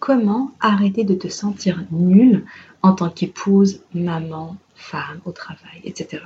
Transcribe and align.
comment 0.00 0.50
arrêter 0.60 1.04
de 1.04 1.14
te 1.14 1.28
sentir 1.28 1.84
nulle 1.92 2.44
en 2.82 2.94
tant 2.94 3.10
qu'épouse, 3.10 3.82
maman, 3.94 4.56
femme, 4.74 5.20
au 5.26 5.30
travail, 5.30 5.82
etc. 5.84 6.22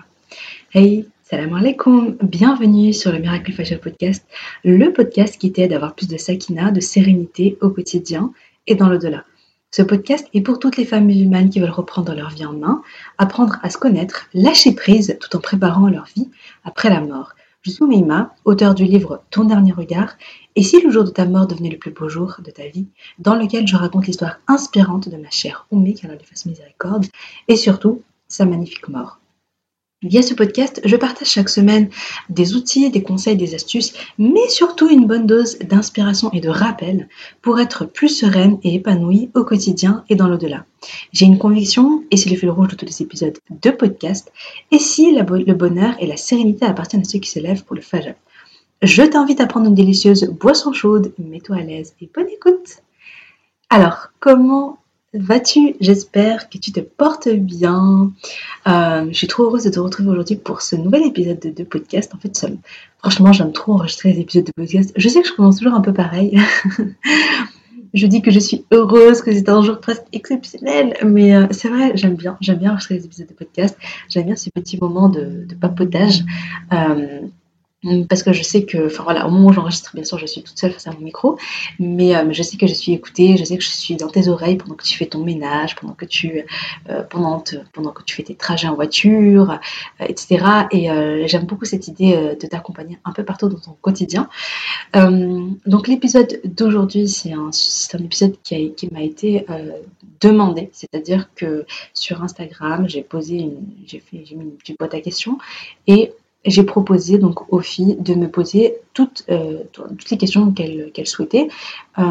Hey, 0.72 1.08
salam 1.24 1.52
alaikum, 1.54 2.16
bienvenue 2.22 2.92
sur 2.92 3.10
le 3.12 3.18
Miracle 3.18 3.52
Fashion 3.52 3.78
Podcast, 3.82 4.24
le 4.64 4.92
podcast 4.92 5.38
qui 5.38 5.50
t'aide 5.52 5.72
à 5.72 5.76
avoir 5.76 5.94
plus 5.96 6.06
de 6.06 6.16
sakina, 6.16 6.70
de 6.70 6.80
sérénité 6.80 7.58
au 7.60 7.70
quotidien 7.70 8.32
et 8.68 8.76
dans 8.76 8.88
l'au-delà. 8.88 9.24
Ce 9.72 9.82
podcast 9.82 10.28
est 10.32 10.40
pour 10.40 10.60
toutes 10.60 10.76
les 10.76 10.84
femmes 10.84 11.06
musulmanes 11.06 11.50
qui 11.50 11.58
veulent 11.58 11.70
reprendre 11.70 12.14
leur 12.14 12.30
vie 12.30 12.46
en 12.46 12.52
main, 12.52 12.80
apprendre 13.18 13.58
à 13.64 13.70
se 13.70 13.78
connaître, 13.78 14.28
lâcher 14.34 14.72
prise 14.72 15.18
tout 15.20 15.36
en 15.36 15.40
préparant 15.40 15.88
leur 15.88 16.06
vie 16.14 16.30
après 16.62 16.90
la 16.90 17.00
mort. 17.00 17.32
Je 17.64 17.70
suis 17.70 17.86
Meima, 17.86 18.34
auteur 18.44 18.74
du 18.74 18.84
livre 18.84 19.22
Ton 19.30 19.44
dernier 19.44 19.72
regard, 19.72 20.18
et 20.54 20.62
si 20.62 20.82
le 20.82 20.90
jour 20.90 21.02
de 21.02 21.08
ta 21.08 21.24
mort 21.24 21.46
devenait 21.46 21.70
le 21.70 21.78
plus 21.78 21.92
beau 21.92 22.10
jour 22.10 22.36
de 22.44 22.50
ta 22.50 22.68
vie, 22.68 22.88
dans 23.18 23.34
lequel 23.34 23.66
je 23.66 23.74
raconte 23.74 24.06
l'histoire 24.06 24.36
inspirante 24.48 25.08
de 25.08 25.16
ma 25.16 25.30
chère 25.30 25.66
Oumi, 25.70 25.94
qu'Allah 25.94 26.16
lui 26.16 26.26
fasse 26.26 26.44
miséricorde, 26.44 27.06
et 27.48 27.56
surtout 27.56 28.02
sa 28.28 28.44
magnifique 28.44 28.88
mort. 28.88 29.18
Via 30.04 30.20
ce 30.20 30.34
podcast, 30.34 30.82
je 30.84 30.96
partage 30.96 31.28
chaque 31.28 31.48
semaine 31.48 31.88
des 32.28 32.54
outils, 32.54 32.90
des 32.90 33.02
conseils, 33.02 33.38
des 33.38 33.54
astuces, 33.54 33.94
mais 34.18 34.46
surtout 34.50 34.90
une 34.90 35.06
bonne 35.06 35.26
dose 35.26 35.58
d'inspiration 35.60 36.30
et 36.32 36.42
de 36.42 36.50
rappel 36.50 37.08
pour 37.40 37.58
être 37.58 37.86
plus 37.86 38.10
sereine 38.10 38.58
et 38.62 38.74
épanouie 38.74 39.30
au 39.34 39.44
quotidien 39.44 40.04
et 40.10 40.14
dans 40.14 40.28
l'au-delà. 40.28 40.66
J'ai 41.12 41.24
une 41.24 41.38
conviction, 41.38 42.04
et 42.10 42.18
c'est 42.18 42.28
le 42.28 42.36
fil 42.36 42.50
rouge 42.50 42.68
de 42.68 42.76
tous 42.76 42.84
les 42.84 43.00
épisodes 43.00 43.38
de 43.48 43.70
podcast, 43.70 44.30
et 44.70 44.78
si 44.78 45.16
le 45.16 45.54
bonheur 45.54 45.94
et 45.98 46.06
la 46.06 46.18
sérénité 46.18 46.66
appartiennent 46.66 47.00
à 47.00 47.08
ceux 47.08 47.18
qui 47.18 47.30
se 47.30 47.38
lèvent 47.38 47.64
pour 47.64 47.74
le 47.74 47.80
fajr. 47.80 48.12
Je 48.82 49.02
t'invite 49.04 49.40
à 49.40 49.46
prendre 49.46 49.68
une 49.68 49.74
délicieuse 49.74 50.24
boisson 50.24 50.74
chaude, 50.74 51.14
mets-toi 51.16 51.56
à 51.56 51.62
l'aise 51.62 51.94
et 52.02 52.10
bonne 52.14 52.28
écoute. 52.28 52.82
Alors, 53.70 54.08
comment 54.20 54.76
vas-tu 55.14 55.76
J'espère 55.80 56.48
que 56.48 56.58
tu 56.58 56.72
te 56.72 56.80
portes 56.80 57.28
bien. 57.28 58.12
Euh, 58.66 59.06
je 59.08 59.16
suis 59.16 59.26
trop 59.26 59.44
heureuse 59.44 59.64
de 59.64 59.70
te 59.70 59.80
retrouver 59.80 60.10
aujourd'hui 60.10 60.36
pour 60.36 60.60
ce 60.60 60.76
nouvel 60.76 61.06
épisode 61.06 61.40
de, 61.40 61.64
podcast. 61.64 62.12
En 62.14 62.18
fait, 62.18 62.46
franchement, 62.98 63.32
j'aime 63.32 63.52
trop 63.52 63.72
enregistrer 63.74 64.12
les 64.12 64.20
épisodes 64.20 64.44
de 64.44 64.52
podcast. 64.52 64.92
Je 64.96 65.08
sais 65.08 65.22
que 65.22 65.28
je 65.28 65.32
commence 65.32 65.58
toujours 65.58 65.74
un 65.74 65.80
peu 65.80 65.92
pareil. 65.92 66.38
je 67.94 68.06
dis 68.06 68.22
que 68.22 68.30
je 68.30 68.40
suis 68.40 68.64
heureuse, 68.72 69.22
que 69.22 69.32
c'est 69.32 69.48
un 69.48 69.62
jour 69.62 69.78
presque 69.80 70.04
exceptionnel, 70.12 70.96
mais 71.04 71.34
euh, 71.34 71.46
c'est 71.52 71.68
vrai, 71.68 71.92
j'aime 71.96 72.16
bien, 72.16 72.36
j'aime 72.40 72.58
bien 72.58 72.70
enregistrer 72.70 72.96
les 72.96 73.04
épisodes 73.04 73.28
de 73.28 73.34
podcast. 73.34 73.78
J'aime 74.08 74.26
bien 74.26 74.36
ce 74.36 74.50
petit 74.50 74.78
moment 74.80 75.08
de, 75.08 75.46
papotage. 75.60 76.24
Euh, 76.72 77.20
parce 78.08 78.22
que 78.22 78.32
je 78.32 78.42
sais 78.42 78.64
que, 78.64 78.86
enfin 78.86 79.02
voilà, 79.02 79.26
au 79.26 79.30
moment 79.30 79.48
où 79.48 79.52
j'enregistre, 79.52 79.90
bien 79.94 80.04
sûr, 80.04 80.18
je 80.18 80.26
suis 80.26 80.42
toute 80.42 80.58
seule 80.58 80.72
face 80.72 80.86
à 80.86 80.92
mon 80.92 81.00
micro, 81.00 81.38
mais 81.78 82.16
euh, 82.16 82.32
je 82.32 82.42
sais 82.42 82.56
que 82.56 82.66
je 82.66 82.74
suis 82.74 82.92
écoutée, 82.92 83.36
je 83.36 83.44
sais 83.44 83.56
que 83.56 83.62
je 83.62 83.68
suis 83.68 83.96
dans 83.96 84.08
tes 84.08 84.28
oreilles 84.28 84.56
pendant 84.56 84.74
que 84.74 84.84
tu 84.84 84.96
fais 84.96 85.06
ton 85.06 85.22
ménage, 85.22 85.74
pendant 85.76 85.94
que 85.94 86.04
tu, 86.04 86.44
euh, 86.88 87.02
pendant, 87.02 87.42
pendant 87.72 87.90
que 87.90 88.02
tu 88.02 88.16
fais 88.16 88.22
tes 88.22 88.34
trajets 88.34 88.68
en 88.68 88.74
voiture, 88.74 89.58
euh, 90.00 90.06
etc. 90.08 90.44
Et 90.70 90.88
j'aime 91.28 91.44
beaucoup 91.44 91.64
cette 91.64 91.88
idée 91.88 92.36
de 92.40 92.46
t'accompagner 92.46 92.98
un 93.04 93.12
peu 93.12 93.24
partout 93.24 93.48
dans 93.48 93.58
ton 93.58 93.76
quotidien. 93.80 94.28
donc 94.94 95.88
l'épisode 95.88 96.40
d'aujourd'hui, 96.44 97.08
c'est 97.08 97.32
un, 97.32 97.50
un, 97.50 98.04
épisode 98.04 98.36
qui, 98.42 98.88
m'a 98.92 99.02
été 99.02 99.46
demandé, 100.20 100.70
c'est-à-dire 100.72 101.28
que 101.34 101.66
sur 101.92 102.22
Instagram, 102.22 102.88
j'ai 102.88 103.02
posé, 103.02 103.38
une, 103.38 103.66
j'ai 103.86 104.00
fait, 104.00 104.24
j'ai 104.24 104.36
mis 104.36 104.44
une 104.44 104.52
petite 104.52 104.78
boîte 104.78 104.94
à 104.94 105.00
questions 105.00 105.38
et 105.86 106.12
j'ai 106.44 106.62
proposé 106.62 107.18
donc 107.18 107.52
aux 107.52 107.60
filles 107.60 107.96
de 107.98 108.14
me 108.14 108.28
poser 108.28 108.76
toutes, 108.92 109.24
euh, 109.30 109.62
les 110.10 110.18
questions 110.18 110.52
qu'elles 110.52 111.06
souhaitaient, 111.06 111.48
euh, 111.98 112.02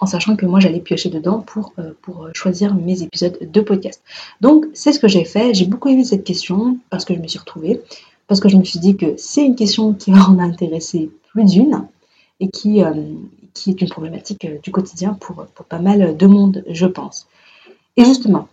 en 0.00 0.06
sachant 0.06 0.36
que 0.36 0.46
moi 0.46 0.60
j'allais 0.60 0.80
piocher 0.80 1.10
dedans 1.10 1.40
pour, 1.40 1.72
euh, 1.78 1.92
pour 2.02 2.28
choisir 2.34 2.74
mes 2.74 3.02
épisodes 3.02 3.38
de 3.40 3.60
podcast. 3.60 4.02
Donc 4.40 4.66
c'est 4.72 4.92
ce 4.92 4.98
que 4.98 5.08
j'ai 5.08 5.24
fait. 5.24 5.54
J'ai 5.54 5.66
beaucoup 5.66 5.88
aimé 5.88 6.04
cette 6.04 6.24
question 6.24 6.78
parce 6.90 7.04
que 7.04 7.14
je 7.14 7.20
me 7.20 7.28
suis 7.28 7.38
retrouvée, 7.38 7.82
parce 8.28 8.40
que 8.40 8.48
je 8.48 8.56
me 8.56 8.64
suis 8.64 8.78
dit 8.78 8.96
que 8.96 9.14
c'est 9.16 9.44
une 9.44 9.56
question 9.56 9.92
qui 9.92 10.10
va 10.10 10.28
en 10.28 10.38
intéresser 10.38 11.10
plus 11.30 11.44
d'une 11.44 11.86
et 12.40 12.48
qui, 12.48 12.82
qui 13.54 13.70
est 13.70 13.80
une 13.80 13.88
problématique 13.88 14.46
du 14.62 14.70
quotidien 14.70 15.14
pour, 15.20 15.46
pour 15.54 15.66
pas 15.66 15.78
mal 15.78 16.16
de 16.16 16.26
monde, 16.26 16.64
je 16.68 16.86
pense. 16.86 17.28
Et 17.96 18.04
justement, 18.04 18.48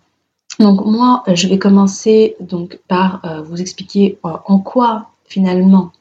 donc 0.60 0.86
moi, 0.86 1.24
je 1.34 1.48
vais 1.48 1.58
commencer 1.58 2.36
donc 2.40 2.80
par 2.88 3.22
vous 3.46 3.60
expliquer 3.62 4.20
en 4.24 4.60
quoi 4.60 5.08
finalement, 5.30 5.92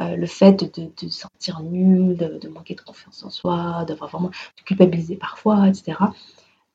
euh, 0.00 0.16
le 0.16 0.26
fait 0.26 0.76
de, 0.76 0.90
de 1.00 1.08
sentir 1.08 1.60
nul, 1.60 2.16
de, 2.16 2.48
manquer 2.48 2.74
de 2.74 2.80
confiance 2.80 3.24
en 3.24 3.30
soi, 3.30 3.84
d'avoir 3.86 4.10
vraiment 4.10 4.28
de 4.30 4.62
culpabiliser 4.64 5.14
parfois, 5.14 5.68
etc., 5.68 5.98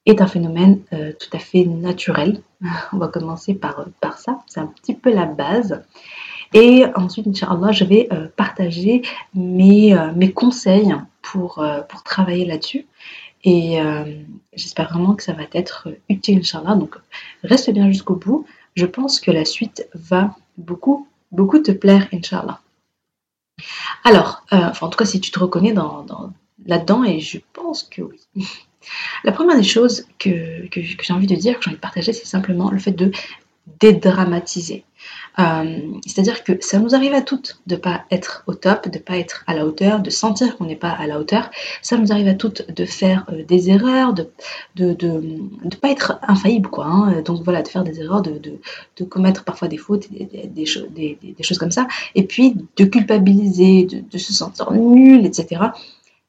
est 0.06 0.22
un 0.22 0.28
phénomène 0.28 0.82
euh, 0.94 1.12
tout 1.20 1.30
à 1.34 1.40
fait 1.40 1.66
naturel. 1.66 2.42
On 2.94 2.98
va 2.98 3.10
commencer 3.10 3.54
par, 3.54 3.86
par 4.00 4.18
ça, 4.18 4.40
c'est 4.48 4.62
un 4.62 4.68
petit 4.68 4.96
peu 4.96 5.14
la 5.14 5.26
base. 5.26 5.84
Et 6.54 6.86
ensuite, 6.96 7.28
Inch'Allah, 7.28 7.74
je 7.74 7.84
vais 7.84 8.08
euh, 8.12 8.28
partager 8.36 9.02
mes, 9.36 9.96
mes, 10.16 10.31
conseils 10.31 10.96
pour, 11.22 11.64
pour 11.90 12.04
travailler 12.04 12.46
là-dessus. 12.46 12.88
Et 13.44 13.80
j'espère 14.54 14.90
vraiment 14.90 15.14
que 15.14 15.24
ça 15.24 15.34
va 15.34 15.44
être 15.54 15.90
utile, 16.10 16.40
Inch'Allah. 16.40 16.76
Donc, 16.76 16.96
reste 17.44 17.70
bien 17.70 17.88
jusqu'au 17.88 18.16
bout. 18.16 18.46
Je 18.76 18.86
pense 18.86 19.20
que 19.20 19.30
la 19.30 19.46
suite 19.46 19.88
va 19.94 20.36
beaucoup 20.58 21.08
beaucoup 21.32 21.60
te 21.60 21.72
plaire, 21.72 22.08
Inch'Allah. 22.14 22.62
Alors, 24.04 24.46
euh, 24.54 24.58
enfin, 24.70 24.88
en 24.88 24.90
tout 24.90 24.98
cas, 24.98 25.06
si 25.06 25.20
tu 25.20 25.32
te 25.32 25.40
reconnais 25.40 25.74
dans, 25.74 26.06
là-dedans, 26.66 27.04
et 27.04 27.20
je 27.20 27.40
pense 27.54 27.84
que 27.84 28.02
oui. 28.02 28.20
La 29.24 29.34
première 29.34 29.58
des 29.58 29.64
choses 29.64 30.08
que 30.18 30.68
j'ai 30.72 31.14
envie 31.14 31.28
de 31.28 31.36
dire, 31.36 31.58
que 31.58 31.64
j'ai 31.64 31.70
envie 31.70 31.76
de 31.76 31.82
partager, 31.82 32.14
c'est 32.14 32.26
simplement 32.26 32.72
le 32.72 32.80
fait 32.80 32.94
de 32.94 33.12
dédramatiser. 33.80 34.86
Euh, 35.40 35.80
c'est-à-dire 36.06 36.44
que 36.44 36.54
ça 36.60 36.80
nous 36.80 36.96
arrive 36.96 37.14
à 37.14 37.22
toutes 37.22 37.62
de 37.66 37.76
pas 37.76 38.04
être 38.12 38.44
au 38.48 38.56
top, 38.56 38.90
de 38.90 38.98
ne 38.98 39.04
pas 39.04 39.18
être 39.18 39.44
à 39.48 39.56
la 39.56 39.66
hauteur, 39.66 40.02
de 40.02 40.10
sentir 40.10 40.58
qu'on 40.58 40.66
n'est 40.66 40.76
pas 40.76 40.90
à 40.90 41.08
la 41.08 41.20
hauteur. 41.20 41.50
Ça 41.82 41.98
nous 41.98 42.12
arrive 42.12 42.28
à 42.28 42.34
toutes 42.34 42.70
de 42.70 42.86
faire 42.86 43.26
euh, 43.32 43.44
des 43.46 43.70
erreurs, 43.70 44.14
de 44.14 44.30
ne 44.78 45.76
pas 45.76 45.90
être 45.90 46.20
infaillible. 46.24 46.70
Quoi, 46.70 46.86
hein. 46.86 47.22
Donc 47.22 47.44
voilà, 47.44 47.62
de 47.62 47.68
faire 47.68 47.84
des 47.84 48.02
erreurs, 48.02 48.22
de, 48.22 48.60
commettre 49.06 49.46
parfois 49.46 49.70
des 49.70 49.78
fautes, 49.78 50.10
des, 50.12 50.66
choses 50.66 51.58
comme 51.58 51.72
ça. 51.72 51.88
Et 52.16 52.24
puis 52.24 52.56
de 52.76 52.86
culpabiliser, 52.86 53.86
de, 53.86 54.18
se 54.18 54.34
sentir 54.34 54.72
nul, 54.72 55.26
etc. 55.26 55.62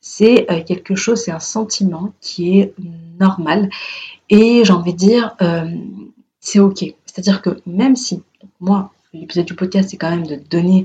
C'est 0.01 0.51
euh, 0.51 0.63
quelque 0.63 0.95
chose, 0.95 1.23
c'est 1.25 1.33
un 1.33 1.41
sentiment 1.41 2.13
qui 2.21 2.61
est 2.61 2.75
normal. 3.19 3.71
Et 4.29 4.63
j'ai 4.65 4.73
envie 4.73 4.93
de 4.93 4.99
dire, 4.99 5.37
c'est 6.39 6.61
ok. 6.61 6.85
C'est-à-dire 7.07 7.43
que 7.43 7.61
même 7.67 7.97
si, 7.97 8.23
moi, 8.61 8.93
l'épisode 9.13 9.47
du 9.47 9.55
podcast, 9.55 9.91
c'est 9.91 9.97
quand 9.97 10.11
même 10.11 10.27
de 10.27 10.37
donner 10.37 10.85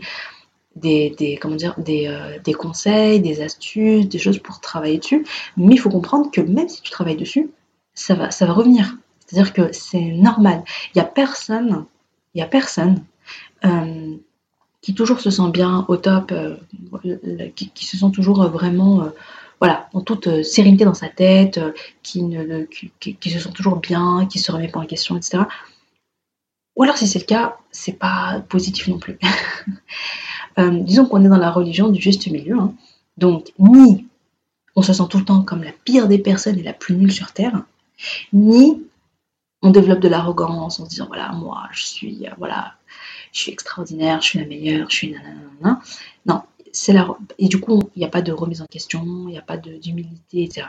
des, 0.75 1.39
comment 1.41 1.55
dire, 1.55 1.75
euh, 1.87 2.39
des, 2.43 2.53
conseils, 2.53 3.21
des 3.21 3.41
astuces, 3.41 4.07
des 4.07 4.19
choses 4.19 4.39
pour 4.39 4.59
travailler 4.59 4.97
dessus, 4.97 5.25
mais 5.57 5.75
il 5.75 5.77
faut 5.77 5.89
comprendre 5.89 6.29
que 6.31 6.41
même 6.41 6.67
si 6.67 6.81
tu 6.81 6.91
travailles 6.91 7.15
dessus, 7.15 7.49
ça 7.93 8.13
va, 8.13 8.31
ça 8.31 8.45
va 8.45 8.53
revenir. 8.53 8.97
C'est-à-dire 9.25 9.53
que 9.53 9.71
c'est 9.71 10.11
normal. 10.11 10.63
Il 10.93 10.99
n'y 10.99 11.01
a 11.01 11.05
personne, 11.05 11.85
il 12.33 12.41
a 12.41 12.45
personne 12.45 13.03
euh, 13.63 14.15
qui 14.81 14.93
toujours 14.93 15.19
se 15.19 15.31
sent 15.31 15.49
bien 15.51 15.85
au 15.87 15.97
top, 15.97 16.31
euh, 16.31 16.57
qui, 17.55 17.85
se 17.85 17.97
sent 17.97 18.11
toujours 18.13 18.43
vraiment 18.49 19.09
voilà, 19.61 19.87
en 19.93 20.01
toute 20.01 20.43
sérénité 20.43 20.83
dans 20.83 20.93
sa 20.93 21.07
tête, 21.07 21.59
qui, 22.03 22.21
ne, 22.21 22.65
qui, 22.99 23.29
se 23.29 23.39
sent 23.39 23.51
toujours 23.55 23.77
bien, 23.77 24.27
qui 24.29 24.39
se 24.39 24.51
remet 24.51 24.67
pas 24.67 24.81
en 24.81 24.85
question, 24.85 25.15
etc. 25.15 25.43
Ou 26.75 26.83
alors 26.83 26.97
si 26.97 27.07
c'est 27.07 27.19
le 27.19 27.25
cas, 27.25 27.57
c'est 27.71 27.93
pas 27.97 28.43
positif 28.49 28.87
non 28.87 28.99
plus. 28.99 29.17
Euh, 30.57 30.71
disons 30.71 31.05
qu'on 31.05 31.25
est 31.25 31.27
dans 31.27 31.35
la 31.35 31.51
religion 31.51 31.89
du 31.89 32.01
juste 32.01 32.27
milieu. 32.31 32.57
Hein. 32.57 32.73
Donc 33.17 33.51
ni 33.59 34.07
on 34.75 34.81
se 34.81 34.93
sent 34.93 35.03
tout 35.09 35.17
le 35.17 35.25
temps 35.25 35.41
comme 35.41 35.63
la 35.63 35.71
pire 35.71 36.07
des 36.07 36.17
personnes 36.17 36.57
et 36.59 36.63
la 36.63 36.71
plus 36.71 36.95
nulle 36.95 37.11
sur 37.11 37.31
Terre, 37.33 37.63
ni 38.33 38.81
on 39.61 39.71
développe 39.71 39.99
de 39.99 40.07
l'arrogance 40.07 40.79
en 40.79 40.85
se 40.85 40.89
disant 40.89 41.07
voilà 41.07 41.31
moi 41.33 41.63
je 41.71 41.83
suis 41.83 42.27
euh, 42.27 42.31
voilà 42.37 42.75
je 43.31 43.41
suis 43.41 43.51
extraordinaire, 43.51 44.21
je 44.21 44.27
suis 44.27 44.39
la 44.39 44.45
meilleure, 44.45 44.89
je 44.89 44.95
suis 44.95 45.11
nanana. 45.11 45.81
Non, 46.25 46.43
c'est 46.71 46.93
la 46.93 47.07
et 47.37 47.47
du 47.47 47.59
coup 47.59 47.81
il 47.95 47.99
n'y 47.99 48.05
a 48.05 48.09
pas 48.09 48.21
de 48.21 48.31
remise 48.31 48.61
en 48.61 48.65
question, 48.65 49.03
il 49.27 49.31
n'y 49.31 49.37
a 49.37 49.41
pas 49.41 49.57
d'humilité, 49.57 50.43
etc. 50.43 50.67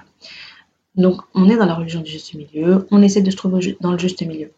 Donc 0.94 1.22
on 1.34 1.48
est 1.48 1.56
dans 1.56 1.66
la 1.66 1.74
religion 1.74 2.00
du 2.00 2.10
juste 2.10 2.34
milieu, 2.34 2.86
on 2.90 3.02
essaie 3.02 3.22
de 3.22 3.30
se 3.30 3.36
trouver 3.36 3.76
dans 3.80 3.92
le 3.92 3.98
juste 3.98 4.22
milieu. 4.22 4.50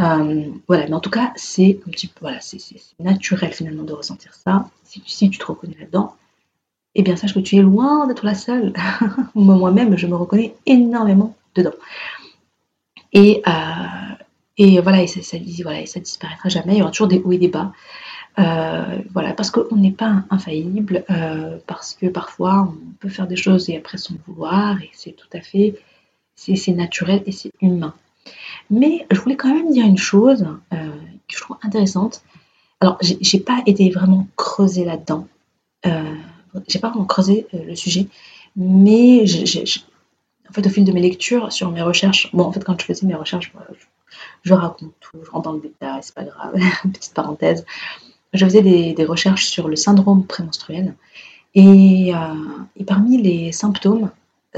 Euh, 0.00 0.44
voilà, 0.68 0.86
mais 0.86 0.94
en 0.94 1.00
tout 1.00 1.10
cas, 1.10 1.32
c'est 1.36 1.80
un 1.86 1.90
petit 1.90 2.06
peu, 2.08 2.20
voilà, 2.20 2.40
c'est 2.40 2.58
naturel 3.00 3.52
finalement 3.52 3.82
de 3.82 3.92
ressentir 3.92 4.34
ça. 4.34 4.68
Si, 4.84 5.02
si 5.06 5.30
tu 5.30 5.38
te 5.38 5.46
reconnais 5.46 5.76
là-dedans, 5.78 6.14
eh 6.94 7.02
bien 7.02 7.16
sache 7.16 7.34
que 7.34 7.40
tu 7.40 7.56
es 7.56 7.62
loin 7.62 8.06
d'être 8.06 8.24
la 8.24 8.34
seule. 8.34 8.72
Moi-même, 9.34 9.96
je 9.96 10.06
me 10.06 10.16
reconnais 10.16 10.54
énormément 10.66 11.34
dedans. 11.54 11.74
Et, 13.12 13.42
euh, 13.46 14.80
voilà, 14.82 15.02
et 15.02 15.06
ça, 15.06 15.38
disparaîtra 16.00 16.48
jamais. 16.48 16.74
Il 16.74 16.78
y 16.78 16.82
aura 16.82 16.90
toujours 16.90 17.08
des 17.08 17.20
hauts 17.24 17.32
et 17.32 17.38
des 17.38 17.48
bas. 17.48 17.72
Euh, 18.38 18.98
voilà, 19.14 19.32
parce 19.32 19.50
qu'on 19.50 19.76
n'est 19.76 19.92
pas 19.92 20.24
infaillible, 20.28 21.04
parce 21.66 21.94
que 21.94 22.06
parfois 22.06 22.68
on 22.70 22.92
peut 23.00 23.08
faire 23.08 23.26
des 23.26 23.36
choses 23.36 23.70
et 23.70 23.76
après 23.78 23.96
son 23.96 24.14
vouloir, 24.26 24.80
et 24.82 24.90
c'est 24.92 25.12
tout 25.12 25.28
à 25.32 25.40
fait 25.40 25.74
c'est 26.36 26.72
naturel 26.72 27.22
et 27.26 27.32
c'est 27.32 27.52
humain. 27.60 27.94
Mais 28.70 29.06
je 29.10 29.20
voulais 29.20 29.36
quand 29.36 29.52
même 29.52 29.70
dire 29.70 29.86
une 29.86 29.98
chose 29.98 30.46
euh, 30.72 30.90
que 31.28 31.36
je 31.36 31.40
trouve 31.40 31.56
intéressante. 31.62 32.22
Alors, 32.80 32.98
j'ai 33.00 33.40
pas 33.40 33.62
été 33.66 33.90
vraiment 33.90 34.26
creusée 34.36 34.84
là-dedans. 34.84 35.26
Euh, 35.86 36.14
j'ai 36.68 36.78
pas 36.78 36.90
vraiment 36.90 37.04
creusé 37.04 37.46
euh, 37.54 37.64
le 37.64 37.74
sujet, 37.74 38.08
mais 38.54 39.24
en 40.48 40.52
fait, 40.52 40.66
au 40.66 40.70
fil 40.70 40.84
de 40.84 40.92
mes 40.92 41.00
lectures, 41.00 41.52
sur 41.52 41.70
mes 41.70 41.82
recherches, 41.82 42.30
bon, 42.32 42.44
en 42.44 42.52
fait, 42.52 42.64
quand 42.64 42.78
je 42.80 42.86
faisais 42.86 43.06
mes 43.06 43.14
recherches, 43.14 43.52
je, 44.42 44.54
raconte 44.54 44.92
tout, 45.00 45.18
je 45.24 45.30
rentre 45.30 45.44
dans 45.44 45.52
le 45.52 45.60
détail, 45.60 46.00
c'est 46.02 46.14
pas 46.14 46.24
grave, 46.24 46.54
petite 46.92 47.14
parenthèse. 47.14 47.64
Je 48.32 48.44
faisais 48.44 48.62
des, 48.62 49.04
recherches 49.04 49.46
sur 49.46 49.68
le 49.68 49.76
syndrome 49.76 50.26
prémenstruel. 50.26 50.94
Euh, 51.56 51.62
et 52.76 52.84
parmi 52.84 53.22
les 53.22 53.52
symptômes, 53.52 54.10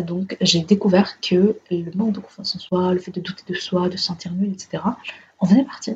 donc 0.02 0.36
j'ai 0.40 0.60
découvert 0.60 1.20
que 1.20 1.56
le 1.70 1.90
manque 1.94 2.12
de 2.12 2.20
confiance 2.20 2.56
en 2.56 2.58
soi, 2.58 2.92
le 2.92 2.98
fait 2.98 3.10
de 3.10 3.20
douter 3.20 3.44
de 3.48 3.54
soi, 3.58 3.88
de 3.88 3.96
se 3.96 4.04
sentir 4.04 4.32
nul, 4.32 4.52
etc., 4.52 4.82
en 5.38 5.46
faisait 5.46 5.64
partie. 5.64 5.94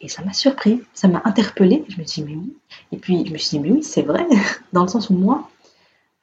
Et 0.00 0.08
ça 0.08 0.22
m'a 0.24 0.32
surpris, 0.32 0.82
ça 0.94 1.08
m'a 1.08 1.22
interpellée. 1.24 1.84
Je 1.88 2.00
me 2.00 2.04
suis 2.04 2.22
dit, 2.22 2.32
mais 2.32 2.36
oui. 2.36 2.56
Et 2.90 2.96
puis 2.96 3.24
je 3.26 3.32
me 3.32 3.38
suis 3.38 3.58
dit, 3.58 3.60
mais 3.60 3.70
oui, 3.70 3.82
c'est 3.82 4.02
vrai, 4.02 4.26
dans 4.72 4.82
le 4.82 4.88
sens 4.88 5.10
où 5.10 5.14
moi, 5.14 5.48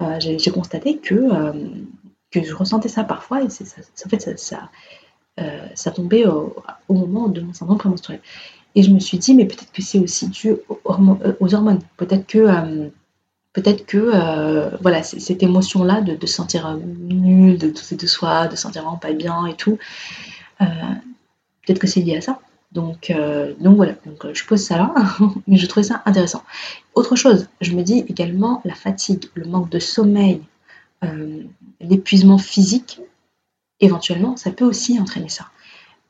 euh, 0.02 0.18
j'ai 0.20 0.52
constaté 0.52 0.98
que, 0.98 1.16
euh, 1.16 1.54
que 2.32 2.44
je 2.44 2.54
ressentais 2.54 2.90
ça 2.90 3.04
parfois, 3.04 3.44
et 3.44 3.50
ça, 3.50 3.64
en 4.06 4.10
fait, 4.10 4.38
ça, 4.40 4.70
euh, 5.40 5.68
ça, 5.76 5.92
tombait 5.92 6.26
au, 6.26 6.54
moment 6.90 7.28
de 7.28 7.42
mon 7.42 7.54
syndrome 7.54 7.78
prémenstruel. 7.78 8.22
Et 8.76 8.84
je 8.84 8.92
me 8.92 9.00
suis 9.00 9.18
dit, 9.18 9.34
mais 9.34 9.46
peut-être 9.46 9.72
que 9.72 9.82
c'est 9.82 10.00
aussi 10.00 10.28
dû 10.28 10.56
aux, 10.70 11.54
hormones. 11.54 11.80
Peut-être 11.98 12.28
que 12.28 12.92
peut-être 13.60 13.86
que 13.86 14.12
voilà 14.82 15.04
cette 15.04 15.44
émotion 15.44 15.84
là 15.84 16.02
de, 16.02 16.26
se 16.26 16.34
sentir 16.34 16.78
nul 16.78 17.58
de 17.58 17.68
douter 17.68 17.96
de 17.96 18.08
soi 18.08 18.48
de 18.48 18.56
se 18.56 18.62
sentir 18.62 18.84
vraiment 18.84 18.98
pas 18.98 19.14
bien 19.14 19.46
et 19.46 19.56
tout 19.56 19.78
peut-être 20.60 21.80
que 21.80 21.88
c'est 21.88 22.02
lié 22.02 22.18
à 22.18 22.22
ça 22.22 22.40
donc, 22.72 23.10
euh, 23.10 23.54
donc 23.60 23.78
voilà, 23.78 23.94
donc, 24.06 24.24
euh, 24.26 24.34
je 24.34 24.46
pose 24.46 24.62
ça 24.62 24.78
là, 24.78 24.94
mais 25.48 25.58
je 25.58 25.66
trouvais 25.66 25.86
ça 25.86 26.04
intéressant. 26.06 26.44
Autre 26.94 27.16
chose, 27.16 27.48
je 27.62 27.74
me 27.74 27.82
dis 27.82 28.06
également 28.08 28.62
la 28.64 28.76
fatigue, 28.76 29.26
le 29.34 29.46
manque 29.46 29.70
de 29.70 29.80
sommeil, 29.80 30.42
euh, 31.04 31.42
l'épuisement 31.82 32.38
physique, 32.38 33.02
éventuellement, 33.80 34.38
ça 34.38 34.52
peut 34.52 34.66
aussi 34.66 35.00
entraîner 35.00 35.30
ça. 35.30 35.48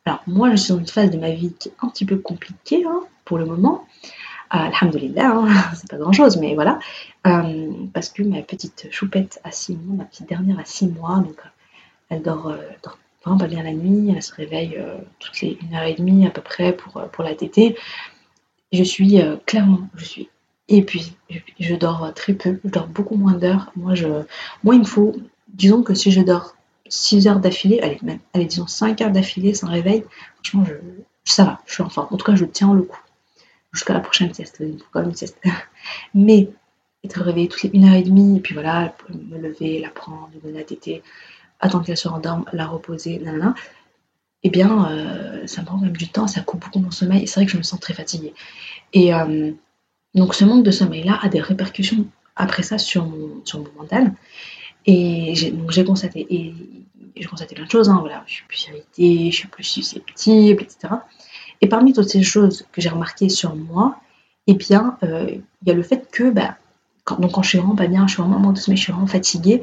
Alors 0.06 0.22
moi, 0.28 0.52
je 0.52 0.58
suis 0.58 0.74
dans 0.74 0.80
une 0.80 0.88
phase 0.88 1.12
de 1.12 1.18
ma 1.18 1.32
vie 1.32 1.54
qui 1.58 1.70
est 1.70 1.74
un 1.82 1.88
petit 1.88 2.06
peu 2.06 2.18
compliquée 2.18 2.84
hein, 2.86 3.02
pour 3.24 3.38
le 3.38 3.46
moment. 3.46 3.86
Alhamdulillah, 4.50 5.32
hein, 5.32 5.48
c'est 5.76 5.90
pas 5.90 5.98
grand 5.98 6.12
chose, 6.12 6.38
mais 6.38 6.56
voilà. 6.56 6.80
parce 7.24 8.10
que 8.10 8.24
ma 8.24 8.42
petite 8.42 8.88
choupette 8.92 9.40
a 9.44 9.52
6 9.52 9.76
mois, 9.76 9.98
ma 9.98 10.04
petite 10.06 10.28
dernière 10.28 10.60
a 10.60 10.66
6 10.66 10.88
mois, 10.88 11.18
donc 11.18 11.40
elle 12.10 12.22
dort, 12.22 12.52
dort 12.84 12.98
vraiment 13.24 13.38
pas 13.38 13.48
bien 13.48 13.64
la 13.64 13.74
nuit, 13.74 14.14
elle 14.16 14.24
se 14.24 14.34
réveille 14.34 14.76
euh, 14.78 14.98
toutes 15.20 15.42
les 15.42 15.58
1 15.72 15.76
heure 15.76 15.84
et 15.84 15.94
demie 15.94 16.26
à 16.26 16.30
peu 16.30 16.42
près 16.42 16.74
pour, 16.74 16.98
euh, 16.98 17.08
pour 17.08 17.24
la 17.24 17.36
tétée. 17.36 17.76
Je 18.72 18.84
suis 18.84 19.22
euh, 19.22 19.36
clairement, 19.46 19.90
je 19.96 20.06
suis 20.06 20.30
épuisée. 20.68 21.14
Je, 21.60 21.76
dors 21.76 22.14
très 22.14 22.34
peu, 22.34 22.60
je 22.64 22.70
dors 22.70 22.88
beaucoup 22.88 23.16
moins 23.16 23.34
d'heures. 23.34 23.72
Moi, 23.76 23.96
je, 23.96 24.08
moi, 24.64 24.76
il 24.76 24.82
me 24.82 24.86
faut, 24.86 25.16
disons 25.48 25.84
que 25.84 25.94
si 25.94 26.12
je 26.12 26.22
dors 26.22 26.56
6 26.88 27.28
heures 27.28 27.40
d'affilée, 27.40 27.80
allez, 27.82 27.98
même, 28.02 28.20
allez, 28.34 28.46
disons 28.46 28.68
5 28.68 29.02
heures 29.02 29.12
d'affilée 29.12 29.54
sans 29.54 29.68
réveil, 29.68 30.06
franchement, 30.36 30.66
je, 30.66 30.74
ça 31.26 31.44
va, 31.44 31.60
je 31.66 31.74
suis 31.74 31.84
en 31.84 31.90
forme. 31.90 32.08
En 32.12 32.18
tout 32.18 32.26
cas, 32.26 32.36
je 32.36 32.46
tiens 32.46 32.74
le 32.74 32.84
coup. 32.84 33.00
Jusqu'à 33.72 33.94
la 33.94 34.00
prochaine 34.00 34.34
sieste, 34.34 34.64
quand 34.92 35.00
même 35.02 35.10
une 35.10 35.16
sieste. 35.16 35.40
Mais 36.14 36.50
être 37.04 37.22
réveillée 37.22 37.48
toutes 37.48 37.64
les 37.64 37.80
1 37.80 37.88
heure 37.88 37.96
et 37.96 38.04
demie, 38.04 38.38
et 38.38 38.40
puis 38.40 38.54
voilà, 38.54 38.94
me 39.10 39.38
lever, 39.38 39.80
la 39.80 39.90
prendre, 39.90 40.30
donner 40.44 40.60
la 40.60 40.64
tétée, 40.64 41.02
attendre 41.60 41.86
qu'elle 41.86 41.98
se 41.98 42.08
rendorme, 42.08 42.46
la 42.52 42.68
reposer, 42.68 43.20
nanana, 43.20 43.54
eh 44.44 44.50
bien, 44.50 44.90
euh, 44.92 45.48
ça 45.48 45.62
me 45.62 45.66
prend 45.66 45.78
même 45.78 45.96
du 45.96 46.08
temps, 46.08 46.28
ça 46.28 46.42
coupe 46.42 46.62
beaucoup 46.62 46.80
mon 46.80 46.92
sommeil, 46.92 47.24
et 47.24 47.28
c'est 47.28 47.40
vrai 47.40 47.46
que 47.46 47.52
je 47.52 47.58
me 47.58 47.64
sens 47.64 47.80
très 47.80 47.94
fatiguée. 47.94 48.34
Et 48.94 49.14
euh, 49.14 49.52
donc, 50.16 50.34
ce 50.34 50.46
manque 50.46 50.64
de 50.64 50.72
sommeil-là 50.72 51.20
a 51.22 51.30
des 51.30 51.42
répercussions 51.42 52.08
après 52.36 52.64
ça 52.64 52.78
sur 52.78 53.06
mon, 53.06 53.42
sur 53.46 53.60
mon 53.60 53.72
mental. 53.78 54.14
Et 54.86 55.36
j'ai 55.36 55.84
constaté, 55.84 56.56
j'ai 57.16 57.26
constaté 57.26 57.54
plein 57.54 57.66
de 57.66 57.72
choses, 57.72 57.90
hein, 57.90 57.98
voilà, 58.00 58.24
je 58.26 58.34
suis 58.36 58.46
plus 58.48 58.68
irritée, 58.70 59.32
je 59.32 59.36
suis 59.36 59.48
plus 59.48 59.64
susceptible, 59.64 60.64
etc. 60.64 60.96
Et 61.62 61.68
parmi 61.68 61.94
toutes 61.94 62.10
ces 62.10 62.24
choses 62.24 62.66
que 62.72 62.82
j'ai 62.82 62.90
remarquées 62.90 63.30
sur 63.30 63.56
moi, 63.56 64.00
eh 64.48 64.54
bien, 64.54 64.98
euh, 65.04 65.28
il 65.30 65.68
y 65.68 65.72
a 65.72 65.74
le 65.74 65.84
fait 65.84 66.10
que, 66.12 66.30
bah, 66.30 66.56
quand, 67.04 67.20
donc 67.20 67.34
quand 67.34 67.44
je 67.44 67.50
suis 67.50 67.58
vraiment 67.58 67.76
pas 67.76 67.88
bien, 67.88 68.08
je 68.08 68.14
suis 68.14 68.24
vraiment 68.24 68.56
sommeil, 68.56 68.78
je 68.78 68.84
suis 68.84 68.92
vraiment 68.92 69.08
fatiguée, 69.08 69.62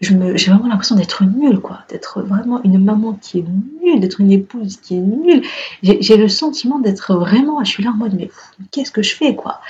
j'ai 0.00 0.14
vraiment 0.14 0.66
l'impression 0.66 0.96
d'être 0.96 1.24
nulle, 1.24 1.60
quoi, 1.60 1.80
d'être 1.88 2.22
vraiment 2.22 2.62
une 2.64 2.82
maman 2.82 3.12
qui 3.20 3.40
est 3.40 3.44
nulle, 3.82 4.00
d'être 4.00 4.20
une 4.20 4.32
épouse 4.32 4.78
qui 4.78 4.96
est 4.96 5.00
nulle. 5.00 5.42
J'ai 5.82 6.16
le 6.16 6.28
sentiment 6.28 6.78
d'être 6.78 7.14
vraiment, 7.14 7.62
je 7.62 7.70
suis 7.70 7.82
là 7.82 7.90
en 7.90 7.94
mode, 7.94 8.14
mais, 8.14 8.30
qu'est-ce 8.70 8.92
que 8.92 9.02
je 9.02 9.14
fais, 9.14 9.36
quoi? 9.36 9.60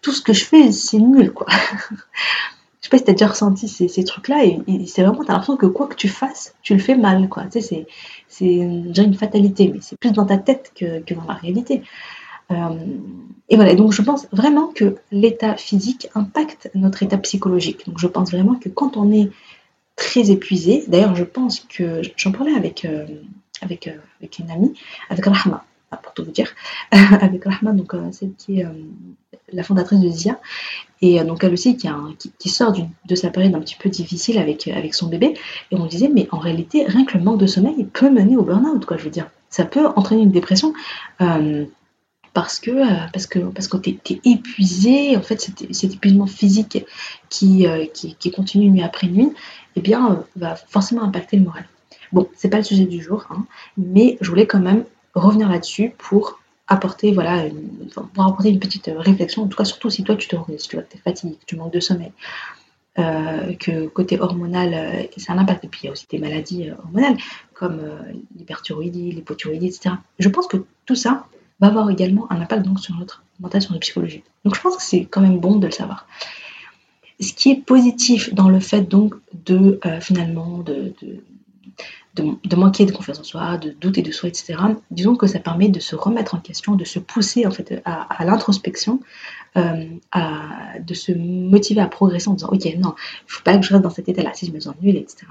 Tout 0.00 0.12
ce 0.12 0.22
que 0.22 0.32
je 0.32 0.44
fais, 0.44 0.72
c'est 0.72 0.98
nul, 0.98 1.32
quoi. 1.32 1.46
je 2.82 2.88
sais 2.88 2.90
pas 2.90 2.98
si 2.98 3.04
t'as 3.04 3.12
déjà 3.12 3.28
ressenti 3.28 3.68
ces, 3.68 4.04
trucs-là, 4.04 4.44
et, 4.44 4.86
c'est 4.86 5.02
vraiment, 5.02 5.24
t'as 5.24 5.32
l'impression 5.32 5.56
que 5.56 5.66
quoi 5.66 5.86
que 5.86 5.94
tu 5.94 6.08
fasses, 6.08 6.54
tu 6.62 6.74
le 6.74 6.80
fais 6.80 6.96
mal, 6.96 7.28
quoi. 7.28 7.44
Tu 7.44 7.60
sais, 7.60 7.86
c'est 8.28 8.66
déjà 8.66 9.04
une 9.04 9.14
fatalité, 9.14 9.70
mais 9.72 9.78
c'est 9.80 9.96
plus 9.96 10.12
dans 10.12 10.26
ta 10.26 10.36
tête 10.36 10.72
que, 10.74 10.98
dans 11.14 11.24
la 11.26 11.34
réalité. 11.34 11.82
Euh, 12.50 12.70
et 13.48 13.56
voilà, 13.56 13.74
donc 13.76 13.92
je 13.92 14.02
pense 14.02 14.26
vraiment 14.32 14.66
que 14.66 14.96
l'état 15.12 15.56
physique 15.56 16.08
impacte 16.14 16.70
notre 16.74 17.02
état 17.02 17.18
psychologique. 17.18 17.86
Donc 17.86 17.98
je 17.98 18.06
pense 18.08 18.32
vraiment 18.32 18.56
que 18.56 18.68
quand 18.68 18.96
on 18.96 19.12
est 19.12 19.30
très 19.96 20.30
épuisée. 20.30 20.84
D'ailleurs, 20.88 21.14
je 21.14 21.24
pense 21.24 21.60
que 21.60 22.02
j'en 22.16 22.32
parlais 22.32 22.54
avec, 22.54 22.84
euh, 22.84 23.06
avec, 23.60 23.86
euh, 23.86 23.96
avec 24.20 24.38
une 24.38 24.50
amie, 24.50 24.74
avec 25.08 25.24
Rahma, 25.24 25.64
ah, 25.64 25.71
pour 25.96 26.12
tout 26.14 26.24
vous 26.24 26.30
dire, 26.30 26.48
avec 26.90 27.44
Rahma, 27.44 27.72
donc 27.72 27.94
euh, 27.94 28.10
celle 28.12 28.32
qui 28.34 28.60
est 28.60 28.66
la 29.52 29.62
fondatrice 29.62 30.00
de 30.00 30.08
Zia, 30.08 30.40
et 31.00 31.22
donc 31.24 31.44
elle 31.44 31.52
aussi 31.52 31.76
qui, 31.76 31.88
a 31.88 31.96
qui, 32.38 32.48
sort 32.48 32.72
de 32.72 33.14
sa 33.14 33.30
période 33.30 33.54
un 33.54 33.60
petit 33.60 33.76
peu 33.76 33.88
difficile 33.88 34.38
avec, 34.38 34.68
avec 34.68 34.94
son 34.94 35.08
bébé, 35.08 35.34
et 35.70 35.76
on 35.76 35.86
disait, 35.86 36.08
mais 36.08 36.28
en 36.30 36.38
réalité, 36.38 36.84
rien 36.86 37.04
que 37.04 37.18
le 37.18 37.24
manque 37.24 37.38
de 37.38 37.46
sommeil 37.46 37.84
peut 37.92 38.10
mener 38.10 38.36
au 38.36 38.42
burn-out, 38.42 38.84
quoi, 38.86 38.96
je 38.96 39.04
veux 39.04 39.10
dire. 39.10 39.28
Ça 39.50 39.64
peut 39.64 39.86
entraîner 39.96 40.22
une 40.22 40.30
dépression 40.30 40.72
parce 42.32 42.58
que 42.58 42.70
parce 43.12 43.26
que 43.26 43.38
parce 43.40 43.68
es, 43.86 44.20
épuisé 44.24 45.14
en 45.18 45.20
fait 45.20 45.38
cet, 45.38 45.84
épuisement 45.84 46.26
physique 46.26 46.86
qui, 47.28 47.66
qui, 47.92 48.14
qui, 48.14 48.30
continue 48.30 48.70
nuit 48.70 48.82
après 48.82 49.08
nuit 49.08 49.34
eh 49.76 49.80
bien, 49.80 50.12
euh, 50.12 50.16
va 50.36 50.56
forcément 50.56 51.02
impacter 51.02 51.36
le 51.36 51.44
moral. 51.44 51.64
Bon, 52.12 52.28
c'est 52.34 52.48
pas 52.48 52.58
le 52.58 52.62
sujet 52.62 52.84
du 52.84 53.02
jour, 53.02 53.26
hein, 53.30 53.46
mais 53.76 54.18
je 54.20 54.28
voulais 54.28 54.46
quand 54.46 54.60
même 54.60 54.84
revenir 55.14 55.48
là-dessus 55.48 55.92
pour 55.98 56.40
apporter, 56.68 57.12
voilà, 57.12 57.46
une, 57.46 57.88
pour 58.14 58.24
apporter 58.24 58.50
une 58.50 58.60
petite 58.60 58.90
réflexion, 58.96 59.42
en 59.42 59.48
tout 59.48 59.56
cas 59.56 59.64
surtout 59.64 59.90
si 59.90 60.04
toi 60.04 60.16
tu 60.16 60.28
te 60.28 60.36
si 60.56 60.68
tu 60.68 60.76
es 60.76 60.98
fatigué, 61.04 61.36
que 61.40 61.44
tu 61.46 61.56
manques 61.56 61.72
de 61.72 61.80
sommeil, 61.80 62.12
euh, 62.98 63.54
que 63.54 63.88
côté 63.88 64.20
hormonal, 64.20 64.74
euh, 64.74 65.02
c'est 65.16 65.30
un 65.30 65.38
impact. 65.38 65.64
Et 65.64 65.68
puis 65.68 65.80
il 65.82 65.86
y 65.86 65.88
a 65.88 65.92
aussi 65.92 66.06
des 66.10 66.18
maladies 66.18 66.70
hormonales 66.70 67.16
comme 67.54 67.80
l'hyperthyroïdie, 68.36 69.12
l'hypothyroïdie, 69.12 69.66
etc. 69.66 69.96
Je 70.18 70.28
pense 70.28 70.46
que 70.46 70.58
tout 70.86 70.96
ça 70.96 71.26
va 71.60 71.68
avoir 71.68 71.90
également 71.90 72.30
un 72.30 72.40
impact 72.40 72.64
donc, 72.64 72.80
sur 72.80 72.94
notre 72.96 73.22
mental, 73.40 73.62
sur 73.62 73.72
notre 73.72 73.82
psychologie. 73.82 74.22
Donc 74.44 74.54
je 74.54 74.60
pense 74.60 74.76
que 74.76 74.82
c'est 74.82 75.04
quand 75.04 75.20
même 75.20 75.38
bon 75.38 75.56
de 75.56 75.66
le 75.66 75.72
savoir. 75.72 76.06
Ce 77.20 77.32
qui 77.32 77.50
est 77.50 77.64
positif 77.64 78.34
dans 78.34 78.48
le 78.48 78.60
fait 78.60 78.82
donc 78.82 79.14
de 79.44 79.78
euh, 79.86 80.00
finalement 80.00 80.58
de, 80.58 80.92
manquer 82.56 82.84
de 82.84 82.92
confiance 82.92 83.18
en 83.18 83.24
soi, 83.24 83.56
de 83.56 83.70
douter 83.70 84.02
de 84.02 84.12
soi, 84.12 84.28
etc. 84.28 84.54
Disons 84.90 85.16
que 85.16 85.26
ça 85.26 85.38
permet 85.38 85.68
de 85.68 85.80
se 85.80 85.96
remettre 85.96 86.34
en 86.34 86.38
question, 86.38 86.74
de 86.74 86.84
se 86.84 86.98
pousser 86.98 87.46
en 87.46 87.50
fait 87.50 87.82
à, 87.84 88.24
l'introspection, 88.24 89.00
euh, 89.56 89.84
de 90.80 90.94
se 90.94 91.12
motiver 91.12 91.80
à 91.80 91.86
progresser 91.86 92.28
en 92.28 92.34
disant 92.34 92.50
ok 92.52 92.64
non, 92.78 92.94
il 92.96 93.32
faut 93.32 93.42
pas 93.42 93.56
que 93.56 93.64
je 93.64 93.72
reste 93.72 93.82
dans 93.82 93.90
cet 93.90 94.08
état-là 94.08 94.32
si 94.34 94.46
je 94.46 94.52
me 94.52 94.60
sens 94.60 94.74
nulle, 94.82 94.96
etc. 94.96 95.26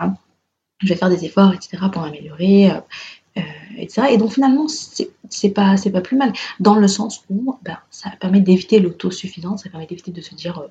Je 0.80 0.88
vais 0.88 0.96
faire 0.96 1.10
des 1.10 1.26
efforts, 1.26 1.54
etc. 1.54 1.78
pour 1.92 2.02
m'améliorer. 2.02 2.72
Euh, 2.72 3.42
etc. 3.78 4.08
Et 4.12 4.18
donc 4.18 4.34
finalement, 4.34 4.68
c'est 4.68 5.50
pas, 5.52 5.76
pas 5.76 6.02
plus 6.02 6.18
mal, 6.18 6.34
dans 6.60 6.76
le 6.76 6.88
sens 6.90 7.24
où 7.30 7.58
ben, 7.64 7.78
ça 7.90 8.10
permet 8.20 8.42
d'éviter 8.42 8.80
l'autosuffisance, 8.80 9.64
ça 9.64 9.70
permet 9.70 9.86
d'éviter 9.86 10.12
de 10.12 10.20
se 10.20 10.36
dire 10.36 10.62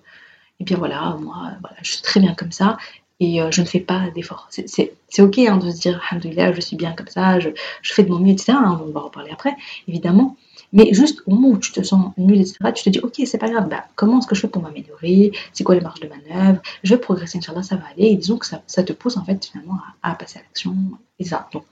et 0.59 0.65
bien 0.65 0.77
voilà, 0.77 1.17
moi, 1.19 1.53
voilà, 1.63 1.77
je 1.83 1.93
suis 1.93 2.03
très 2.03 2.21
bien 2.21 2.35
comme 2.35 2.53
ça 2.53 2.77
et 3.21 3.41
euh, 3.43 3.51
je 3.51 3.61
ne 3.61 3.67
fais 3.67 3.81
pas 3.81 4.11
d'efforts. 4.15 4.49
C'est 4.51 5.23
ok 5.23 5.39
hein, 5.39 5.59
de 5.59 5.71
se 5.71 5.79
dire, 5.79 6.03
alhamdoulilah, 6.11 6.53
je 6.53 6.61
suis 6.61 6.77
bien 6.77 6.93
comme 6.93 7.09
ça, 7.09 7.39
je, 7.39 7.51
fais 7.83 8.03
de 8.03 8.11
mon 8.11 8.19
mieux, 8.19 8.33
etc. 8.33 8.53
Hein, 8.57 8.81
on 8.83 8.91
va 8.91 9.01
en 9.01 9.05
reparler 9.05 9.31
après, 9.31 9.55
évidemment. 9.87 10.37
Mais 10.73 10.93
juste 10.95 11.23
au 11.27 11.33
moment 11.33 11.49
où 11.49 11.59
tu 11.59 11.73
te 11.73 11.83
sens 11.83 12.13
nul, 12.17 12.41
etc., 12.41 12.57
tu 12.75 12.85
te 12.85 12.91
dis, 12.91 13.01
ok, 13.01 13.21
c'est 13.27 13.39
pas 13.39 13.51
grave, 13.51 13.69
bah, 13.69 13.85
comment 13.95 14.19
est-ce 14.19 14.27
que 14.27 14.35
je 14.35 14.41
fais 14.41 14.49
pour 14.49 14.63
m'améliorer? 14.63 15.33
C'est 15.53 15.65
quoi 15.65 15.75
les 15.75 15.81
marges 15.81 16.01
de 16.01 16.09
manœuvre? 16.09 16.61
Je 16.83 16.95
vais 16.95 17.01
progresser, 17.01 17.39
Inch'Allah, 17.39 17.63
ça 17.63 17.77
va 17.77 17.85
aller. 17.93 18.07
Et 18.07 18.17
disons 18.17 18.39
que 18.39 18.47
ça, 18.47 18.63
ça 18.67 18.83
te 18.83 18.93
pousse 18.93 19.17
en 19.17 19.25
fait 19.25 19.45
finalement 19.45 19.79
à, 20.03 20.15
passer 20.15 20.39
à 20.39 20.43
l'action 20.43 20.75
et. 21.19 21.25
Donc 21.53 21.65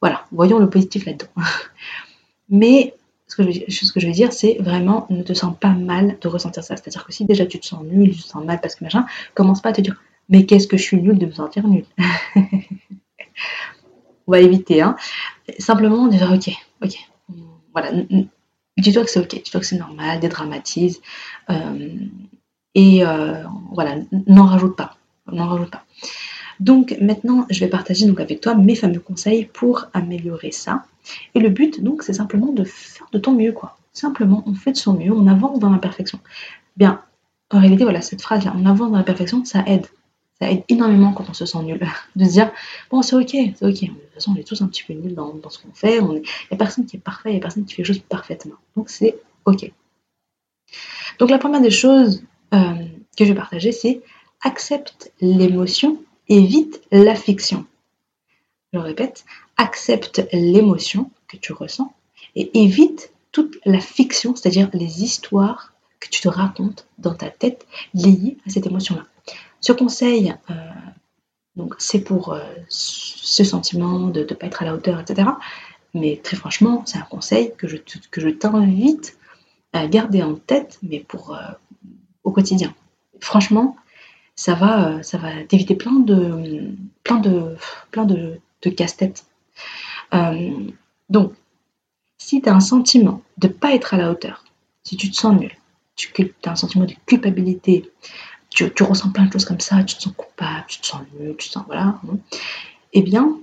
voilà, 0.00 0.24
voyons 0.32 0.58
le 0.58 0.68
positif 0.68 1.06
là-dedans. 1.06 1.28
Mais 2.48 2.94
ce 3.26 3.36
que, 3.36 3.50
je, 3.50 4.06
veux 4.06 4.12
dire, 4.12 4.32
c'est 4.32 4.58
vraiment 4.60 5.06
ne 5.08 5.22
te 5.22 5.32
sens 5.32 5.56
pas 5.58 5.70
mal 5.70 6.18
de 6.20 6.28
ressentir 6.28 6.62
ça. 6.62 6.76
C'est-à-dire 6.76 7.06
que 7.06 7.12
si 7.12 7.24
déjà 7.24 7.46
tu 7.46 7.58
te 7.58 7.66
sens 7.66 7.82
nul, 7.84 8.10
tu 8.10 8.22
te 8.22 8.28
sens 8.28 8.44
mal 8.44 8.60
parce 8.60 8.74
que 8.74 8.84
machin, 8.84 9.06
commence 9.34 9.62
pas 9.62 9.70
à 9.70 9.72
te 9.72 9.80
dire 9.80 9.96
mais 10.32 10.46
qu'est-ce 10.46 10.66
que 10.66 10.76
je 10.76 10.82
suis 10.82 10.96
nul 10.96 11.18
de 11.18 11.26
me 11.26 11.32
sentir 11.32 11.68
nul. 11.68 11.84
va 14.26 14.40
éviter. 14.40 14.80
Hein. 14.80 14.96
Simplement 15.58 16.08
dire 16.08 16.32
ok, 16.32 16.50
ok, 16.82 16.94
voilà, 17.72 17.90
dis-toi 18.78 19.04
que 19.04 19.10
c'est 19.10 19.20
ok, 19.20 19.42
dis-toi 19.44 19.60
que 19.60 19.66
c'est 19.66 19.78
normal, 19.78 20.20
dédramatise. 20.20 21.00
Euh, 21.50 21.88
et 22.74 23.04
euh, 23.04 23.42
voilà, 23.72 23.96
n'en 24.26 24.46
rajoute 24.46 24.74
pas, 24.76 24.96
n'en. 25.30 25.58
Donc 26.60 26.96
maintenant, 27.00 27.46
je 27.50 27.60
vais 27.60 27.68
partager 27.68 28.06
donc 28.06 28.20
avec 28.20 28.40
toi 28.40 28.54
mes 28.54 28.74
fameux 28.74 29.00
conseils 29.00 29.46
pour 29.52 29.86
améliorer 29.92 30.52
ça. 30.52 30.84
Et 31.34 31.40
le 31.40 31.50
but 31.50 31.82
donc, 31.82 32.02
c'est 32.02 32.12
simplement 32.12 32.52
de 32.52 32.64
faire 32.64 33.08
de 33.12 33.18
ton 33.18 33.32
mieux, 33.32 33.52
quoi. 33.52 33.76
Simplement, 33.92 34.42
on 34.46 34.54
fait 34.54 34.72
de 34.72 34.76
son 34.78 34.94
mieux, 34.94 35.12
on 35.12 35.26
avance 35.26 35.58
dans 35.58 35.68
l'imperfection. 35.68 36.20
Bien, 36.76 37.02
en 37.50 37.58
réalité, 37.58 37.84
voilà, 37.84 38.00
cette 38.00 38.22
phrase-là, 38.22 38.54
on 38.56 38.64
avance 38.64 38.90
dans 38.90 38.96
l'imperfection, 38.96 39.44
ça 39.44 39.64
aide. 39.66 39.86
Ça 40.42 40.50
aide 40.50 40.64
énormément 40.68 41.12
quand 41.12 41.30
on 41.30 41.34
se 41.34 41.46
sent 41.46 41.62
nul. 41.62 41.78
de 42.16 42.24
se 42.24 42.30
dire, 42.30 42.50
bon, 42.90 43.00
c'est 43.00 43.14
ok, 43.14 43.30
c'est 43.30 43.64
ok. 43.64 43.80
De 43.80 43.86
toute 43.86 44.14
façon, 44.14 44.32
on 44.32 44.40
est 44.40 44.42
tous 44.42 44.60
un 44.60 44.66
petit 44.66 44.82
peu 44.82 44.92
nuls 44.92 45.14
dans, 45.14 45.38
ce 45.48 45.58
qu'on 45.60 45.72
fait. 45.72 45.98
Il 45.98 46.02
n'y 46.02 46.22
a 46.50 46.56
personne 46.56 46.84
qui 46.84 46.96
est 46.96 46.98
parfait, 46.98 47.30
il 47.30 47.34
n'y 47.34 47.38
a 47.38 47.40
personne 47.40 47.64
qui 47.64 47.74
fait 47.74 47.82
les 47.82 47.86
choses 47.86 48.00
parfaitement. 48.00 48.56
Donc, 48.76 48.90
c'est 48.90 49.14
ok. 49.44 49.70
Donc, 51.20 51.30
la 51.30 51.38
première 51.38 51.60
des 51.60 51.70
choses 51.70 52.24
euh, 52.54 52.74
que 53.16 53.24
je 53.24 53.28
vais 53.28 53.36
partager, 53.36 53.70
c'est 53.70 54.00
accepte 54.40 55.12
l'émotion, 55.20 56.02
évite 56.28 56.82
la 56.90 57.14
fiction. 57.14 57.64
Je 58.72 58.80
répète, 58.80 59.24
accepte 59.58 60.26
l'émotion 60.32 61.08
que 61.28 61.36
tu 61.36 61.52
ressens 61.52 61.94
et 62.34 62.50
évite 62.64 63.12
toute 63.30 63.58
la 63.64 63.78
fiction, 63.78 64.34
c'est-à-dire 64.34 64.70
les 64.72 65.04
histoires 65.04 65.72
que 66.00 66.08
tu 66.08 66.20
te 66.20 66.28
racontes 66.28 66.88
dans 66.98 67.14
ta 67.14 67.30
tête 67.30 67.64
liées 67.94 68.38
à 68.44 68.50
cette 68.50 68.66
émotion-là. 68.66 69.06
Ce 69.62 69.72
conseil, 69.72 70.34
euh, 70.50 71.62
c'est 71.78 72.00
pour 72.00 72.32
euh, 72.32 72.40
ce 72.68 73.44
sentiment 73.44 74.08
de 74.08 74.20
ne 74.20 74.34
pas 74.34 74.46
être 74.46 74.62
à 74.62 74.64
la 74.64 74.74
hauteur, 74.74 75.00
etc. 75.00 75.28
Mais 75.94 76.20
très 76.22 76.36
franchement, 76.36 76.82
c'est 76.84 76.98
un 76.98 77.02
conseil 77.02 77.54
que 77.56 77.68
je, 77.68 77.76
t'invite 77.76 79.16
à 79.72 79.86
garder 79.86 80.22
en 80.22 80.34
tête, 80.34 80.78
mais 80.82 80.98
pour 80.98 81.34
euh, 81.34 81.40
au 82.24 82.32
quotidien. 82.32 82.74
Franchement, 83.20 83.76
ça 84.34 84.54
va, 84.54 85.02
ça 85.04 85.20
t'éviter 85.48 85.76
plein 85.76 86.00
de, 86.00 86.74
plein 87.04 87.20
de 87.20 88.70
casse-tête. 88.76 89.26
donc, 91.08 91.34
si 92.18 92.42
tu 92.42 92.48
as 92.48 92.54
un 92.54 92.60
sentiment 92.60 93.22
de 93.38 93.46
ne 93.46 93.52
pas 93.52 93.74
être 93.74 93.94
à 93.94 93.96
la 93.96 94.10
hauteur, 94.10 94.44
si 94.82 94.96
tu 94.96 95.10
te 95.10 95.16
sens 95.16 95.38
nul, 95.38 95.52
tu 95.94 96.34
as 96.44 96.50
un 96.50 96.56
sentiment 96.56 96.84
de 96.84 96.94
culpabilité, 97.06 97.90
tu, 98.54 98.82
ressens 98.82 99.10
plein 99.10 99.26
de 99.26 99.32
choses 99.32 99.44
comme 99.44 99.60
ça, 99.60 99.82
tu 99.84 99.96
te 99.96 100.02
sens 100.02 100.14
coupable, 100.16 100.64
tu 100.68 100.80
te 100.80 100.86
sens 100.86 101.02
nul, 101.18 101.34
tu 101.36 101.48
te 101.48 101.52
sens 101.52 101.64
voilà, 101.66 101.98
hein. 102.08 102.18
eh 102.92 103.02
bien, 103.02 103.38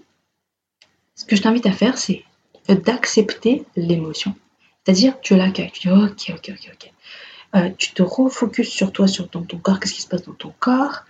ce 1.16 1.26
que 1.26 1.36
je 1.36 1.42
t'invite 1.42 1.66
à 1.66 1.72
faire, 1.72 1.98
c'est 1.98 2.24
d'accepter 2.68 3.66
l'émotion. 3.76 4.36
C'est-à-dire, 4.84 5.20
tu 5.22 5.36
l'accueilles, 5.36 5.72
tu 5.72 5.88
dis 5.88 5.94
ok, 5.94 6.32
ok, 6.36 6.52
ok, 6.56 6.72
ok. 6.74 6.92
Euh, 7.56 7.70
tu 7.78 7.94
te 7.94 8.04
refocuses 8.04 8.70
sur 8.70 8.92
toi, 8.92 9.08
sur 9.08 9.28
ton, 9.30 9.44
corps, 9.44 9.80
qu'est-ce 9.80 9.94
qui 9.94 10.02
se 10.02 10.08
passe 10.08 10.24
dans 10.24 10.34
ton 10.34 10.54
corps. 10.60 11.04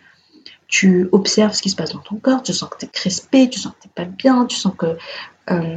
Tu 0.68 1.10
observes 1.12 1.54
ce 1.54 1.62
qui 1.62 1.70
se 1.70 1.76
passe 1.76 1.94
dans 1.94 2.00
ton 2.00 2.18
corps, 2.18 2.44
tu 2.44 2.54
sens 2.54 2.70
que 2.70 2.78
tu 2.78 2.86
es 2.86 2.90
crispé, 2.90 3.50
tu 3.50 3.60
sens 3.60 3.74
que 3.74 3.82
tu 3.82 3.88
n'es 3.88 3.94
pas 3.94 4.06
bien, 4.06 4.46
tu 4.46 4.56
sens 4.56 4.74
que 4.78 4.98
euh, 5.52 5.76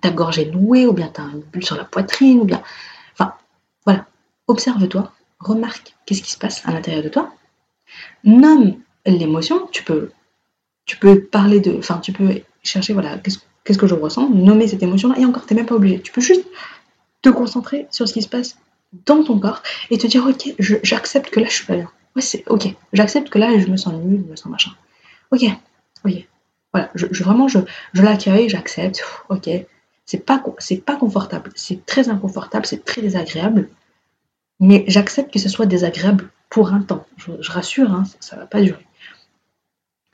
ta 0.00 0.10
gorge 0.10 0.38
est 0.38 0.50
nouée, 0.50 0.86
ou 0.86 0.92
bien 0.92 1.10
tu 1.14 1.20
as 1.20 1.24
une 1.24 1.40
bulle 1.40 1.64
sur 1.64 1.76
la 1.76 1.84
poitrine, 1.84 2.40
ou 2.40 2.44
bien. 2.44 2.62
Enfin, 3.12 3.34
voilà. 3.84 4.06
Observe-toi, 4.48 5.12
remarque 5.38 5.94
qu'est-ce 6.06 6.22
qui 6.22 6.30
se 6.30 6.38
passe 6.38 6.66
à 6.66 6.72
l'intérieur 6.72 7.04
de 7.04 7.08
toi. 7.08 7.32
Nomme 8.24 8.76
l'émotion, 9.06 9.66
tu 9.70 9.82
peux, 9.82 10.10
tu 10.86 10.96
peux 10.96 11.20
parler 11.20 11.60
de. 11.60 11.76
Enfin, 11.78 11.98
tu 11.98 12.12
peux 12.12 12.40
chercher, 12.62 12.92
voilà, 12.92 13.18
qu'est-ce 13.18 13.78
que 13.78 13.86
je 13.86 13.94
ressens, 13.94 14.30
nommer 14.30 14.68
cette 14.68 14.82
émotion-là, 14.82 15.18
et 15.18 15.24
encore, 15.24 15.46
tu 15.46 15.54
n'es 15.54 15.60
même 15.60 15.68
pas 15.68 15.74
obligé. 15.74 16.00
Tu 16.00 16.12
peux 16.12 16.20
juste 16.20 16.46
te 17.22 17.28
concentrer 17.28 17.86
sur 17.90 18.08
ce 18.08 18.12
qui 18.12 18.22
se 18.22 18.28
passe 18.28 18.56
dans 19.06 19.22
ton 19.24 19.38
corps 19.38 19.62
et 19.90 19.98
te 19.98 20.06
dire, 20.06 20.26
ok, 20.26 20.54
j'accepte 20.58 21.30
que 21.30 21.40
là, 21.40 21.46
je 21.48 21.54
suis 21.54 21.66
pas 21.66 21.76
bien. 21.76 21.90
Ouais, 22.14 22.22
c'est 22.22 22.48
ok. 22.48 22.74
J'accepte 22.92 23.28
que 23.28 23.38
là, 23.38 23.58
je 23.58 23.66
me 23.66 23.76
sens 23.76 23.94
nul, 23.94 24.22
je 24.24 24.30
me 24.30 24.36
sens 24.36 24.46
machin. 24.46 24.70
Ok, 25.30 25.42
ok. 26.04 26.12
Voilà, 26.72 26.90
je, 26.94 27.06
vraiment, 27.22 27.48
je, 27.48 27.58
je 27.92 28.02
l'accueille, 28.02 28.48
j'accepte, 28.48 29.04
ok. 29.28 29.48
C'est 30.06 30.18
pas, 30.18 30.42
c'est 30.58 30.84
pas 30.84 30.96
confortable, 30.96 31.50
c'est 31.54 31.86
très 31.86 32.08
inconfortable, 32.10 32.66
c'est 32.66 32.84
très 32.84 33.00
désagréable, 33.00 33.70
mais 34.60 34.84
j'accepte 34.86 35.32
que 35.32 35.38
ce 35.38 35.48
soit 35.48 35.66
désagréable 35.66 36.28
pour 36.54 36.72
un 36.72 36.82
temps. 36.82 37.04
Je, 37.16 37.50
rassure, 37.50 37.90
hein, 37.90 38.04
ça, 38.20 38.36
ne 38.36 38.42
va 38.42 38.46
pas 38.46 38.62
durer. 38.62 38.86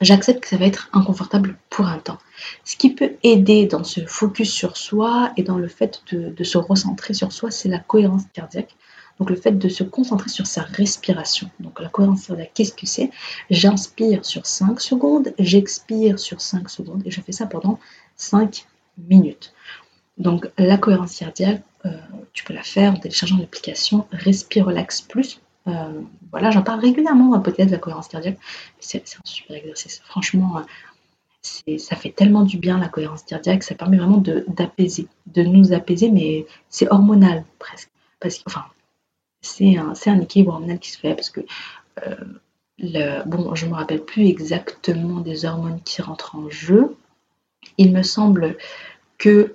J'accepte 0.00 0.40
que 0.40 0.48
ça 0.48 0.56
va 0.56 0.64
être 0.64 0.88
inconfortable 0.94 1.58
pour 1.68 1.84
un 1.84 1.98
temps. 1.98 2.16
Ce 2.64 2.76
qui 2.76 2.94
peut 2.94 3.12
aider 3.22 3.66
dans 3.66 3.84
ce 3.84 4.06
focus 4.06 4.50
sur 4.50 4.78
soi 4.78 5.32
et 5.36 5.42
dans 5.42 5.58
le 5.58 5.68
fait 5.68 6.02
de, 6.12 6.42
se 6.42 6.56
recentrer 6.56 7.12
sur 7.12 7.30
soi, 7.30 7.50
c'est 7.50 7.68
la 7.68 7.78
cohérence 7.78 8.22
cardiaque. 8.32 8.74
Donc 9.18 9.28
le 9.28 9.36
fait 9.36 9.52
de 9.52 9.68
se 9.68 9.84
concentrer 9.84 10.30
sur 10.30 10.46
sa 10.46 10.62
respiration. 10.62 11.50
Donc 11.60 11.78
la 11.78 11.90
cohérence 11.90 12.28
cardiaque, 12.28 12.52
qu'est-ce 12.54 12.72
que 12.72 12.86
c'est? 12.86 13.10
J'inspire 13.50 14.24
sur 14.24 14.46
5 14.46 14.80
secondes, 14.80 15.34
j'expire 15.38 16.18
sur 16.18 16.40
5 16.40 16.70
secondes 16.70 17.02
et 17.04 17.10
je 17.10 17.20
fais 17.20 17.32
ça 17.32 17.44
pendant 17.44 17.78
5 18.16 18.64
minutes. 18.96 19.52
Donc 20.16 20.48
la 20.56 20.78
cohérence 20.78 21.18
cardiaque, 21.18 21.62
euh, 21.84 21.90
tu 22.32 22.44
peux 22.44 22.54
la 22.54 22.62
faire 22.62 22.94
en 22.94 22.96
téléchargeant 22.96 23.36
l'application 23.36 24.06
Respire 24.10 24.64
Relax 24.64 25.02
Plus. 25.02 25.38
Euh, 25.68 26.00
voilà, 26.30 26.50
j'en 26.50 26.62
parle 26.62 26.80
régulièrement 26.80 27.28
dans 27.28 27.36
le 27.36 27.42
podcast 27.42 27.68
de 27.68 27.74
la 27.74 27.80
cohérence 27.80 28.08
cardiaque. 28.08 28.38
C'est 28.78 29.02
un 29.02 29.24
super 29.24 29.56
exercice. 29.56 30.00
Franchement, 30.04 30.62
euh, 31.68 31.78
ça 31.78 31.96
fait 31.96 32.10
tellement 32.10 32.42
du 32.42 32.58
bien 32.58 32.78
la 32.78 32.88
cohérence 32.88 33.22
cardiaque. 33.22 33.62
Ça 33.62 33.74
permet 33.74 33.98
vraiment 33.98 34.22
d'apaiser, 34.48 35.08
de, 35.26 35.42
nous 35.42 35.72
apaiser, 35.72 36.10
mais 36.10 36.46
c'est 36.68 36.90
hormonal 36.90 37.44
presque. 37.58 37.90
Parce 38.20 38.38
que, 38.38 38.50
c'est 39.42 39.76
un, 39.76 40.20
équilibre 40.20 40.52
hormonal 40.52 40.78
qui 40.78 40.90
se 40.90 40.98
fait 40.98 41.14
parce 41.14 41.30
que 41.30 41.40
euh, 42.02 43.22
bon, 43.24 43.54
je 43.54 43.64
ne 43.64 43.70
me 43.70 43.76
rappelle 43.76 44.04
plus 44.04 44.26
exactement 44.26 45.20
des 45.20 45.44
hormones 45.46 45.80
qui 45.82 46.02
rentrent 46.02 46.36
en 46.36 46.50
jeu. 46.50 46.96
Il 47.78 47.92
me 47.92 48.02
semble 48.02 48.56
que 49.16 49.54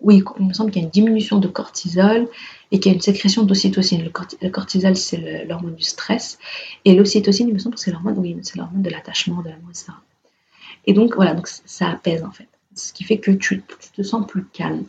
oui, 0.00 0.22
il 0.38 0.46
me 0.46 0.52
semble 0.52 0.70
qu'il 0.70 0.82
y 0.82 0.84
a 0.84 0.86
une 0.86 0.92
diminution 0.92 1.38
de 1.38 1.48
cortisol 1.48 2.28
et 2.72 2.80
qu'il 2.80 2.90
y 2.90 2.94
a 2.94 2.96
une 2.96 3.02
sécrétion 3.02 3.44
d'ocytocine. 3.44 4.02
Le, 4.02 4.50
cortisol, 4.50 4.96
c'est 4.96 5.44
l'hormone 5.44 5.74
du 5.74 5.84
stress 5.84 6.38
et 6.84 6.94
l'ocytocine, 6.94 7.48
il 7.48 7.54
me 7.54 7.58
semble 7.58 7.78
c'est 7.78 7.90
l'hormone, 7.90 8.18
oui, 8.18 8.36
c'est 8.42 8.56
l'hormone 8.56 8.82
de 8.82 8.90
l'attachement, 8.90 9.42
de 9.42 9.50
l'amour, 9.50 9.70
etc. 9.70 9.92
Et 10.86 10.92
donc 10.92 11.16
voilà, 11.16 11.34
donc 11.34 11.48
ça 11.48 11.90
apaise 11.90 12.22
en 12.24 12.30
fait, 12.30 12.48
ce 12.74 12.92
qui 12.92 13.04
fait 13.04 13.18
que 13.18 13.30
tu, 13.30 13.62
tu 13.62 13.90
te 13.94 14.02
sens 14.02 14.26
plus 14.26 14.44
calme. 14.44 14.84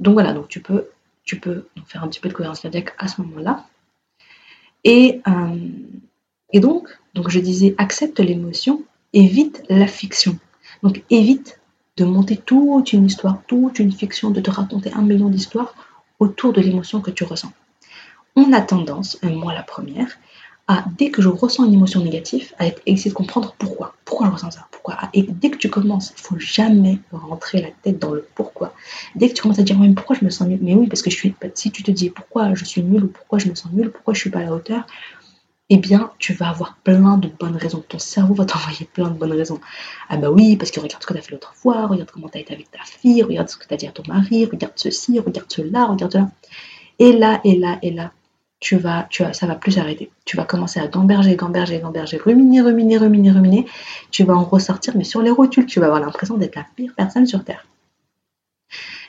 Donc 0.00 0.14
voilà, 0.14 0.32
donc 0.32 0.48
tu 0.48 0.60
peux 0.60 0.88
tu 1.28 1.38
peux 1.38 1.68
faire 1.86 2.02
un 2.02 2.08
petit 2.08 2.20
peu 2.20 2.30
de 2.30 2.34
cohérence 2.34 2.60
cardiaque 2.60 2.94
à 2.98 3.06
ce 3.06 3.20
moment-là. 3.20 3.66
Et, 4.82 5.20
euh, 5.28 5.56
et 6.54 6.60
donc, 6.60 6.88
donc, 7.14 7.28
je 7.28 7.38
disais, 7.38 7.74
accepte 7.76 8.18
l'émotion, 8.18 8.82
évite 9.12 9.62
la 9.68 9.86
fiction. 9.86 10.38
Donc, 10.82 11.02
évite 11.10 11.60
de 11.98 12.06
monter 12.06 12.38
toute 12.38 12.94
une 12.94 13.04
histoire, 13.04 13.42
toute 13.46 13.78
une 13.78 13.92
fiction, 13.92 14.30
de 14.30 14.40
te 14.40 14.50
raconter 14.50 14.90
un 14.94 15.02
million 15.02 15.28
d'histoires 15.28 15.74
autour 16.18 16.52
de 16.52 16.60
l'émotion 16.60 17.00
que 17.00 17.10
tu 17.10 17.24
ressens. 17.24 17.52
On 18.36 18.52
a 18.52 18.60
tendance, 18.60 19.18
moi 19.22 19.52
la 19.52 19.62
première, 19.62 20.18
dès 20.98 21.10
que 21.10 21.22
je 21.22 21.28
ressens 21.28 21.64
une 21.64 21.74
émotion 21.74 22.02
négative, 22.02 22.52
à 22.58 22.66
essayer 22.86 23.10
de 23.10 23.16
comprendre 23.16 23.54
pourquoi. 23.58 23.94
Pourquoi 24.04 24.26
je 24.26 24.32
ressens 24.32 24.50
ça? 24.52 24.66
Pourquoi? 24.70 24.98
Et 25.14 25.22
dès 25.22 25.50
que 25.50 25.56
tu 25.56 25.70
commences, 25.70 26.12
il 26.16 26.20
faut 26.20 26.38
jamais 26.38 26.98
rentrer 27.10 27.62
la 27.62 27.68
tête 27.82 27.98
dans 27.98 28.12
le 28.12 28.26
pourquoi. 28.34 28.74
Dès 29.14 29.28
que 29.28 29.34
tu 29.34 29.42
commences 29.42 29.58
à 29.58 29.62
dire, 29.62 29.78
mais 29.78 29.92
pourquoi 29.94 30.16
je 30.16 30.24
me 30.24 30.30
sens 30.30 30.46
nul 30.46 30.58
Mais 30.62 30.74
oui, 30.74 30.86
parce 30.86 31.02
que 31.02 31.10
je 31.10 31.16
suis. 31.16 31.34
Si 31.54 31.70
tu 31.70 31.82
te 31.82 31.90
dis 31.90 32.10
pourquoi 32.10 32.54
je 32.54 32.64
suis 32.64 32.82
nul 32.82 33.04
ou 33.04 33.08
pourquoi 33.08 33.38
je 33.38 33.48
me 33.48 33.54
sens 33.54 33.72
nul, 33.72 33.90
pourquoi 33.90 34.14
je 34.14 34.20
suis 34.20 34.30
pas 34.30 34.40
à 34.40 34.44
la 34.44 34.52
hauteur, 34.52 34.86
eh 35.70 35.76
bien, 35.76 36.12
tu 36.18 36.32
vas 36.32 36.48
avoir 36.48 36.76
plein 36.82 37.18
de 37.18 37.28
bonnes 37.28 37.56
raisons. 37.56 37.84
Ton 37.86 37.98
cerveau 37.98 38.34
va 38.34 38.46
t'envoyer 38.46 38.86
plein 38.86 39.08
de 39.08 39.18
bonnes 39.18 39.32
raisons. 39.32 39.60
Ah 40.08 40.16
bah 40.16 40.30
oui, 40.30 40.56
parce 40.56 40.70
que 40.70 40.80
regarde 40.80 41.02
ce 41.02 41.06
que 41.06 41.12
tu 41.12 41.18
as 41.18 41.22
fait 41.22 41.32
l'autre 41.32 41.52
fois, 41.54 41.86
regarde 41.86 42.10
comment 42.10 42.28
tu 42.28 42.38
as 42.38 42.40
été 42.40 42.54
avec 42.54 42.70
ta 42.70 42.82
fille, 42.84 43.22
regarde 43.22 43.48
ce 43.48 43.56
que 43.56 43.66
tu 43.66 43.74
as 43.74 43.76
dit 43.76 43.86
à 43.86 43.92
ton 43.92 44.02
mari, 44.08 44.46
regarde 44.46 44.72
ceci, 44.76 45.18
regarde 45.18 45.50
cela, 45.50 45.86
regarde 45.86 46.12
cela. 46.12 46.30
Et 46.98 47.12
là, 47.12 47.40
et 47.44 47.58
là, 47.58 47.78
et 47.82 47.90
là, 47.90 48.12
tu 48.60 48.76
vas, 48.76 49.06
tu 49.10 49.22
ça 49.32 49.46
va 49.46 49.54
plus 49.54 49.72
s'arrêter. 49.72 50.10
Tu 50.24 50.36
vas 50.36 50.44
commencer 50.44 50.80
à 50.80 50.86
gamberger, 50.88 51.36
gamberger, 51.36 51.80
gamberger, 51.80 52.16
ruminer, 52.16 52.62
ruminer, 52.62 52.98
ruminer, 52.98 53.30
ruminer. 53.30 53.66
Tu 54.10 54.24
vas 54.24 54.34
en 54.34 54.44
ressortir, 54.44 54.96
mais 54.96 55.04
sur 55.04 55.22
les 55.22 55.30
rotules, 55.30 55.66
tu 55.66 55.80
vas 55.80 55.86
avoir 55.86 56.00
l'impression 56.00 56.36
d'être 56.38 56.56
la 56.56 56.66
pire 56.76 56.92
personne 56.96 57.26
sur 57.26 57.44
Terre. 57.44 57.66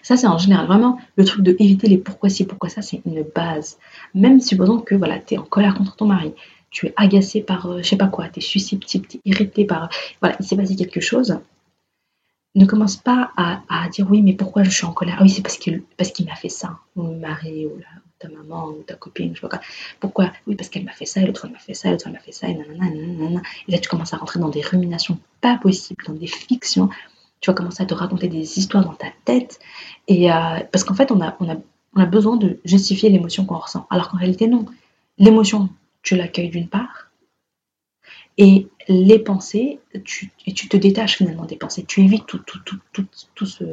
Ça, 0.01 0.17
c'est 0.17 0.27
en 0.27 0.37
général 0.37 0.67
vraiment 0.67 0.99
le 1.15 1.25
truc 1.25 1.43
de 1.43 1.55
éviter 1.59 1.87
les 1.87 1.97
pourquoi 1.97 2.29
ci, 2.29 2.45
pourquoi 2.45 2.69
ça, 2.69 2.81
c'est 2.81 3.01
une 3.05 3.23
base. 3.35 3.77
Même 4.13 4.39
supposons 4.39 4.79
que 4.79 4.95
voilà, 4.95 5.19
tu 5.19 5.35
es 5.35 5.37
en 5.37 5.43
colère 5.43 5.75
contre 5.75 5.95
ton 5.95 6.05
mari, 6.05 6.33
tu 6.69 6.87
es 6.87 6.93
agacé 6.95 7.41
par 7.41 7.65
euh, 7.67 7.81
je 7.81 7.89
sais 7.89 7.97
pas 7.97 8.07
quoi, 8.07 8.29
tu 8.29 8.39
es 8.39 8.41
susceptible, 8.41 9.07
tu 9.07 9.17
es 9.17 9.21
irrité 9.25 9.65
par. 9.65 9.89
Voilà, 10.21 10.35
il 10.39 10.45
s'est 10.45 10.55
passé 10.55 10.75
quelque 10.75 11.01
chose. 11.01 11.39
Ne 12.55 12.65
commence 12.65 12.97
pas 12.97 13.31
à, 13.37 13.87
dire 13.89 14.07
oui, 14.09 14.23
mais 14.23 14.33
pourquoi 14.33 14.63
je 14.63 14.71
suis 14.71 14.85
en 14.85 14.91
colère? 14.91 15.17
Ah 15.19 15.23
oui, 15.23 15.29
c'est 15.29 15.43
parce 15.43 15.57
qu'il 15.57 15.83
parce 15.97 16.19
m'a 16.21 16.35
fait 16.35 16.49
ça, 16.49 16.79
mon 16.95 17.15
mari, 17.15 17.67
ou, 17.67 17.79
ta 18.19 18.27
maman 18.27 18.67
ou 18.67 18.83
ta 18.83 18.95
copine, 18.95 19.35
je 19.35 19.41
sais 19.41 19.47
pas 19.47 19.61
Pourquoi? 19.99 20.31
Oui, 20.45 20.55
parce 20.55 20.69
qu'elle 20.69 20.83
m'a 20.83 20.91
fait 20.91 21.05
ça, 21.05 21.21
et 21.21 21.25
l'autre 21.25 21.45
elle 21.45 21.51
m'a 21.51 21.59
fait 21.59 21.73
ça, 21.73 21.87
et 21.89 21.91
l'autre 21.91 22.07
elle 22.07 22.13
m'a 22.13 22.19
fait 22.19 22.31
ça, 22.31 22.47
et 22.47 22.53
nanana, 22.53 22.89
nanana. 22.89 23.41
Et 23.67 23.71
là, 23.71 23.79
tu 23.79 23.89
commences 23.89 24.13
à 24.13 24.17
rentrer 24.17 24.39
dans 24.39 24.49
des 24.49 24.61
ruminations 24.61 25.19
pas 25.41 25.57
possibles, 25.57 26.03
dans 26.05 26.13
des 26.13 26.27
fictions. 26.27 26.89
Tu 27.41 27.49
vas 27.49 27.53
commencer 27.53 27.83
à 27.83 27.85
te 27.85 27.93
raconter 27.93 28.27
des 28.27 28.59
histoires 28.59 28.83
dans 28.83 28.93
ta 28.93 29.07
tête. 29.25 29.59
Et, 30.07 30.31
euh, 30.31 30.59
parce 30.71 30.83
qu'en 30.83 30.95
fait, 30.95 31.11
on 31.11 31.21
a, 31.21 31.35
on, 31.39 31.49
a, 31.49 31.55
on 31.95 32.01
a 32.01 32.05
besoin 32.05 32.37
de 32.37 32.59
justifier 32.65 33.09
l'émotion 33.09 33.45
qu'on 33.45 33.57
ressent. 33.57 33.87
Alors 33.89 34.09
qu'en 34.09 34.17
réalité, 34.17 34.47
non. 34.47 34.65
L'émotion, 35.17 35.69
tu 36.01 36.15
l'accueilles 36.15 36.49
d'une 36.49 36.67
part. 36.69 37.11
Et 38.37 38.67
les 38.87 39.19
pensées, 39.19 39.79
tu, 40.05 40.31
et 40.45 40.53
tu 40.53 40.69
te 40.69 40.77
détaches 40.77 41.17
finalement 41.17 41.45
des 41.45 41.57
pensées. 41.57 41.83
Tu 41.85 42.01
évites 42.01 42.25
tout, 42.25 42.39
tout, 42.39 42.59
tout, 42.63 42.79
tout, 42.93 43.05
tout 43.35 43.45
ce, 43.45 43.65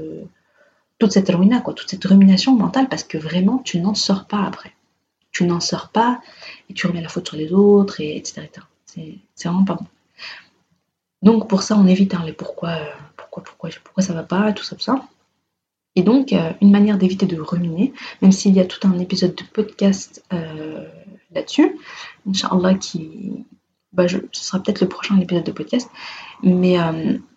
toute 0.99 1.13
cette 1.13 1.29
ruina, 1.29 1.61
quoi, 1.61 1.75
toute 1.75 1.91
cette 1.91 2.05
rumination 2.05 2.57
mentale, 2.57 2.89
parce 2.89 3.05
que 3.05 3.19
vraiment, 3.19 3.59
tu 3.59 3.81
n'en 3.81 3.95
sors 3.95 4.27
pas 4.27 4.43
après. 4.43 4.73
Tu 5.31 5.45
n'en 5.45 5.61
sors 5.61 5.91
pas 5.91 6.21
et 6.71 6.75
tu 6.75 6.87
remets 6.87 7.03
la 7.03 7.09
faute 7.09 7.29
sur 7.29 7.37
les 7.37 7.53
autres, 7.53 8.01
et 8.01 8.17
etc. 8.17 8.51
C'est 8.87 9.19
vraiment 9.45 9.65
pas 9.65 9.75
bon. 9.75 9.87
Donc 11.23 11.49
pour 11.49 11.63
ça, 11.63 11.77
on 11.77 11.87
évite 11.87 12.15
hein, 12.15 12.23
les 12.25 12.33
pourquoi, 12.33 12.71
euh, 12.71 12.91
pourquoi, 13.43 13.71
pourquoi, 13.71 13.83
pourquoi 13.85 14.03
ça 14.03 14.13
va 14.13 14.23
pas, 14.23 14.53
tout 14.53 14.65
ça, 14.65 14.77
tout 14.77 14.83
ça. 14.83 15.01
Et 15.95 16.03
donc, 16.03 16.33
euh, 16.33 16.53
une 16.61 16.71
manière 16.71 16.99
d'éviter 16.99 17.27
de 17.27 17.41
ruminer, 17.41 17.93
même 18.21 18.33
s'il 18.33 18.55
y 18.55 18.61
a 18.61 18.67
tout 18.67 18.87
un 18.87 18.99
épisode 18.99 19.35
de 19.35 19.45
podcast 19.45 20.23
euh, 20.33 20.85
là-dessus, 21.33 21.79
Inch'Allah, 22.29 22.75
qui, 22.75 23.47
bah, 23.93 24.07
ce 24.09 24.21
sera 24.33 24.63
peut-être 24.63 24.83
le 24.83 24.89
prochain 24.89 25.19
épisode 25.19 25.45
de 25.45 25.53
podcast, 25.53 25.91
mais 26.43 26.77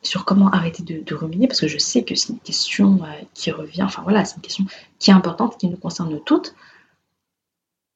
sur 0.01 0.25
comment 0.25 0.49
arrêter 0.49 0.83
de, 0.83 1.15
ruminer, 1.15 1.47
parce 1.47 1.61
que 1.61 1.69
je 1.69 1.77
sais 1.77 2.03
que 2.03 2.15
c'est 2.15 2.33
une 2.33 2.39
question 2.39 2.99
qui 3.33 3.49
revient, 3.51 3.83
enfin 3.83 4.01
voilà, 4.03 4.25
c'est 4.25 4.35
une 4.35 4.41
question 4.41 4.65
qui 4.99 5.09
est 5.09 5.13
importante, 5.13 5.57
qui 5.57 5.67
nous 5.67 5.77
concerne 5.77 6.19
toutes. 6.25 6.53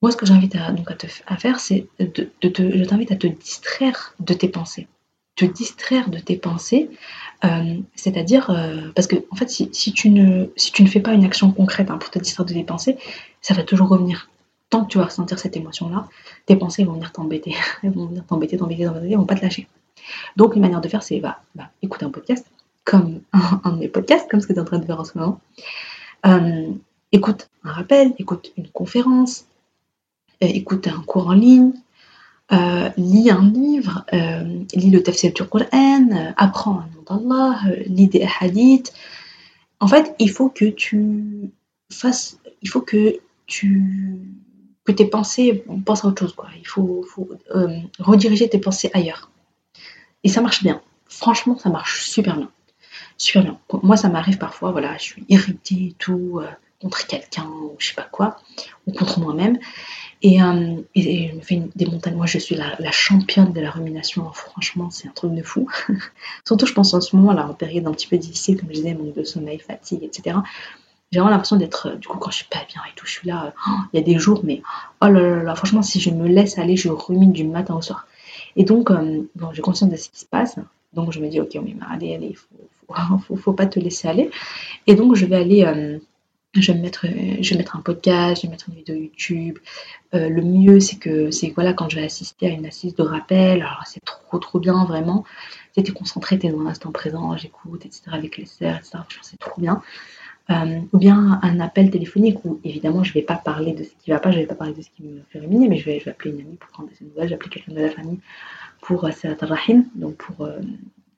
Moi, 0.02 0.12
ce 0.12 0.18
que 0.18 0.26
j'invite 0.26 0.56
à, 0.56 0.72
donc 0.72 0.90
à, 0.90 0.96
te, 0.96 1.08
faire, 1.08 1.60
c'est 1.60 1.88
de, 2.00 2.30
de, 2.42 2.78
je 2.78 2.84
t'invite 2.86 3.12
à 3.12 3.18
te 3.18 3.28
distraire 3.28 4.16
de 4.22 4.34
tes 4.34 4.48
pensées 4.48 4.88
te 5.36 5.46
distraire 5.46 6.10
de 6.10 6.20
tes 6.20 6.38
pensées, 6.38 6.90
euh, 7.44 7.78
c'est-à-dire, 7.96 8.50
euh, 8.50 8.92
parce 8.96 9.08
que 9.08 9.16
en 9.32 9.36
fait, 9.36 9.50
si, 9.50 9.70
tu 9.70 10.10
ne, 10.10 10.48
si 10.56 10.72
tu 10.72 10.84
ne 10.84 10.88
fais 10.88 11.00
pas 11.00 11.14
une 11.14 11.26
action 11.26 11.52
concrète 11.52 11.90
hein, 11.90 11.98
pour 11.98 12.12
te 12.12 12.20
distraire 12.20 12.46
de 12.46 12.54
tes 12.54 12.64
pensées, 12.64 12.98
ça 13.42 13.54
va 13.54 13.64
toujours 13.64 13.90
revenir. 13.90 14.30
Tant 14.70 14.86
que 14.86 14.92
tu 14.92 14.98
vas 14.98 15.06
ressentir 15.06 15.40
cette 15.40 15.58
émotion-là, 15.58 16.08
tes 16.46 16.56
pensées 16.56 16.84
vont 16.84 16.94
venir 16.94 17.12
t'embêter. 17.12 17.56
Elles 17.84 17.92
vont 17.92 18.06
venir 18.06 18.26
t'embêter, 18.26 18.58
t'embêter, 18.58 18.86
t'embêter, 18.86 19.12
elles 19.12 19.18
vont 19.18 19.26
pas 19.26 19.36
te 19.36 19.42
lâcher. 19.42 19.68
Donc, 20.36 20.56
une 20.56 20.62
manière 20.62 20.82
de 20.82 20.88
faire, 20.88 21.04
c'est 21.04 21.20
bah, 21.20 21.42
bah, 21.56 21.70
écouter 21.82 22.06
un 22.06 22.10
podcast, 22.10 22.46
comme 22.84 23.22
un, 23.34 23.72
de 23.72 23.80
mes 23.80 23.88
podcasts, 23.88 24.30
comme 24.30 24.40
ce 24.40 24.48
que 24.48 24.54
tu 24.54 24.60
es 24.60 24.62
en 24.62 24.66
train 24.66 24.80
de 24.80 24.86
faire 24.86 25.00
en 25.00 25.06
ce 25.06 25.18
moment. 25.18 25.40
Euh, 26.26 26.72
écoute 27.12 27.50
un 27.64 27.72
rappel, 27.72 28.14
écoute 28.18 28.54
une 28.58 28.68
conférence, 28.70 29.46
écoute 30.42 30.88
un 30.88 31.02
cours 31.02 31.28
en 31.28 31.34
ligne, 31.34 31.74
euh, 32.52 32.90
lis 32.98 33.30
un 33.30 33.50
livre, 33.50 34.06
euh, 34.14 34.64
lis 34.74 34.90
le 34.90 35.02
tafsir 35.02 35.32
du 35.34 35.44
Coran, 35.44 36.10
euh, 36.12 36.32
apprends 36.36 36.80
un 36.80 36.90
nom 36.94 37.20
d'Allah, 37.22 37.60
lis 37.86 38.08
des 38.08 38.28
hadiths. 38.40 38.94
En 39.80 39.88
fait, 39.88 40.14
il 40.20 40.30
faut 40.30 40.50
que 40.50 40.66
tu 40.66 41.52
fasses, 41.90 42.38
il 42.62 42.70
faut 42.70 42.82
que 42.82 43.20
tu 43.46 44.20
que 44.84 44.92
tes 44.92 45.06
pensées 45.06 45.64
pensent 45.86 46.04
à 46.04 46.10
autre 46.10 46.24
chose 46.24 46.36
quoi. 46.36 46.50
Il 46.60 46.68
faut, 46.68 47.06
rediriger 48.00 48.50
tes 48.50 48.60
pensées 48.60 48.92
ailleurs. 48.94 49.32
Et 50.26 50.30
ça 50.30 50.42
marche 50.42 50.64
bien. 50.64 50.82
Franchement, 51.08 51.58
ça 51.58 51.70
marche 51.70 52.06
super 52.06 52.36
bien. 52.36 52.52
Super 53.18 53.44
bien. 53.44 53.60
Moi, 53.84 53.96
ça 53.96 54.10
m'arrive 54.10 54.38
parfois, 54.38 54.72
voilà, 54.72 54.98
je 54.98 55.04
suis 55.04 55.26
irritée 55.30 55.76
et 55.76 55.96
tout 55.98 56.42
contre 56.84 57.08
quelqu'un 57.08 57.46
ou 57.46 57.76
je 57.80 57.88
sais 57.88 57.94
pas 57.96 58.08
quoi, 58.12 58.38
ou 58.86 58.92
contre 58.92 59.20
moi-même. 59.20 59.58
Euh, 60.26 60.82
et, 60.96 61.30
je 61.30 61.36
me 61.36 61.42
fais 61.42 61.62
des 61.76 61.86
montagnes. 61.86 62.16
Moi, 62.16 62.28
je 62.28 62.38
suis 62.38 62.56
la, 62.56 62.92
championne 62.92 63.52
de 63.52 63.60
la 63.60 63.72
rumination. 63.72 64.30
Franchement, 64.32 64.90
c'est 64.90 65.08
un 65.08 65.12
truc 65.12 65.34
de 65.34 65.42
fou. 65.42 65.68
Surtout, 66.46 66.66
je 66.66 66.74
pense 66.74 66.94
en 66.94 67.02
ce 67.02 67.16
moment, 67.16 67.34
là, 67.34 67.48
en 67.48 67.54
période 67.54 67.88
un 67.88 67.92
petit 67.92 68.08
peu 68.08 68.18
difficile, 68.18 68.60
comme 68.60 68.70
je 68.70 68.76
disais, 68.76 68.94
manque 68.94 69.16
de 69.16 69.24
sommeil, 69.24 69.60
fatigue, 69.60 70.04
etc. 70.04 70.38
J'ai 71.12 71.20
vraiment 71.20 71.32
l'impression 71.32 71.58
d'être, 71.58 71.90
euh, 71.90 71.96
du 71.96 72.08
coup, 72.08 72.18
quand 72.18 72.32
je 72.32 72.38
suis 72.38 72.48
pas 72.50 72.66
bien 72.68 72.82
et 72.90 72.96
tout, 72.96 73.06
je 73.06 73.12
suis 73.12 73.28
là, 73.28 73.46
euh, 73.48 73.52
oh, 73.68 73.82
il 73.94 74.00
y 74.00 74.04
a 74.04 74.06
des 74.06 74.18
jours, 74.18 74.42
mais 74.44 74.62
oh 75.02 75.08
là 75.08 75.20
là 75.20 75.44
là, 75.44 75.56
franchement, 75.56 75.82
si 75.82 76.00
je 76.00 76.10
me 76.10 76.28
laisse 76.28 76.58
aller, 76.58 76.76
je 76.76 76.90
rumine 76.90 77.34
du 77.34 77.44
matin 77.44 77.76
au 77.76 77.82
soir. 77.82 78.08
Et 78.56 78.64
donc, 78.64 78.92
bon, 79.36 79.52
j'ai 79.52 79.62
conscience 79.62 79.90
de 79.90 79.96
ce 79.96 80.10
qui 80.10 80.20
se 80.20 80.26
passe. 80.26 80.58
Donc, 80.94 81.12
je 81.12 81.20
me 81.20 81.28
dis, 81.28 81.40
ok, 81.40 81.56
mais 81.56 81.76
allez, 81.90 82.16
allez, 82.16 82.30
il 82.30 82.38
faut, 83.28 83.36
faut, 83.36 83.54
pas 83.54 83.66
te 83.66 83.80
laisser 83.80 84.08
aller. 84.08 84.32
Et 84.88 84.96
donc, 84.96 85.16
je 85.16 85.26
vais 85.26 85.36
aller 85.36 86.00
je 86.62 86.72
vais 86.72 86.80
mettre, 86.80 87.08
mettre 87.08 87.76
un 87.76 87.82
podcast, 87.82 88.42
je 88.42 88.48
vais 88.48 88.52
mettre 88.52 88.70
une 88.70 88.76
vidéo 88.76 88.96
YouTube. 88.96 89.58
Euh, 90.14 90.30
le 90.30 90.42
mieux, 90.42 90.80
c'est 90.80 90.98
que, 90.98 91.32
c'est 91.32 91.50
voilà, 91.50 91.74
quand 91.74 91.90
je 91.90 91.96
vais 91.96 92.06
assister 92.06 92.48
à 92.48 92.50
une 92.50 92.66
assise 92.66 92.96
de 92.96 93.02
rappel, 93.02 93.62
alors 93.62 93.82
c'est 93.86 94.04
trop, 94.04 94.38
trop 94.38 94.60
bien, 94.60 94.86
vraiment. 94.86 95.24
Tu 95.76 95.82
es 95.82 95.92
concentré, 95.92 96.38
tu 96.38 96.48
es 96.48 96.52
dans 96.52 96.62
l'instant 96.62 96.92
présent, 96.92 97.36
j'écoute, 97.38 97.86
etc., 97.86 98.04
avec 98.12 98.38
les 98.38 98.46
sœurs, 98.46 98.78
etc. 98.78 99.00
C'est 99.22 99.40
trop 99.40 99.60
bien. 99.60 99.82
Euh, 100.50 100.82
ou 100.92 100.98
bien 100.98 101.40
un 101.42 101.60
appel 101.62 101.90
téléphonique 101.90 102.44
où, 102.44 102.60
évidemment, 102.64 103.04
je 103.04 103.12
ne 103.12 103.14
vais 103.16 103.22
pas 103.22 103.38
parler 103.38 103.74
de 103.74 103.84
ce 103.84 103.90
qui 103.90 104.12
ne 104.12 104.16
va 104.16 104.20
pas, 104.20 104.30
je 104.30 104.38
ne 104.38 104.42
vais 104.42 104.48
pas 104.48 104.56
parler 104.56 104.74
de 104.74 104.82
ce 104.82 104.90
qui 104.90 105.04
me 105.04 105.22
fait 105.30 105.40
ruminer, 105.40 105.70
mais 105.70 105.78
je 105.78 105.86
vais, 105.86 106.00
je 106.00 106.06
vais 106.06 106.12
appeler 106.12 106.32
une 106.32 106.42
amie 106.42 106.58
pour 106.58 106.70
prendre 106.70 106.90
des 106.90 107.06
nouvelles, 107.06 107.34
appeler 107.34 107.50
quelqu'un 107.50 107.74
de 107.74 107.82
la 107.82 107.90
famille 107.90 108.20
pour 108.82 109.06
euh, 109.06 109.12
Rahim, 109.42 109.86
donc 109.96 110.16
pour 110.18 110.46
euh, 110.46 110.60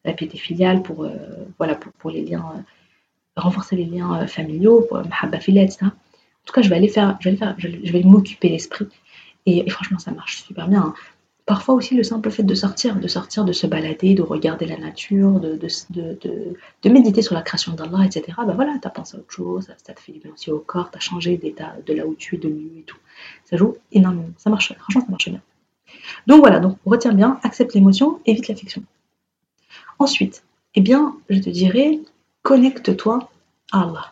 la 0.05 0.13
piété 0.13 0.37
filiale, 0.37 0.83
pour, 0.83 1.09
voilà, 1.57 1.75
pour, 1.75 1.91
pour 1.93 2.11
les 2.11 2.23
liens 2.23 2.63
renforcer 3.35 3.75
les 3.75 3.85
liens 3.85 4.21
euh, 4.21 4.27
familiaux, 4.27 4.87
mahabba 4.91 5.37
etc. 5.37 5.77
En 5.83 5.89
tout 6.45 6.53
cas, 6.53 6.61
je 6.61 6.69
vais 6.69 6.75
aller 6.75 6.87
faire, 6.87 7.17
je 7.19 7.29
vais, 7.29 7.37
je 7.83 7.91
vais 7.91 8.03
m'occuper 8.03 8.49
l'esprit. 8.49 8.87
Et, 9.45 9.69
franchement, 9.69 9.99
ça 9.99 10.11
marche 10.11 10.43
super 10.43 10.67
bien. 10.67 10.81
Hein. 10.81 10.93
Parfois 11.45 11.75
aussi, 11.75 11.95
le 11.95 12.01
simple 12.01 12.31
fait 12.31 12.41
de 12.41 12.55
sortir, 12.55 12.95
de 12.95 13.07
sortir, 13.07 13.45
de 13.45 13.51
se 13.51 13.67
balader, 13.67 14.15
de 14.15 14.23
regarder 14.23 14.65
la 14.65 14.77
nature, 14.77 15.39
de, 15.39 15.59
méditer 16.89 17.21
sur 17.21 17.35
la 17.35 17.43
création 17.43 17.73
d'Allah, 17.73 18.03
etc. 18.03 18.23
Ben 18.47 18.55
voilà, 18.55 18.79
tu 18.81 18.87
as 18.87 18.89
pensé 18.89 19.15
à 19.15 19.19
autre 19.19 19.31
chose, 19.31 19.67
ça, 19.85 19.93
te 19.93 19.99
fait 19.99 20.11
du 20.11 20.19
bien 20.19 20.31
aussi 20.33 20.49
au 20.49 20.57
corps, 20.57 20.89
tu 20.89 20.97
as 20.97 21.01
changé 21.01 21.37
d'état 21.37 21.75
de 21.85 21.93
là 21.93 22.07
où 22.07 22.15
tu 22.15 22.35
es, 22.35 22.37
de 22.39 22.47
lieu 22.47 22.79
et 22.79 22.83
tout. 22.83 22.97
Ça 23.43 23.57
joue 23.57 23.75
énormément. 23.91 24.29
Ça 24.37 24.49
marche, 24.49 24.73
franchement, 24.73 25.01
ça 25.01 25.11
marche 25.11 25.29
bien. 25.29 25.41
Donc 26.25 26.39
voilà, 26.39 26.59
donc 26.59 26.77
retiens 26.83 27.13
bien, 27.13 27.39
accepte 27.43 27.75
l'émotion, 27.75 28.19
évite 28.25 28.47
l'affection. 28.47 28.83
Ensuite, 29.99 30.43
eh 30.73 30.81
bien, 30.81 31.15
je 31.29 31.39
te 31.39 31.49
dirais, 31.51 31.99
connecte-toi 32.45 33.27
à 33.71 33.81
Allah. 33.81 34.11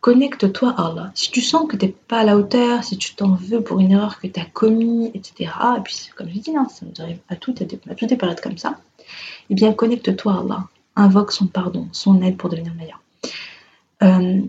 Connecte-toi 0.00 0.74
à 0.78 0.86
Allah. 0.86 1.10
Si 1.16 1.32
tu 1.32 1.40
sens 1.40 1.66
que 1.68 1.76
tu 1.76 1.86
n'es 1.86 1.92
pas 1.92 2.20
à 2.20 2.24
la 2.24 2.36
hauteur, 2.36 2.84
si 2.84 2.96
tu 2.96 3.16
t'en 3.16 3.34
veux 3.34 3.62
pour 3.62 3.80
une 3.80 3.90
erreur 3.90 4.20
que 4.20 4.28
tu 4.28 4.38
as 4.38 4.44
commise, 4.44 5.10
etc., 5.12 5.50
et 5.76 5.80
puis 5.80 6.08
comme 6.16 6.28
je 6.28 6.38
dis, 6.38 6.56
hein, 6.56 6.68
ça 6.70 6.86
nous 6.86 7.02
arrive 7.02 7.18
à 7.28 7.34
toutes, 7.34 7.62
à 7.62 7.94
toutes 7.96 8.10
les 8.10 8.16
périodes 8.16 8.40
comme 8.40 8.58
ça, 8.58 8.78
eh 9.50 9.54
bien 9.54 9.72
connecte-toi 9.72 10.32
à 10.34 10.40
Allah. 10.40 10.68
Invoque 10.94 11.32
son 11.32 11.48
pardon, 11.48 11.88
son 11.90 12.22
aide 12.22 12.36
pour 12.36 12.48
devenir 12.48 12.72
meilleur. 12.74 13.02
Euh, 14.04 14.42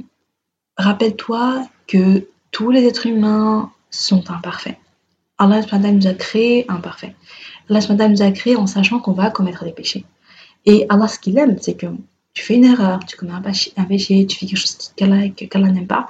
rappelle-toi 0.77 1.67
que 1.87 2.27
tous 2.51 2.69
les 2.69 2.85
êtres 2.85 3.07
humains 3.07 3.71
sont 3.89 4.29
imparfaits. 4.29 4.77
Allah 5.39 5.61
nous 5.91 6.05
a 6.05 6.13
créés 6.13 6.65
imparfaits. 6.69 7.15
Allah 7.71 8.07
nous 8.07 8.21
a 8.21 8.31
créés 8.31 8.55
en 8.55 8.67
sachant 8.67 8.99
qu'on 8.99 9.13
va 9.13 9.31
commettre 9.31 9.63
des 9.63 9.71
péchés. 9.71 10.05
Et 10.67 10.85
Allah, 10.89 11.07
ce 11.07 11.17
qu'il 11.17 11.39
aime, 11.39 11.57
c'est 11.59 11.75
que 11.75 11.87
tu 12.35 12.43
fais 12.43 12.55
une 12.55 12.65
erreur, 12.65 12.99
tu 13.07 13.17
commets 13.17 13.31
un 13.33 13.41
péché, 13.85 14.27
tu 14.27 14.37
fais 14.37 14.45
quelque 14.45 14.59
chose 14.59 14.93
qu'Allah 14.95 15.71
n'aime 15.71 15.87
pas, 15.87 16.09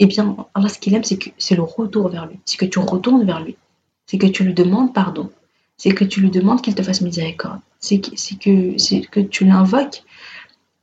eh 0.00 0.06
bien, 0.06 0.34
Allah, 0.54 0.68
ce 0.68 0.78
qu'il 0.78 0.94
aime, 0.94 1.04
c'est 1.04 1.18
que 1.18 1.28
c'est 1.36 1.54
le 1.54 1.62
retour 1.62 2.08
vers 2.08 2.26
lui. 2.26 2.40
C'est 2.46 2.56
que 2.56 2.64
tu 2.64 2.78
retournes 2.78 3.24
vers 3.24 3.40
lui. 3.40 3.54
C'est 4.06 4.16
que 4.16 4.26
tu 4.26 4.42
lui 4.42 4.54
demandes 4.54 4.94
pardon. 4.94 5.30
C'est 5.76 5.92
que 5.92 6.04
tu 6.04 6.22
lui 6.22 6.30
demandes 6.30 6.62
qu'il 6.62 6.74
te 6.74 6.82
fasse 6.82 7.02
miséricorde. 7.02 7.60
C'est 7.78 8.00
que, 8.00 9.06
que, 9.10 9.20
tu 9.20 9.44
l'invoques 9.44 10.02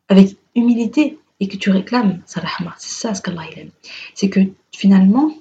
avec 0.08 0.38
humilité 0.56 1.18
et 1.40 1.48
que 1.48 1.58
tu 1.58 1.72
réclames 1.72 2.22
sa 2.28 2.42
rahma. 2.42 2.76
C'est 2.78 3.02
ça 3.02 3.16
ce 3.16 3.24
qu'Allah 3.24 3.50
aime. 3.58 3.72
C'est 4.14 4.30
que 4.30 4.42
finalement, 4.72 5.34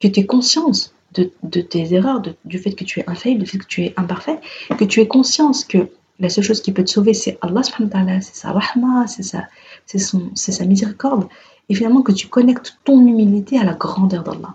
que 0.00 0.08
tu 0.08 0.20
aies 0.20 0.26
conscience 0.26 0.92
de, 1.12 1.60
tes 1.60 1.94
erreurs, 1.94 2.20
du 2.44 2.58
fait 2.58 2.72
que 2.72 2.82
tu 2.82 2.98
es 2.98 3.08
infaillible, 3.08 3.44
du 3.44 3.46
fait 3.48 3.58
que 3.58 3.66
tu 3.66 3.84
es 3.84 3.94
imparfait, 3.96 4.40
que 4.76 4.84
tu 4.84 5.00
aies 5.00 5.06
conscience 5.06 5.64
que 5.64 5.88
la 6.18 6.28
seule 6.28 6.44
chose 6.44 6.62
qui 6.62 6.72
peut 6.72 6.84
te 6.84 6.90
sauver, 6.90 7.14
c'est 7.14 7.38
Allah, 7.40 7.62
c'est 7.62 8.34
sa 8.34 8.52
rahma, 8.52 9.06
c'est 9.06 9.22
sa, 9.22 9.48
sa 10.34 10.64
miséricorde. 10.64 11.28
Et 11.68 11.74
finalement, 11.74 12.02
que 12.02 12.12
tu 12.12 12.28
connectes 12.28 12.78
ton 12.84 13.00
humilité 13.06 13.58
à 13.58 13.64
la 13.64 13.74
grandeur 13.74 14.22
d'Allah. 14.22 14.54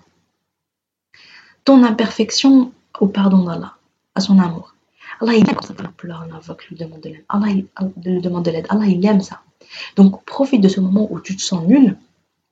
Ton 1.66 1.84
imperfection 1.84 2.72
au 3.00 3.08
pardon 3.08 3.44
d'Allah, 3.44 3.74
à 4.16 4.22
son 4.22 4.40
amour. 4.40 4.76
Allah, 5.20 5.34
il 5.34 5.50
aime 5.50 5.58
pleure, 5.98 6.26
demande 6.72 7.02
de 7.02 7.10
l'aide. 7.10 7.26
Allah, 7.28 7.48
il 7.50 8.22
demande 8.22 8.46
de 8.46 8.52
l'aide. 8.52 8.68
Allah, 8.70 9.20
ça. 9.20 9.42
Donc, 9.96 10.24
profite 10.24 10.62
de 10.62 10.70
ce 10.70 10.80
moment 10.80 11.08
où 11.12 11.20
tu 11.20 11.36
te 11.36 11.42
sens 11.42 11.66
nul, 11.68 11.98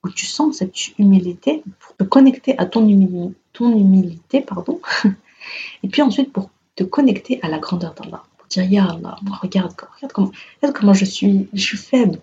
où 0.04 0.10
tu 0.10 0.26
sens 0.26 0.56
cette 0.56 0.98
humilité, 0.98 1.62
pour 1.80 1.96
te 1.96 2.04
connecter 2.04 2.58
à 2.58 2.66
ton 2.66 2.86
humilité, 2.86 3.34
ton 3.52 3.72
humilité 3.72 4.40
pardon. 4.42 4.80
et 5.82 5.88
puis 5.88 6.02
ensuite, 6.02 6.32
pour 6.32 6.50
te 6.76 6.84
connecter 6.84 7.40
à 7.42 7.48
la 7.48 7.58
grandeur 7.58 7.94
d'Allah 7.94 8.22
dire 8.48 8.64
Ya 8.64 8.84
Allah, 8.84 9.16
regarde, 9.42 9.72
regarde 9.96 10.12
comment, 10.12 10.32
comment 10.74 10.94
je 10.94 11.04
suis, 11.04 11.48
je 11.52 11.62
suis 11.62 11.76
faible. 11.76 12.18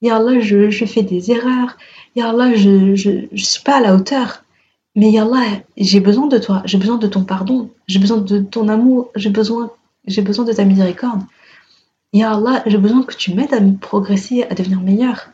Ya 0.00 0.16
Allah, 0.16 0.40
je, 0.40 0.70
je 0.70 0.84
fais 0.84 1.02
des 1.02 1.30
erreurs. 1.30 1.76
Ya 2.16 2.30
Allah, 2.30 2.54
je 2.54 2.68
ne 2.68 2.94
je, 2.96 3.10
je 3.32 3.44
suis 3.44 3.62
pas 3.62 3.76
à 3.76 3.80
la 3.80 3.94
hauteur. 3.94 4.44
Mais 4.94 5.10
Ya 5.10 5.22
Allah, 5.22 5.62
j'ai 5.76 6.00
besoin 6.00 6.26
de 6.26 6.38
toi, 6.38 6.62
j'ai 6.66 6.78
besoin 6.78 6.98
de 6.98 7.06
ton 7.06 7.24
pardon, 7.24 7.70
j'ai 7.86 7.98
besoin 7.98 8.18
de 8.18 8.40
ton 8.40 8.68
amour, 8.68 9.10
j'ai 9.16 9.30
besoin, 9.30 9.70
j'ai 10.06 10.22
besoin 10.22 10.44
de 10.44 10.52
ta 10.52 10.64
miséricorde. 10.64 11.22
Ya 12.12 12.32
Allah, 12.32 12.62
j'ai 12.66 12.76
besoin 12.76 13.02
que 13.02 13.14
tu 13.14 13.32
m'aides 13.32 13.54
à 13.54 13.60
progresser, 13.80 14.42
à 14.42 14.54
devenir 14.54 14.80
meilleure. 14.80 15.30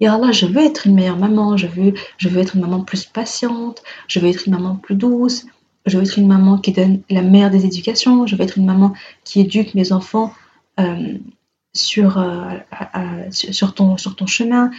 Ya 0.00 0.14
Allah, 0.14 0.30
je 0.30 0.46
veux 0.46 0.62
être 0.62 0.86
une 0.86 0.94
meilleure 0.94 1.16
maman, 1.16 1.56
je 1.56 1.66
veux, 1.66 1.94
je 2.18 2.28
veux 2.28 2.40
être 2.40 2.54
une 2.56 2.62
maman 2.62 2.82
plus 2.82 3.04
patiente, 3.06 3.82
je 4.08 4.20
veux 4.20 4.28
être 4.28 4.46
une 4.46 4.52
maman 4.52 4.76
plus 4.76 4.94
douce, 4.94 5.46
je 5.88 5.98
veux 5.98 6.04
être 6.04 6.18
une 6.18 6.26
maman 6.26 6.58
qui 6.58 6.72
donne 6.72 7.02
la 7.10 7.22
meilleure 7.22 7.50
des 7.50 7.64
éducations, 7.64 8.26
je 8.26 8.36
veux 8.36 8.42
être 8.42 8.58
une 8.58 8.66
maman 8.66 8.92
qui 9.24 9.40
éduque 9.40 9.74
mes 9.74 9.92
enfants 9.92 10.32
euh, 10.78 11.18
sur, 11.72 12.18
euh, 12.18 12.58
sur, 13.30 13.74
ton, 13.74 13.96
sur 13.96 14.16
ton 14.16 14.26
chemin. 14.26 14.70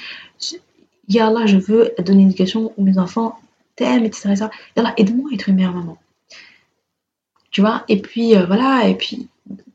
Ya 1.07 1.33
je 1.45 1.57
veux 1.57 1.91
donner 2.05 2.21
une 2.21 2.29
éducation 2.29 2.73
où 2.77 2.83
mes 2.83 2.97
enfants 2.97 3.39
t'aiment, 3.75 4.05
etc. 4.05 4.29
etc. 4.31 4.47
Ya 4.77 4.93
aide-moi 4.97 5.29
à 5.31 5.35
être 5.35 5.49
une 5.49 5.55
meilleure 5.55 5.73
maman. 5.73 5.97
Tu 7.51 7.61
vois 7.61 7.83
Et 7.87 8.01
puis, 8.01 8.35
euh, 8.35 8.45
voilà, 8.45 8.87
et 8.87 8.95
puis, 8.95 9.27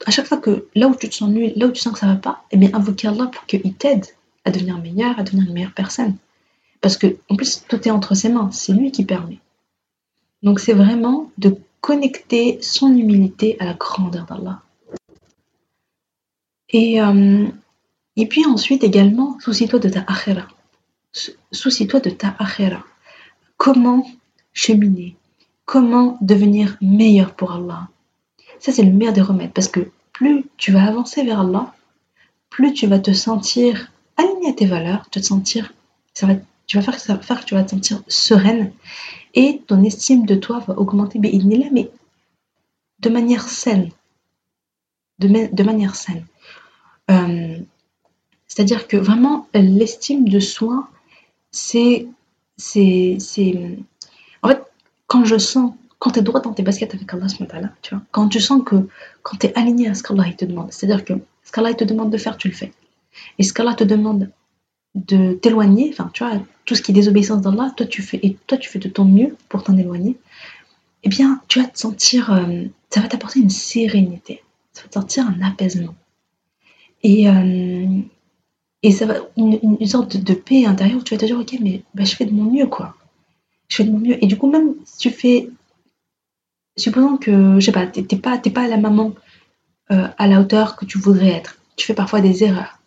à 0.07 0.11
chaque 0.11 0.27
fois 0.27 0.37
que 0.37 0.69
là 0.75 0.87
où 0.87 0.95
tu 0.95 1.09
te 1.09 1.15
sens 1.15 1.31
nul, 1.31 1.53
là 1.57 1.67
où 1.67 1.73
tu 1.73 1.81
sens 1.81 1.93
que 1.93 1.99
ça 1.99 2.07
va 2.07 2.15
pas, 2.15 2.45
eh 2.53 2.57
bien, 2.57 2.71
Allah 2.73 3.27
pour 3.27 3.47
qu'il 3.47 3.75
t'aide 3.75 4.07
à 4.45 4.51
devenir 4.51 4.79
meilleur, 4.79 5.19
à 5.19 5.23
devenir 5.23 5.49
une 5.49 5.55
meilleure 5.55 5.73
personne. 5.73 6.17
Parce 6.81 6.97
que, 6.97 7.17
plus, 7.37 7.65
tout 7.67 7.89
est 7.89 7.91
entre 7.91 8.15
ses 8.15 8.29
mains, 8.29 8.51
c'est 8.53 8.73
lui 8.73 8.93
qui 8.93 9.05
permet. 9.05 9.39
Donc, 10.45 10.61
c'est 10.61 10.75
vraiment 10.75 11.31
de 11.39 11.57
connecter 11.81 12.59
son 12.63 12.95
humilité 12.95 13.57
à 13.61 13.65
la 13.65 13.75
grandeur 13.75 14.27
d'Allah. 14.27 14.61
Et, 16.69 17.01
euh, 17.01 17.47
et 18.17 18.27
puis 18.27 18.45
ensuite 18.47 18.85
également, 18.85 19.39
soucie-toi 19.41 19.79
de 19.79 19.89
ta 19.89 20.01
akhira. 20.07 20.47
Soucie-toi 21.51 22.01
de 22.01 22.11
ta 22.11 22.37
akhira. 22.39 22.85
Comment 23.57 24.07
cheminer? 24.53 25.17
Comment 25.65 26.19
devenir 26.21 26.77
meilleur 26.83 27.35
pour 27.35 27.53
Allah? 27.53 27.89
Ça, 28.59 28.71
c'est 28.71 28.83
le 28.83 28.93
meilleur 28.93 29.15
des 29.15 29.23
remèdes 29.23 29.53
parce 29.53 29.69
que 29.69 29.91
plus 30.13 30.45
tu 30.59 30.73
vas 30.73 30.85
avancer 30.85 31.25
vers 31.25 31.41
Allah, 31.41 31.75
plus 32.51 32.75
tu 32.75 32.87
vas 32.87 32.99
te 32.99 33.13
sentir 33.13 33.91
aligné 34.17 34.51
à 34.51 34.53
tes 34.53 34.67
valeurs, 34.67 35.09
te 35.11 35.21
sentir, 35.21 35.73
ça 36.13 36.27
va, 36.27 36.35
tu 36.67 36.79
vas 36.79 36.83
faire, 36.83 37.23
faire 37.25 37.41
que 37.41 37.47
tu 37.47 37.55
vas 37.55 37.65
te 37.65 37.71
sentir 37.71 38.03
sereine 38.09 38.73
et 39.35 39.63
ton 39.67 39.83
estime 39.83 40.27
de 40.27 40.35
toi 40.35 40.61
va 40.67 40.79
augmenter. 40.79 41.19
Mais 41.19 41.31
de 43.01 43.11
manière 43.11 43.49
saine. 43.49 43.91
De, 45.19 45.29
de 45.55 45.63
manière 45.63 45.95
saine. 45.95 46.25
Euh, 47.11 47.59
c'est-à-dire 48.47 48.87
que 48.89 48.97
vraiment, 48.97 49.49
l'estime 49.55 50.29
de 50.29 50.41
soi, 50.41 50.89
c'est. 51.51 52.07
c'est, 52.57 53.19
En 54.43 54.49
fait, 54.49 54.63
quand 55.07 55.25
je 55.25 55.39
sens, 55.39 55.73
quand 55.99 56.13
tu 56.13 56.21
es 56.21 56.23
droit 56.23 56.41
dans 56.41 56.53
tes 56.53 56.63
baskets 56.63 56.95
avec 56.95 57.13
Allah, 57.13 57.27
tu 57.83 57.95
vois, 57.95 58.03
quand 58.11 58.29
tu 58.29 58.41
sens 58.41 58.63
que 58.65 58.89
quand 59.23 59.37
tu 59.39 59.47
es 59.47 59.59
aligné 59.59 59.89
à 59.89 59.95
ce 59.95 60.03
qu'Allah 60.03 60.33
te 60.33 60.45
demande, 60.45 60.73
c'est-à-dire 60.73 61.05
que 61.05 61.15
ce 61.43 61.53
qu'Allah 61.53 61.75
te 61.75 61.85
demande 61.85 62.11
de 62.11 62.19
faire, 62.19 62.37
tu 62.37 62.49
le 62.49 62.55
fais. 62.55 62.73
Et 63.39 63.43
ce 63.43 63.53
qu'Allah 63.53 63.75
te 63.75 63.85
demande 63.85 64.31
de 64.95 65.35
t'éloigner, 65.35 65.91
enfin, 65.93 66.11
tu 66.13 66.25
vois, 66.25 66.41
tout 66.65 66.75
ce 66.75 66.83
qui 66.83 66.93
est 66.93 66.95
désobéissance 66.95 67.43
d'Allah, 67.43 67.73
toi 67.77 67.87
tu 67.87 68.03
fais, 68.03 68.21
et 68.23 68.37
toi 68.47 68.59
tu 68.59 68.71
fais 68.71 68.79
de 68.79 68.89
ton 68.89 69.05
mieux 69.05 69.37
pour 69.49 69.65
t'en 69.65 69.77
éloigner, 69.77 70.17
eh 71.03 71.09
bien, 71.09 71.41
tu 71.49 71.61
vas 71.61 71.69
te 71.69 71.79
sentir, 71.79 72.33
euh, 72.33 72.65
ça 72.91 73.01
va 73.01 73.09
t'apporter 73.09 73.41
une 73.41 73.51
sérénité, 73.51 74.43
ça 74.73 74.83
va 74.83 74.89
te 74.89 74.95
sentir 74.95 75.27
un 75.27 75.41
apaisement. 75.43 75.95
Et, 77.03 77.29
euh, 77.29 78.01
et 78.83 78.91
ça 78.91 79.07
va, 79.07 79.17
une, 79.37 79.87
sorte 79.87 80.17
de, 80.17 80.35
paix 80.35 80.65
intérieure 80.65 81.01
où 81.01 81.03
tu 81.03 81.15
vas 81.15 81.21
te 81.21 81.27
dire, 81.27 81.39
ok, 81.39 81.57
mais 81.61 81.83
bah, 81.95 82.05
je 82.05 82.15
fais 82.15 82.25
de 82.25 82.33
mon 82.33 82.51
mieux, 82.51 82.67
quoi. 82.67 82.97
Je 83.69 83.77
fais 83.77 83.85
de 83.85 83.91
mon 83.91 83.99
mieux. 83.99 84.23
Et 84.23 84.27
du 84.27 84.39
coup, 84.39 84.51
même 84.51 84.75
si 84.85 84.99
tu 84.99 85.11
fais, 85.11 85.51
supposons 86.77 87.19
que, 87.19 87.61
je 87.61 87.65
sais 87.65 87.73
pas, 87.73 87.87
t'es 87.87 88.03
pas, 88.17 88.39
pas 88.39 88.69
la 88.69 88.79
maman 88.79 89.13
euh, 89.91 90.09
à 90.17 90.27
la 90.27 90.41
hauteur 90.41 90.77
que 90.77 90.87
tu 90.87 90.99
voudrais 90.99 91.29
être. 91.29 91.59
Tu 91.77 91.87
fais 91.87 91.95
parfois 91.95 92.21
des 92.23 92.45
erreurs. 92.45 92.79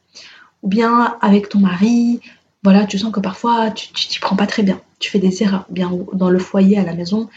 Ou 0.64 0.68
bien 0.68 1.18
avec 1.22 1.50
ton 1.50 1.60
mari, 1.60 2.20
voilà, 2.64 2.86
tu 2.86 2.98
sens 2.98 3.12
que 3.12 3.20
parfois 3.20 3.72
tu 3.72 3.94
t'y 3.94 4.20
prends 4.20 4.36
pas 4.36 4.48
très 4.48 4.64
bien. 4.64 4.80
Tu 5.00 5.10
fais 5.10 5.20
des 5.20 5.44
erreurs. 5.44 5.66
Bien 5.70 5.92
dans 6.14 6.30
le 6.30 6.40
foyer, 6.40 6.78
à 6.78 6.84
la 6.84 6.94
maison, 6.94 7.30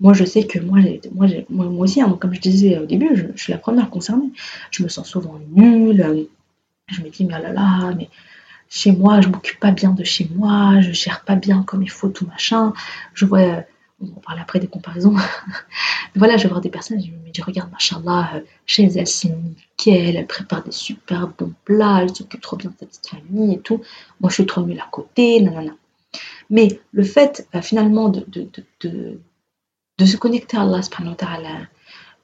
moi, 0.00 0.12
je 0.12 0.24
sais 0.24 0.44
que 0.44 0.58
moi, 0.58 0.80
moi, 1.12 1.26
moi, 1.48 1.66
aussi, 1.84 2.00
hein, 2.00 2.16
comme 2.20 2.34
je 2.34 2.40
disais 2.40 2.78
au 2.78 2.86
début, 2.86 3.10
je, 3.14 3.40
suis 3.40 3.52
la 3.52 3.58
première 3.58 3.90
concernée. 3.90 4.30
Je 4.70 4.82
me 4.82 4.88
sens 4.88 5.08
souvent 5.08 5.38
nulle. 5.52 6.28
Je 6.88 7.00
me 7.02 7.08
dis, 7.08 7.24
mais 7.24 7.34
oh 7.38 7.42
là 7.42 7.52
là, 7.52 7.94
mais 7.96 8.08
chez 8.68 8.92
moi, 8.92 9.20
je 9.20 9.28
m'occupe 9.28 9.60
pas 9.60 9.70
bien 9.70 9.90
de 9.90 10.04
chez 10.04 10.28
moi, 10.34 10.80
je 10.80 10.92
gère 10.92 11.22
pas 11.24 11.36
bien 11.36 11.62
comme 11.62 11.82
il 11.82 11.90
faut 11.90 12.08
tout 12.08 12.26
machin. 12.26 12.72
Je 13.14 13.24
vois, 13.24 13.64
on 14.00 14.20
parle 14.20 14.38
après 14.40 14.60
des 14.60 14.66
comparaisons. 14.66 15.14
voilà, 16.14 16.36
je 16.36 16.44
vais 16.44 16.48
voir 16.48 16.60
des 16.60 16.70
personnes, 16.70 17.00
je 17.00 17.10
me 17.10 17.30
dis, 17.30 17.42
regarde, 17.42 17.70
machallah, 17.70 18.30
euh, 18.34 18.40
chez 18.66 18.84
elle, 18.84 19.06
c'est 19.06 19.28
nickel, 19.28 20.16
elle 20.16 20.26
prépare 20.26 20.62
des 20.62 20.72
super 20.72 21.28
bons 21.28 21.52
plats, 21.64 22.00
elle 22.02 22.14
s'occupe 22.14 22.40
trop 22.40 22.56
bien 22.56 22.70
de 22.70 22.76
sa 22.78 22.86
petite 22.86 23.08
famille 23.08 23.54
et 23.54 23.60
tout. 23.60 23.80
Moi, 24.20 24.30
je 24.30 24.34
suis 24.34 24.46
trop 24.46 24.62
nulle 24.62 24.80
à 24.80 24.88
côté, 24.90 25.40
nanana. 25.40 25.72
Mais 26.50 26.80
le 26.92 27.02
fait, 27.02 27.48
euh, 27.54 27.62
finalement, 27.62 28.08
de, 28.08 28.24
de, 28.28 29.18
de 29.98 30.04
se 30.04 30.16
connecter 30.16 30.56
à 30.56 30.62
Allah 30.62 30.80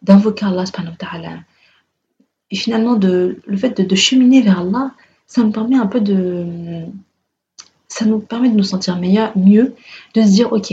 d'invoquer 0.02 0.46
Allah 0.46 0.64
et 2.50 2.56
finalement 2.56 2.96
de, 2.96 3.40
le 3.46 3.56
fait 3.56 3.80
de, 3.80 3.94
cheminer 3.94 4.42
vers 4.42 4.60
Allah, 4.60 4.92
ça 5.26 5.42
nous 5.42 5.52
permet 5.52 5.76
un 5.76 5.86
peu 5.86 6.00
de 6.00 6.84
ça 7.86 8.04
nous 8.04 8.20
permet 8.20 8.50
de 8.50 8.56
nous 8.56 8.64
sentir 8.64 8.96
meilleur, 8.98 9.36
mieux, 9.36 9.74
de 10.14 10.22
se 10.22 10.28
dire 10.28 10.52
ok, 10.52 10.72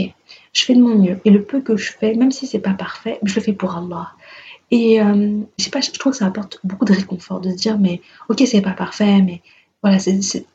je 0.52 0.64
fais 0.64 0.74
de 0.74 0.80
mon 0.80 0.96
mieux 0.96 1.18
et 1.24 1.30
le 1.30 1.42
peu 1.42 1.60
que 1.60 1.76
je 1.76 1.92
fais, 1.92 2.14
même 2.14 2.30
si 2.32 2.46
c'est 2.46 2.58
pas 2.58 2.74
parfait, 2.74 3.18
je 3.22 3.34
le 3.34 3.40
fais 3.40 3.52
pour 3.52 3.76
Allah. 3.76 4.10
Et 4.70 5.00
euh, 5.00 5.38
je 5.58 5.70
pas, 5.70 5.80
je 5.80 5.90
trouve 5.92 6.12
que 6.12 6.18
ça 6.18 6.26
apporte 6.26 6.60
beaucoup 6.64 6.84
de 6.84 6.92
réconfort 6.92 7.40
de 7.40 7.50
se 7.50 7.56
dire 7.56 7.78
mais 7.78 8.00
ok 8.28 8.42
c'est 8.46 8.60
pas 8.60 8.72
parfait, 8.72 9.22
mais 9.22 9.40
voilà 9.82 9.98
c'est 9.98 10.46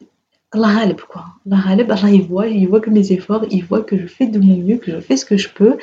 Allah 0.52 0.86
quoi. 1.10 1.26
Allah, 1.52 2.10
il 2.12 2.22
voit, 2.24 2.48
il 2.48 2.68
voit 2.68 2.80
que 2.80 2.92
mes 2.92 3.12
efforts, 3.12 3.46
il 3.50 3.64
voit 3.64 3.82
que 3.82 3.98
je 3.98 4.06
fais 4.06 4.28
de 4.28 4.40
mon 4.40 4.58
mieux, 4.58 4.78
que 4.78 4.92
je 4.92 5.00
fais 5.00 5.18
ce 5.18 5.26
que 5.26 5.38
je 5.38 5.50
peux 5.50 5.78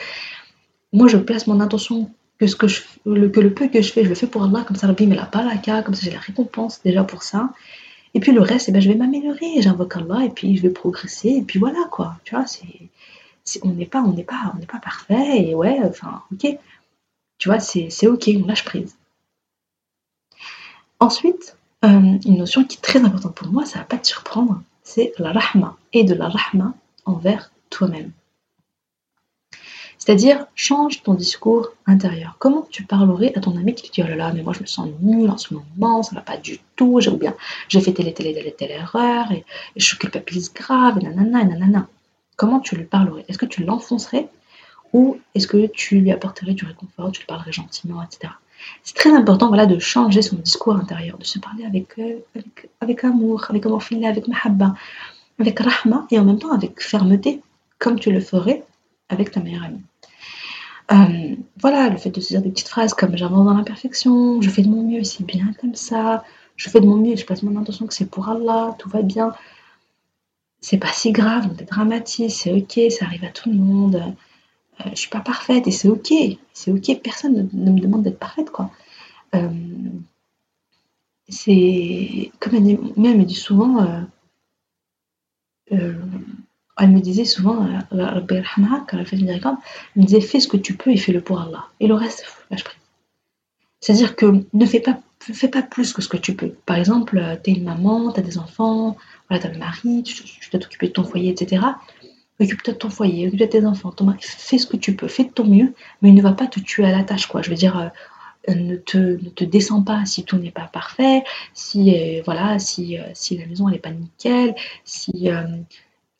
moi 0.92 1.08
je 1.08 1.16
place 1.16 1.46
mon 1.46 1.60
intention 1.60 2.10
que 2.38 2.46
ce 2.46 2.56
que 2.56 2.66
le, 3.04 3.30
peu 3.30 3.68
que 3.68 3.82
je 3.82 3.92
fais, 3.92 4.04
je 4.04 4.08
le 4.08 4.14
fais 4.14 4.26
pour 4.26 4.42
Allah, 4.42 4.64
comme 4.66 4.76
ça 4.76 4.86
Rabbi 4.86 5.06
met 5.06 5.14
la 5.14 5.26
baraka, 5.26 5.82
comme 5.82 5.94
ça 5.94 6.02
j'ai 6.04 6.10
la 6.10 6.18
récompense 6.18 6.80
déjà 6.82 7.04
pour 7.04 7.22
ça. 7.22 7.50
Et 8.14 8.20
puis 8.20 8.32
le 8.32 8.40
reste, 8.40 8.68
eh 8.68 8.72
ben, 8.72 8.80
je 8.80 8.88
vais 8.88 8.96
m'améliorer, 8.96 9.60
j'invoque 9.60 9.96
Allah 9.96 10.24
et 10.24 10.30
puis 10.30 10.56
je 10.56 10.62
vais 10.62 10.70
progresser 10.70 11.28
et 11.28 11.42
puis 11.42 11.58
voilà 11.58 11.84
quoi. 11.90 12.16
Tu 12.24 12.34
vois, 12.34 12.46
c'est, 12.46 12.66
on 13.62 13.72
n'est 13.72 13.86
pas 13.86 14.02
on 14.02 14.12
n'est 14.12 14.24
pas 14.24 14.52
on 14.54 14.58
n'est 14.58 14.66
pas 14.66 14.78
parfait 14.78 15.42
et 15.42 15.54
ouais, 15.54 15.80
enfin 15.84 16.22
ok. 16.32 16.58
Tu 17.40 17.48
vois, 17.48 17.58
c'est, 17.58 18.06
ok, 18.06 18.30
on 18.36 18.46
lâche 18.46 18.66
prise. 18.66 18.96
Ensuite, 21.00 21.56
euh, 21.86 22.18
une 22.26 22.36
notion 22.36 22.64
qui 22.64 22.76
est 22.76 22.82
très 22.82 23.02
importante 23.02 23.34
pour 23.34 23.48
moi, 23.48 23.64
ça 23.64 23.78
va 23.78 23.86
pas 23.86 23.96
te 23.96 24.06
surprendre, 24.06 24.62
c'est 24.82 25.14
la 25.18 25.32
rahma 25.32 25.78
et 25.94 26.04
de 26.04 26.12
la 26.12 26.28
rahma 26.28 26.74
envers 27.06 27.50
toi-même. 27.70 28.12
C'est-à-dire, 29.96 30.46
change 30.54 31.02
ton 31.02 31.14
discours 31.14 31.70
intérieur. 31.86 32.36
Comment 32.38 32.66
tu 32.70 32.84
parlerais 32.84 33.32
à 33.34 33.40
ton 33.40 33.56
ami 33.56 33.74
qui 33.74 33.88
te 33.88 33.94
dit 33.94 34.02
Oh 34.02 34.08
là 34.08 34.16
là, 34.16 34.32
mais 34.34 34.42
moi 34.42 34.52
je 34.52 34.60
me 34.60 34.66
sens 34.66 34.90
nul 35.00 35.30
en 35.30 35.38
ce 35.38 35.54
moment, 35.54 36.02
ça 36.02 36.14
va 36.14 36.20
pas 36.20 36.36
du 36.36 36.58
tout, 36.76 37.00
j'ai 37.00 37.10
bien, 37.10 37.34
j'ai 37.68 37.80
fait 37.80 37.94
telle 37.94 38.08
et 38.08 38.14
telle 38.14 38.26
et 38.26 38.52
telle, 38.52 38.70
erreur, 38.70 39.32
et, 39.32 39.46
je 39.76 39.96
culpabilise 39.96 40.52
grave, 40.52 40.98
et 40.98 41.04
nanana, 41.04 41.40
et 41.40 41.46
nanana. 41.46 41.88
Comment 42.40 42.60
tu 42.60 42.74
lui 42.74 42.84
parlerais? 42.84 43.26
Est-ce 43.28 43.36
que 43.36 43.44
tu 43.44 43.64
l'enfoncerais 43.64 44.26
ou 44.94 45.18
est-ce 45.34 45.46
que 45.46 45.66
tu 45.66 46.00
lui 46.00 46.10
apporterais 46.10 46.54
du 46.54 46.64
réconfort, 46.64 47.12
tu 47.12 47.20
lui 47.20 47.26
parlerais 47.26 47.52
gentiment, 47.52 48.02
etc. 48.02 48.32
C'est 48.82 48.94
très 48.94 49.12
important 49.12 49.48
voilà, 49.48 49.66
de 49.66 49.78
changer 49.78 50.22
son 50.22 50.36
discours 50.36 50.74
intérieur, 50.74 51.18
de 51.18 51.24
se 51.24 51.38
parler 51.38 51.66
avec, 51.66 51.98
euh, 51.98 52.18
avec, 52.80 53.04
amour, 53.04 53.44
avec 53.50 53.66
amour 53.66 53.82
avec 54.06 54.26
mahabba, 54.26 54.74
avec 55.38 55.60
rahma 55.60 56.06
et 56.10 56.18
en 56.18 56.24
même 56.24 56.38
temps 56.38 56.50
avec 56.50 56.82
fermeté, 56.82 57.42
comme 57.78 58.00
tu 58.00 58.10
le 58.10 58.20
ferais 58.20 58.64
avec 59.10 59.32
ta 59.32 59.40
meilleure 59.40 59.64
amie. 59.64 59.82
Euh, 60.92 61.36
voilà, 61.60 61.90
le 61.90 61.98
fait 61.98 62.08
de 62.08 62.22
se 62.22 62.28
dire 62.28 62.40
des 62.40 62.48
petites 62.48 62.68
phrases 62.68 62.94
comme 62.94 63.18
j'avance 63.18 63.44
dans 63.44 63.52
l'imperfection, 63.52 64.40
je 64.40 64.48
fais 64.48 64.62
de 64.62 64.68
mon 64.70 64.82
mieux, 64.82 65.04
c'est 65.04 65.24
bien 65.24 65.52
comme 65.60 65.74
ça, 65.74 66.24
je 66.56 66.70
fais 66.70 66.80
de 66.80 66.86
mon 66.86 66.96
mieux, 66.96 67.16
je 67.16 67.26
passe 67.26 67.42
mon 67.42 67.60
intention 67.60 67.86
que 67.86 67.92
c'est 67.92 68.10
pour 68.10 68.30
Allah, 68.30 68.74
tout 68.78 68.88
va 68.88 69.02
bien. 69.02 69.34
C'est 70.60 70.78
pas 70.78 70.92
si 70.92 71.12
grave, 71.12 71.48
on 71.50 71.56
est 71.56 71.64
dramatique, 71.64 72.30
c'est 72.30 72.52
ok, 72.52 72.92
ça 72.92 73.06
arrive 73.06 73.24
à 73.24 73.30
tout 73.30 73.50
le 73.50 73.56
monde. 73.56 73.96
Euh, 74.80 74.90
je 74.90 74.96
suis 74.96 75.10
pas 75.10 75.20
parfaite 75.20 75.66
et 75.66 75.70
c'est 75.70 75.88
ok, 75.88 76.12
c'est 76.52 76.70
ok, 76.70 77.00
personne 77.02 77.48
ne, 77.52 77.70
me 77.70 77.80
demande 77.80 78.02
d'être 78.02 78.18
parfaite 78.18 78.50
quoi. 78.50 78.70
Euh, 79.34 79.48
c'est 81.28 82.32
comme 82.40 82.54
elle, 82.56 83.18
me 83.18 83.24
dit 83.24 83.34
souvent, 83.34 84.04
elle 86.80 86.90
me 86.90 87.00
disait 87.00 87.24
souvent, 87.24 87.66
euh, 87.92 88.20
quand 88.28 88.98
elle 88.98 89.06
fait 89.06 89.16
une 89.16 89.28
elle 89.28 89.40
me 89.96 90.04
disait 90.04 90.20
fais 90.20 90.40
ce 90.40 90.48
que 90.48 90.56
tu 90.56 90.74
peux 90.74 90.90
et 90.90 90.96
fais-le 90.96 91.20
pour 91.20 91.40
Allah. 91.40 91.66
Et 91.78 91.86
le 91.86 91.94
reste, 91.94 92.24
lâche 92.50 92.64
prise. 92.64 92.78
C'est-à-dire 93.80 94.16
que 94.16 94.44
ne 94.52 94.66
fais 94.66 94.80
pas, 94.80 94.98
fais 95.20 95.48
pas 95.48 95.62
plus 95.62 95.92
que 95.92 96.02
ce 96.02 96.08
que 96.08 96.16
tu 96.16 96.34
peux. 96.34 96.50
Par 96.66 96.76
exemple, 96.76 97.18
euh, 97.18 97.36
tu 97.42 97.50
es 97.50 97.54
une 97.54 97.64
maman, 97.64 98.12
tu 98.12 98.20
as 98.20 98.22
des 98.22 98.38
enfants, 98.38 98.96
voilà, 99.28 99.48
tu 99.48 99.58
mari, 99.58 100.02
tu, 100.02 100.24
dois 100.50 100.60
t'occuper 100.60 100.88
de 100.88 100.92
ton 100.92 101.04
foyer, 101.04 101.30
etc. 101.30 101.62
Occupe-toi 102.40 102.74
de 102.74 102.78
ton 102.78 102.90
foyer, 102.90 103.26
occupe-toi 103.26 103.46
de 103.46 103.52
tes 103.52 103.66
enfants, 103.66 103.94
fais 104.20 104.58
ce 104.58 104.66
que 104.66 104.76
tu 104.76 104.96
peux, 104.96 105.08
fais 105.08 105.24
de 105.24 105.30
ton 105.30 105.44
mieux, 105.44 105.74
mais 106.00 106.10
ne 106.12 106.22
va 106.22 106.32
pas 106.32 106.46
te 106.46 106.58
tuer 106.58 106.86
à 106.86 106.92
la 106.92 107.04
tâche, 107.04 107.26
quoi. 107.26 107.42
Je 107.42 107.50
veux 107.50 107.56
dire, 107.56 107.90
ne 108.48 108.76
te, 108.76 108.96
ne 108.96 109.28
te 109.28 109.44
descends 109.44 109.82
pas 109.82 110.06
si 110.06 110.24
tout 110.24 110.38
n'est 110.38 110.50
pas 110.50 110.68
parfait, 110.72 111.22
si 111.52 112.20
voilà, 112.24 112.58
si, 112.58 112.96
si 113.12 113.36
la 113.36 113.46
maison 113.46 113.68
n'est 113.68 113.78
pas 113.78 113.90
nickel, 113.90 114.54
si 114.84 115.28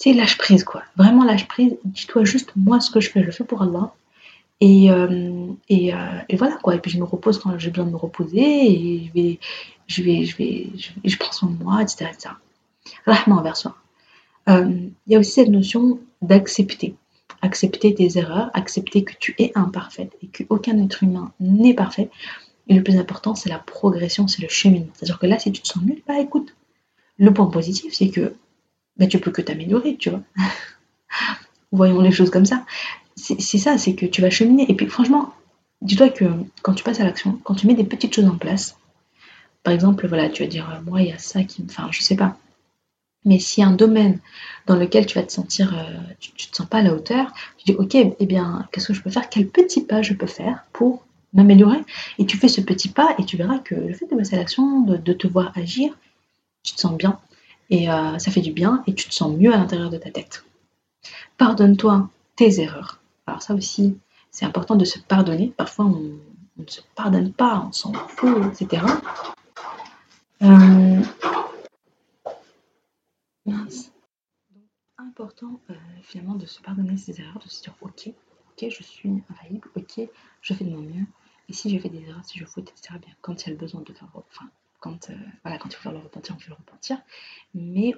tu 0.01 0.11
sais, 0.11 0.13
lâche 0.15 0.39
prise 0.39 0.65
quoi. 0.65 0.83
Vraiment 0.97 1.25
lâche 1.25 1.47
prise. 1.47 1.77
Dis-toi 1.85 2.25
juste 2.25 2.53
moi 2.57 2.81
ce 2.81 2.91
que 2.91 3.01
je 3.01 3.11
fais, 3.11 3.21
je 3.21 3.27
le 3.27 3.33
fais 3.33 3.45
pour 3.45 3.63
Allah. 3.63 3.93
Et, 4.61 4.89
et, 5.69 5.93
et, 6.29 6.37
voilà 6.37 6.57
quoi. 6.63 6.75
Et 6.75 6.79
puis 6.79 6.91
je 6.91 6.99
me 6.99 7.05
repose 7.05 7.39
quand 7.39 7.59
j'ai 7.59 7.71
besoin 7.71 7.87
de 7.87 7.93
me 7.93 7.97
reposer 7.97 8.41
et 8.41 9.07
je 9.07 9.13
vais, 9.13 9.39
je 9.87 10.03
vais, 10.03 10.25
je 10.25 10.37
vais, 10.37 10.67
je, 11.05 11.17
prends 11.17 11.33
soin 11.33 11.49
de 11.49 11.63
moi, 11.63 11.81
etc. 11.83 12.11
etc. 12.13 12.35
Envers 13.27 13.57
soi. 13.57 13.75
Il 14.49 14.93
y 15.07 15.17
a 15.17 15.19
aussi 15.19 15.33
cette 15.33 15.49
notion 15.49 15.99
d'accepter 16.21 16.95
accepter 17.43 17.95
tes 17.95 18.19
erreurs, 18.19 18.51
accepter 18.55 19.05
que 19.05 19.15
tu 19.19 19.35
es 19.39 19.53
imparfaite 19.55 20.17
et 20.23 20.27
qu'aucun 20.27 20.79
être 20.83 21.03
humain 21.03 21.33
n'est 21.41 21.75
parfait. 21.75 22.11
Et 22.69 22.75
le 22.75 22.83
plus 22.83 22.99
important, 22.99 23.35
c'est 23.35 23.49
la 23.49 23.59
progression, 23.59 24.29
c'est 24.29 24.43
le 24.43 24.49
cheminement. 24.49 24.93
C'est-à-dire 24.95 25.19
que 25.19 25.27
là, 25.27 25.39
si 25.39 25.51
tu 25.51 25.63
te 25.63 25.69
sens 25.69 25.83
nul, 25.83 26.03
bah 26.07 26.21
écoute, 26.21 26.55
le 27.19 27.33
point 27.33 27.47
positif, 27.47 27.93
c'est 27.95 28.11
que 28.11 28.35
bah, 28.97 29.07
tu 29.07 29.19
peux 29.19 29.31
que 29.31 29.43
t'améliorer, 29.43 29.97
tu 29.97 30.11
vois. 30.11 30.23
Voyons 31.73 32.01
les 32.01 32.13
choses 32.13 32.31
comme 32.31 32.47
ça. 32.47 32.65
C'est 33.39 33.59
ça, 33.59 33.79
c'est 33.79 33.95
que 33.95 34.07
tu 34.07 34.21
vas 34.21 34.31
cheminer. 34.31 34.71
Et 34.71 34.75
puis 34.75 34.87
franchement, 34.87 35.33
dis-toi 35.83 36.11
que 36.11 36.25
quand 36.63 36.75
tu 36.75 36.85
passes 36.85 37.01
à 37.01 37.05
l'action, 37.05 37.39
quand 37.45 37.55
tu 37.55 37.67
mets 37.67 37.75
des 37.75 37.85
petites 37.85 38.15
choses 38.15 38.27
en 38.27 38.37
place, 38.37 38.77
par 39.63 39.75
exemple, 39.75 40.07
voilà, 40.09 40.29
tu 40.29 40.43
vas 40.43 40.49
dire, 40.49 40.83
moi, 40.87 41.03
il 41.03 41.09
y 41.09 41.13
a 41.13 41.19
ça 41.19 41.45
qui 41.45 41.63
me... 41.63 41.69
Enfin, 41.69 41.89
je 41.91 42.01
sais 42.03 42.17
pas, 42.17 42.37
mais 43.25 43.39
s'il 43.39 43.63
y 43.63 43.65
a 43.65 43.69
un 43.69 43.75
domaine 43.75 44.19
dans 44.67 44.77
lequel 44.77 45.07
tu 45.07 45.19
vas 45.19 45.25
te 45.25 45.33
sentir, 45.33 45.77
euh, 45.77 45.99
tu, 46.21 46.31
ne 46.33 46.51
te 46.51 46.57
sens 46.57 46.67
pas 46.67 46.79
à 46.79 46.83
la 46.83 46.95
hauteur, 46.95 47.33
tu 47.59 47.65
dis 47.67 47.75
ok, 47.75 47.95
eh 47.95 48.27
bien, 48.27 48.67
qu'est-ce 48.73 48.89
que 48.89 48.95
je 48.95 49.03
peux 49.03 49.11
faire? 49.11 49.29
Quel 49.29 49.49
petit 49.49 49.83
pas 49.83 50.03
je 50.03 50.15
peux 50.15 50.27
faire 50.27 50.65
pour 50.73 51.05
m'améliorer? 51.35 51.81
Et 52.19 52.25
tu 52.25 52.39
fais 52.39 52.49
ce 52.49 52.61
petit 52.61 52.89
pas 52.89 53.15
et 53.19 53.25
tu 53.25 53.37
verras 53.37 53.59
que 53.59 53.75
le 53.75 53.93
fait 53.93 54.07
de 54.07 54.17
passer 54.17 54.37
à 54.37 54.39
l'action, 54.39 54.81
de, 54.83 55.13
te 55.13 55.27
voir 55.27 55.53
agir, 55.57 55.97
tu 56.63 56.75
te 56.75 56.81
sens 56.81 56.97
bien 56.97 57.19
et 57.69 57.91
euh, 57.91 58.19
ça 58.19 58.31
fait 58.31 58.41
du 58.41 58.53
bien 58.53 58.83
et 58.87 58.95
tu 58.95 59.09
te 59.09 59.15
sens 59.15 59.37
mieux 59.37 59.53
à 59.53 59.57
l'intérieur 59.57 59.91
de 59.91 59.99
ta 59.99 60.11
tête. 60.11 60.45
Pardonne-toi 61.37 62.09
tes 62.37 62.61
erreurs. 62.61 63.00
Alors 63.31 63.43
ça 63.43 63.55
aussi, 63.55 63.97
c'est 64.33 64.45
important 64.45 64.75
de 64.75 64.85
se 64.85 64.99
pardonner. 64.99 65.55
Parfois, 65.57 65.85
on, 65.85 66.19
ne 66.57 66.67
se 66.67 66.81
pardonne 66.97 67.33
pas, 67.33 67.65
on 67.69 67.71
s'en 67.71 67.93
fout, 67.93 68.45
etc. 68.61 68.85
Euh, 70.43 71.01
Mince. 73.47 73.93
Donc, 74.53 74.65
important 74.99 75.61
euh, 75.71 75.75
finalement 76.03 76.35
de 76.35 76.45
se 76.45 76.61
pardonner 76.61 76.97
ses 76.97 77.21
erreurs, 77.21 77.39
de 77.39 77.49
se 77.49 77.63
dire 77.63 77.73
ok, 77.81 78.09
ok, 78.09 78.69
je 78.69 78.83
suis 78.83 79.23
infaillible, 79.31 79.69
ok, 79.77 80.01
je 80.43 80.55
fais 80.55 80.65
de 80.65 80.71
mon 80.71 80.83
mieux. 80.83 81.07
Et 81.49 81.53
si 81.53 81.71
j'ai 81.71 81.79
fait 81.79 81.89
des 81.89 82.03
erreurs, 82.03 82.25
si 82.25 82.37
je 82.37 82.45
faute, 82.45 82.69
etc., 82.69 82.99
bien, 83.01 83.15
quand 83.21 83.43
il 83.43 83.47
y 83.47 83.51
a 83.51 83.53
le 83.53 83.59
besoin 83.59 83.83
de 83.83 83.93
faire, 83.93 84.09
enfin, 84.13 84.51
quand, 84.81 85.11
euh, 85.11 85.15
voilà, 85.45 85.57
quand 85.59 85.69
il 85.69 85.77
faut 85.77 85.83
faire 85.83 85.93
le 85.93 85.99
repentir, 85.99 86.35
on 86.35 86.41
fait 86.41 86.51
le 86.51 86.57
repentir. 86.57 87.01
Mais 87.55 87.95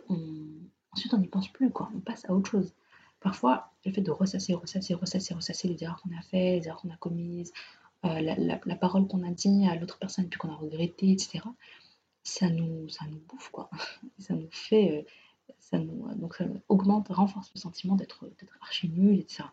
ensuite, 0.90 1.14
on 1.14 1.18
n'y 1.18 1.28
pense 1.28 1.48
plus, 1.48 1.70
quoi. 1.70 1.90
On 1.96 2.00
passe 2.00 2.26
à 2.28 2.34
autre 2.34 2.50
chose. 2.50 2.74
Parfois, 3.22 3.70
le 3.84 3.92
fait 3.92 4.00
de 4.00 4.10
ressasser, 4.10 4.54
ressasser, 4.54 4.94
ressasser, 4.94 5.34
ressasser 5.34 5.68
les 5.68 5.82
erreurs 5.82 6.00
qu'on 6.02 6.16
a 6.16 6.22
fait, 6.22 6.58
les 6.58 6.66
erreurs 6.66 6.80
qu'on 6.80 6.90
a 6.90 6.96
commises, 6.96 7.52
euh, 8.04 8.20
la, 8.20 8.76
parole 8.76 9.06
qu'on 9.06 9.22
a 9.22 9.30
dit 9.30 9.66
à 9.66 9.76
l'autre 9.76 9.98
personne 9.98 10.28
puis 10.28 10.38
qu'on 10.38 10.50
a 10.50 10.56
regretté, 10.56 11.12
etc. 11.12 11.40
Ça 12.24 12.48
nous, 12.50 12.88
bouffe, 13.28 13.50
quoi. 13.50 13.70
Ça 14.18 14.34
nous 14.34 14.48
fait 14.50 15.06
ça 15.58 15.78
nous, 15.78 16.06
euh, 16.08 16.14
donc 16.14 16.34
ça 16.34 16.44
augmente, 16.68 17.08
renforce 17.08 17.50
le 17.54 17.60
sentiment 17.60 17.94
d'être 17.96 18.24
archi 18.60 18.88
nul, 18.88 19.18
etc. 19.18 19.44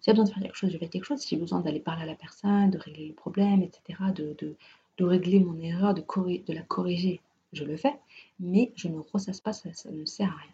Si 0.00 0.06
j'ai 0.06 0.12
besoin 0.12 0.24
de 0.24 0.30
faire 0.30 0.42
quelque 0.42 0.56
chose, 0.56 0.70
je 0.70 0.78
fais 0.78 0.88
quelque 0.88 1.04
chose. 1.04 1.20
Si 1.20 1.28
j'ai 1.28 1.36
besoin 1.36 1.60
d'aller 1.60 1.80
parler 1.80 2.02
à 2.02 2.06
la 2.06 2.14
personne, 2.14 2.70
de 2.70 2.78
régler 2.78 3.08
le 3.08 3.14
problème, 3.14 3.62
etc., 3.62 3.98
de, 4.14 4.56
régler 5.00 5.40
mon 5.40 5.58
erreur, 5.58 5.94
de, 5.94 6.02
de 6.02 6.52
la 6.52 6.62
corriger, 6.62 7.20
je 7.54 7.64
le 7.64 7.76
fais. 7.76 7.98
Mais 8.38 8.72
je 8.76 8.88
ne 8.88 8.98
ressasse 9.12 9.40
pas, 9.40 9.54
ça, 9.54 9.70
ne 9.90 10.04
sert 10.04 10.28
à 10.28 10.36
rien. 10.36 10.52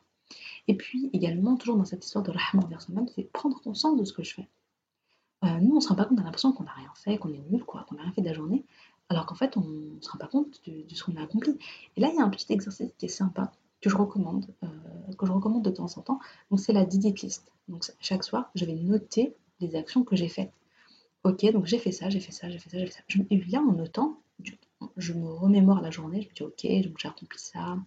Et 0.69 0.77
puis 0.77 1.11
également, 1.12 1.57
toujours 1.57 1.77
dans 1.77 1.85
cette 1.85 2.05
histoire 2.05 2.25
de 2.25 2.33
rahman 2.33 2.65
envers 2.65 2.83
soi-même, 2.83 3.09
c'est 3.09 3.25
prendre 3.25 3.61
conscience 3.61 3.99
de 3.99 4.05
ce 4.05 4.12
que 4.12 4.25
je 4.25 4.35
fais. 4.35 4.49
Euh, 5.45 5.61
nous, 5.61 5.73
on 5.73 5.77
ne 5.77 5.81
se 5.81 5.89
rend 5.89 5.95
pas 5.95 6.05
compte, 6.05 6.19
on 6.19 6.23
a 6.23 6.25
l'impression 6.25 6.53
qu'on 6.53 6.65
n'a 6.65 6.73
rien 6.73 6.91
fait, 6.95 7.19
qu'on 7.19 7.33
est 7.33 7.43
nul, 7.51 7.65
quoi, 7.65 7.85
qu'on 7.89 7.97
n'a 7.97 8.03
rien 8.03 8.12
fait 8.12 8.23
de 8.23 8.27
la 8.27 8.33
journée, 8.33 8.65
alors 9.09 9.27
qu'en 9.27 9.35
fait, 9.35 9.57
on 9.57 9.61
ne 9.61 10.01
se 10.01 10.11
rend 10.11 10.19
pas 10.19 10.27
compte 10.27 10.61
de, 10.67 10.95
ce 10.95 11.05
qu'on 11.05 11.17
a 11.17 11.23
accompli. 11.23 11.57
Et 11.97 12.01
là, 12.01 12.09
il 12.11 12.17
y 12.17 12.21
a 12.21 12.25
un 12.25 12.31
petit 12.31 12.53
exercice 12.53 12.93
qui 12.99 13.07
est 13.07 13.09
sympa, 13.09 13.53
que 13.81 13.91
je 13.91 13.97
recommande, 13.97 14.47
euh, 14.65 15.12
que 15.17 15.27
je 15.27 15.33
recommande 15.33 15.65
de 15.65 15.71
temps 15.71 15.87
en 15.97 16.01
temps. 16.01 16.19
Donc 16.51 16.61
c'est 16.61 16.73
la 16.73 16.85
did 16.85 17.23
list. 17.23 17.53
Donc 17.69 17.85
chaque 18.01 18.25
soir, 18.25 18.51
je 18.55 18.65
vais 18.65 18.75
noter 18.75 19.35
les 19.61 19.77
actions 19.77 20.03
que 20.03 20.17
j'ai 20.17 20.29
faites. 20.29 20.53
Ok, 21.25 21.45
donc 21.53 21.67
j'ai 21.67 21.79
fait 21.79 21.93
ça, 21.93 22.09
j'ai 22.09 22.21
fait 22.21 22.33
ça, 22.33 22.49
j'ai 22.49 22.59
fait 22.59 22.71
ça, 22.71 22.79
j'ai 22.79 22.87
fait 22.87 22.93
ça. 22.93 23.03
Je, 23.09 23.19
et 23.31 23.45
là, 23.45 23.61
en 23.61 23.73
notant, 23.73 24.21
je, 24.97 25.12
me 25.12 25.29
remémore 25.29 25.81
la 25.81 25.91
journée, 25.91 26.23
je 26.23 26.29
me 26.29 26.35
dis 26.35 26.43
ok, 26.43 26.89
donc 26.89 26.99
j'ai 26.99 27.09
accompli 27.09 27.39
ça, 27.39 27.79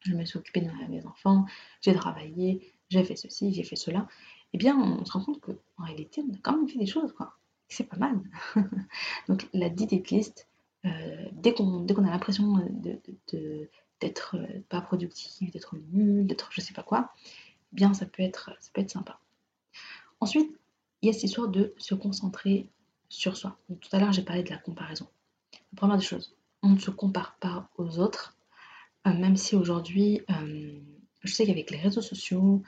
je 0.00 0.14
me 0.14 0.24
suis 0.24 0.38
occupée 0.38 0.60
de 0.60 0.70
mes 0.90 1.04
enfants, 1.06 1.46
j'ai 1.80 1.94
travaillé, 1.94 2.74
j'ai 2.88 3.04
fait 3.04 3.16
ceci, 3.16 3.52
j'ai 3.52 3.64
fait 3.64 3.76
cela. 3.76 4.06
Eh 4.52 4.58
bien, 4.58 4.78
on 4.78 5.04
se 5.04 5.12
rend 5.12 5.24
compte 5.24 5.40
qu'en 5.40 5.84
réalité, 5.84 6.22
on 6.26 6.32
a 6.32 6.38
quand 6.42 6.56
même 6.56 6.68
fait 6.68 6.78
des 6.78 6.86
choses, 6.86 7.12
quoi. 7.12 7.36
C'est 7.68 7.84
pas 7.84 7.98
mal. 7.98 8.18
donc 9.28 9.46
la 9.52 9.68
did 9.68 9.90
list, 10.10 10.48
euh, 10.86 11.28
dès 11.32 11.52
qu'on 11.52 11.84
a 11.86 12.10
l'impression 12.10 12.56
d'être 14.00 14.36
euh, 14.36 14.60
pas 14.68 14.80
productif, 14.80 15.50
d'être 15.50 15.76
nul, 15.92 16.26
d'être 16.26 16.48
je 16.52 16.60
sais 16.60 16.72
pas 16.72 16.82
quoi, 16.82 17.12
eh 17.72 17.76
bien 17.76 17.92
ça 17.92 18.06
peut 18.06 18.22
être, 18.22 18.50
ça 18.60 18.70
peut 18.72 18.80
être 18.80 18.90
sympa. 18.90 19.20
Ensuite, 20.20 20.56
il 21.02 21.06
y 21.06 21.10
a 21.10 21.12
cette 21.12 21.24
histoire 21.24 21.48
de 21.48 21.74
se 21.78 21.94
concentrer 21.94 22.70
sur 23.08 23.36
soi. 23.36 23.58
tout 23.80 23.88
à 23.92 23.98
l'heure, 23.98 24.12
j'ai 24.12 24.22
parlé 24.22 24.42
de 24.42 24.50
la 24.50 24.58
comparaison. 24.58 25.06
La 25.52 25.76
première 25.76 25.96
des 25.98 26.04
choses, 26.04 26.34
on 26.62 26.70
ne 26.70 26.78
se 26.78 26.90
compare 26.90 27.36
pas 27.38 27.68
aux 27.76 27.98
autres, 27.98 28.37
euh, 29.08 29.14
même 29.14 29.36
si 29.36 29.56
aujourd'hui, 29.56 30.20
euh, 30.30 30.78
je 31.22 31.32
sais 31.32 31.46
qu'avec 31.46 31.70
les 31.70 31.78
réseaux 31.78 32.02
sociaux, 32.02 32.62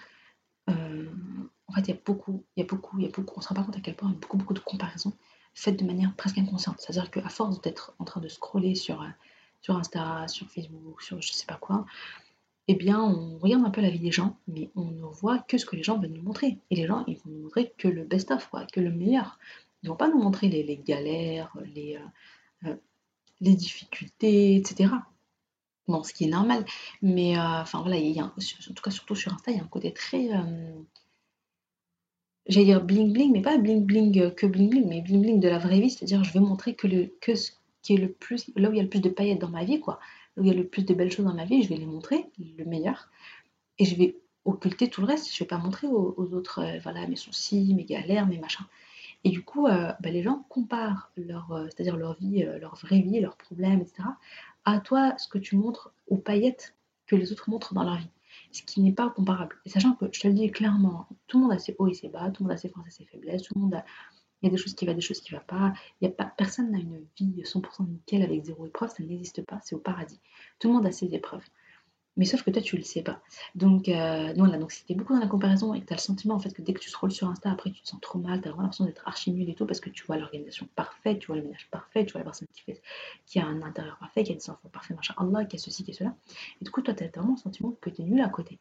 en 0.68 1.72
fait, 1.72 1.81
il 1.83 1.88
y 1.88 1.92
a 1.92 2.00
beaucoup, 2.05 2.44
il 2.57 2.61
y 2.61 2.62
a 2.62 2.66
beaucoup, 2.66 2.98
il 2.98 3.05
y 3.05 3.09
a 3.09 3.11
beaucoup, 3.11 3.35
on 3.37 3.40
se 3.40 3.48
rend 3.48 3.57
pas 3.57 3.64
compte 3.64 3.76
à 3.76 3.81
quel 3.81 3.96
point 3.96 4.09
il 4.09 4.12
y 4.12 4.16
a 4.16 4.20
beaucoup, 4.20 4.37
beaucoup 4.37 4.55
de 4.55 4.61
comparaisons 4.61 5.12
faites 5.53 5.76
de 5.76 5.85
manière 5.85 6.14
presque 6.14 6.38
inconsciente. 6.38 6.76
C'est-à-dire 6.79 7.11
qu'à 7.11 7.29
force 7.29 7.61
d'être 7.61 7.92
en 7.98 8.05
train 8.05 8.20
de 8.20 8.29
scroller 8.29 8.76
sur 8.76 9.05
sur 9.62 9.76
Insta, 9.76 10.29
sur 10.29 10.48
Facebook, 10.48 11.03
sur 11.03 11.20
je 11.20 11.33
sais 11.33 11.46
pas 11.46 11.57
quoi, 11.57 11.87
eh 12.68 12.74
bien, 12.74 13.03
on 13.03 13.37
regarde 13.38 13.64
un 13.64 13.70
peu 13.70 13.81
la 13.81 13.90
vie 13.90 13.98
des 13.98 14.12
gens, 14.12 14.37
mais 14.46 14.70
on 14.76 14.85
ne 14.85 15.03
voit 15.03 15.40
que 15.40 15.59
ce 15.59 15.66
que 15.66 15.74
les 15.74 15.83
gens 15.83 15.98
veulent 15.98 16.12
nous 16.12 16.22
montrer. 16.22 16.59
Et 16.70 16.76
les 16.76 16.87
gens, 16.87 17.05
ils 17.09 17.16
vont 17.16 17.31
nous 17.31 17.42
montrer 17.42 17.74
que 17.76 17.88
le 17.88 18.05
best-of, 18.05 18.48
que 18.72 18.79
le 18.79 18.92
meilleur. 18.92 19.40
Ils 19.83 19.88
vont 19.88 19.96
pas 19.96 20.09
nous 20.09 20.22
montrer 20.22 20.48
les, 20.48 20.76
galères, 20.76 21.53
les, 21.74 21.96
euh, 21.96 22.68
euh, 22.68 22.76
les 23.40 23.57
difficultés, 23.57 24.55
etc. 24.55 24.92
Ce 26.05 26.12
qui 26.12 26.24
est 26.24 26.29
normal. 26.29 26.64
Mais, 27.03 27.37
euh, 27.37 27.62
enfin, 27.62 27.81
voilà, 27.81 27.96
il 27.96 28.11
y 28.11 28.20
a, 28.20 28.24
en 28.24 28.31
tout 28.31 28.83
cas, 28.83 28.90
surtout 28.90 29.14
sur 29.14 29.33
Insta, 29.33 29.50
il 29.50 29.57
y 29.59 29.61
a 29.61 29.62
un 29.62 29.68
côté 29.68 29.92
très... 29.92 30.29
J'allais 32.46 32.66
dire 32.66 32.83
bling 32.83 33.12
bling, 33.12 33.33
mais 33.33 33.42
pas 33.42 33.59
bling 33.59 33.85
bling 33.85 34.35
que 34.35 34.46
bling 34.46 34.70
bling, 34.70 34.88
mais 34.88 35.03
bling 35.03 35.22
bling 35.22 35.40
de 35.40 35.48
la 35.48 35.59
vraie 35.59 35.79
vie, 35.79 35.90
c'est-à-dire 35.90 36.24
je 36.24 36.33
vais 36.33 36.40
montrer 36.40 36.74
que, 36.74 36.88
le, 36.88 37.14
que, 37.20 37.35
ce 37.35 37.53
qui 37.83 37.94
est 37.94 37.98
le 37.98 38.11
plus, 38.11 38.50
là 38.57 38.68
où 38.68 38.72
il 38.72 38.76
y 38.76 38.81
a 38.81 38.83
le 38.83 38.88
plus 38.88 39.00
de 39.00 39.09
paillettes 39.09 39.40
dans 39.40 39.50
ma 39.50 39.64
vie, 39.64 39.79
quoi, 39.79 40.00
là 40.37 40.42
où 40.42 40.44
il 40.44 40.48
y 40.48 40.50
a 40.50 40.57
le 40.57 40.66
plus 40.66 40.85
de 40.85 40.94
belles 40.94 41.12
choses 41.12 41.26
dans 41.26 41.35
ma 41.35 41.44
vie, 41.44 41.62
je 41.62 41.68
vais 41.68 41.76
les 41.76 41.87
montrer, 41.87 42.26
le 42.59 42.64
meilleur, 42.64 43.09
et 43.79 43.85
je 43.85 43.94
vais 43.94 44.16
occulter 44.44 44.88
tout 44.88 45.00
le 45.00 45.07
reste, 45.07 45.33
je 45.33 45.44
vais 45.44 45.48
pas 45.48 45.59
montrer 45.59 45.87
aux, 45.87 46.35
autres, 46.35 46.61
euh, 46.61 46.79
voilà, 46.83 47.07
mes 47.07 47.16
soucis, 47.16 47.74
mes 47.74 47.85
galères, 47.85 48.26
mes 48.26 48.38
machins. 48.38 48.66
Et 49.22 49.31
du 49.31 49.42
coup, 49.42 49.66
euh, 49.66 49.92
bah, 50.00 50.11
les 50.11 50.22
gens 50.22 50.44
comparent 50.48 51.11
leur, 51.16 51.53
euh, 51.53 51.66
c'est-à-dire 51.66 51.96
leur 51.96 52.14
vie, 52.14 52.42
leur 52.61 52.74
vraie 52.76 53.00
vie, 53.00 53.20
leurs 53.20 53.37
problèmes, 53.37 53.81
etc., 53.81 54.03
à 54.64 54.81
toi, 54.81 55.14
ce 55.18 55.29
que 55.29 55.38
tu 55.38 55.57
montres 55.57 55.92
aux 56.09 56.18
paillettes 56.18 56.75
que 57.07 57.16
les 57.16 57.33
autres 57.33 57.51
montrent 57.51 57.75
dans 57.75 57.83
leur 57.83 57.96
vie. 57.96 58.11
Ce 58.53 58.62
qui 58.62 58.81
n'est 58.81 58.92
pas 58.92 59.11
comparable. 59.11 59.57
Et 59.64 59.70
sachant 59.70 59.94
que, 59.94 60.07
je 60.12 60.20
te 60.20 60.29
le 60.29 60.35
dis 60.35 60.51
clairement, 60.51 61.09
tout 61.27 61.38
le 61.38 61.44
monde 61.44 61.53
a 61.53 61.59
ses 61.59 61.75
hauts 61.79 61.88
et 61.88 61.94
ses 61.94 62.09
bas, 62.09 62.31
tout 62.31 62.42
le 62.42 62.49
monde 62.49 62.57
a 62.57 62.57
ses 62.57 62.68
forces 62.68 62.88
et 62.88 62.90
ses 62.90 63.05
faiblesses, 63.05 63.42
tout 63.42 63.55
le 63.55 63.61
monde 63.62 63.75
a, 63.75 63.85
il 64.42 64.46
y 64.46 64.49
a 64.49 64.51
des 64.51 64.57
choses 64.57 64.75
qui 64.75 64.87
vont, 64.87 64.94
des 64.94 65.01
choses 65.01 65.20
qui 65.20 65.35
ne 65.35 65.38
vont 65.38 65.44
pas. 65.46 65.73
Il 66.01 66.05
y 66.05 66.09
a 66.09 66.12
pas. 66.12 66.33
Personne 66.37 66.70
n'a 66.70 66.79
une 66.79 67.05
vie 67.16 67.42
100% 67.42 67.88
nickel 67.88 68.23
avec 68.23 68.44
zéro 68.44 68.66
épreuve, 68.66 68.90
ça 68.90 69.03
n'existe 69.03 69.44
pas, 69.44 69.61
c'est 69.64 69.75
au 69.75 69.79
paradis. 69.79 70.20
Tout 70.59 70.68
le 70.68 70.75
monde 70.75 70.87
a 70.87 70.92
ses 70.92 71.14
épreuves. 71.14 71.44
Mais 72.16 72.25
sauf 72.25 72.42
que 72.42 72.51
toi, 72.51 72.61
tu 72.61 72.77
le 72.77 72.83
sais 72.83 73.03
pas. 73.03 73.23
Donc, 73.55 73.88
euh, 73.88 74.35
non, 74.35 74.44
là, 74.44 74.59
donc 74.59 74.73
beaucoup 74.90 75.14
dans 75.14 75.20
la 75.20 75.29
comparaison 75.29 75.75
et 75.75 75.81
que 75.81 75.87
tu 75.87 75.92
as 75.92 75.96
le 75.96 76.01
sentiment 76.01 76.35
en 76.35 76.38
fait 76.38 76.53
que 76.53 76.61
dès 76.61 76.73
que 76.73 76.81
tu 76.81 76.90
scrolles 76.90 77.12
sur 77.12 77.29
Insta, 77.29 77.51
après 77.51 77.70
tu 77.70 77.81
te 77.83 77.88
sens 77.88 78.01
trop 78.01 78.18
mal, 78.18 78.40
tu 78.40 78.49
as 78.49 78.51
vraiment 78.51 78.64
l'impression 78.64 78.85
d'être 78.85 79.07
archi 79.07 79.31
nul 79.31 79.49
et 79.49 79.55
tout, 79.55 79.64
parce 79.64 79.81
que 79.81 79.90
tu 79.90 80.05
vois 80.05 80.16
l'organisation 80.16 80.68
parfaite, 80.75 81.20
tu 81.20 81.29
vois 81.29 81.37
le 81.37 81.42
ménage 81.42 81.68
parfait, 81.70 82.05
tu 82.05 82.12
vois 82.12 82.20
la 82.20 82.25
personne 82.25 82.49
qui, 82.53 82.62
fait, 82.62 82.83
qui 83.27 83.38
a 83.38 83.46
un 83.46 83.62
intérieur 83.62 83.96
parfait, 83.99 84.25
qui 84.25 84.33
a 84.33 84.35
des 84.35 84.51
enfants 84.51 84.68
parfaits, 84.73 84.96
machin, 84.96 85.14
Allah, 85.16 85.44
qui 85.44 85.57
a 85.57 85.59
ceci, 85.59 85.85
qui 85.85 85.92
a 85.92 85.94
cela. 85.94 86.14
Et 86.61 86.64
du 86.64 86.70
coup, 86.70 86.83
toi, 86.83 86.94
tu 86.94 87.05
as 87.05 87.09
vraiment 87.09 87.33
le 87.33 87.38
sentiment 87.38 87.73
que 87.81 87.90
tu 87.90 88.03
es 88.03 88.05
nul 88.05 88.20
à 88.20 88.29
côté, 88.29 88.59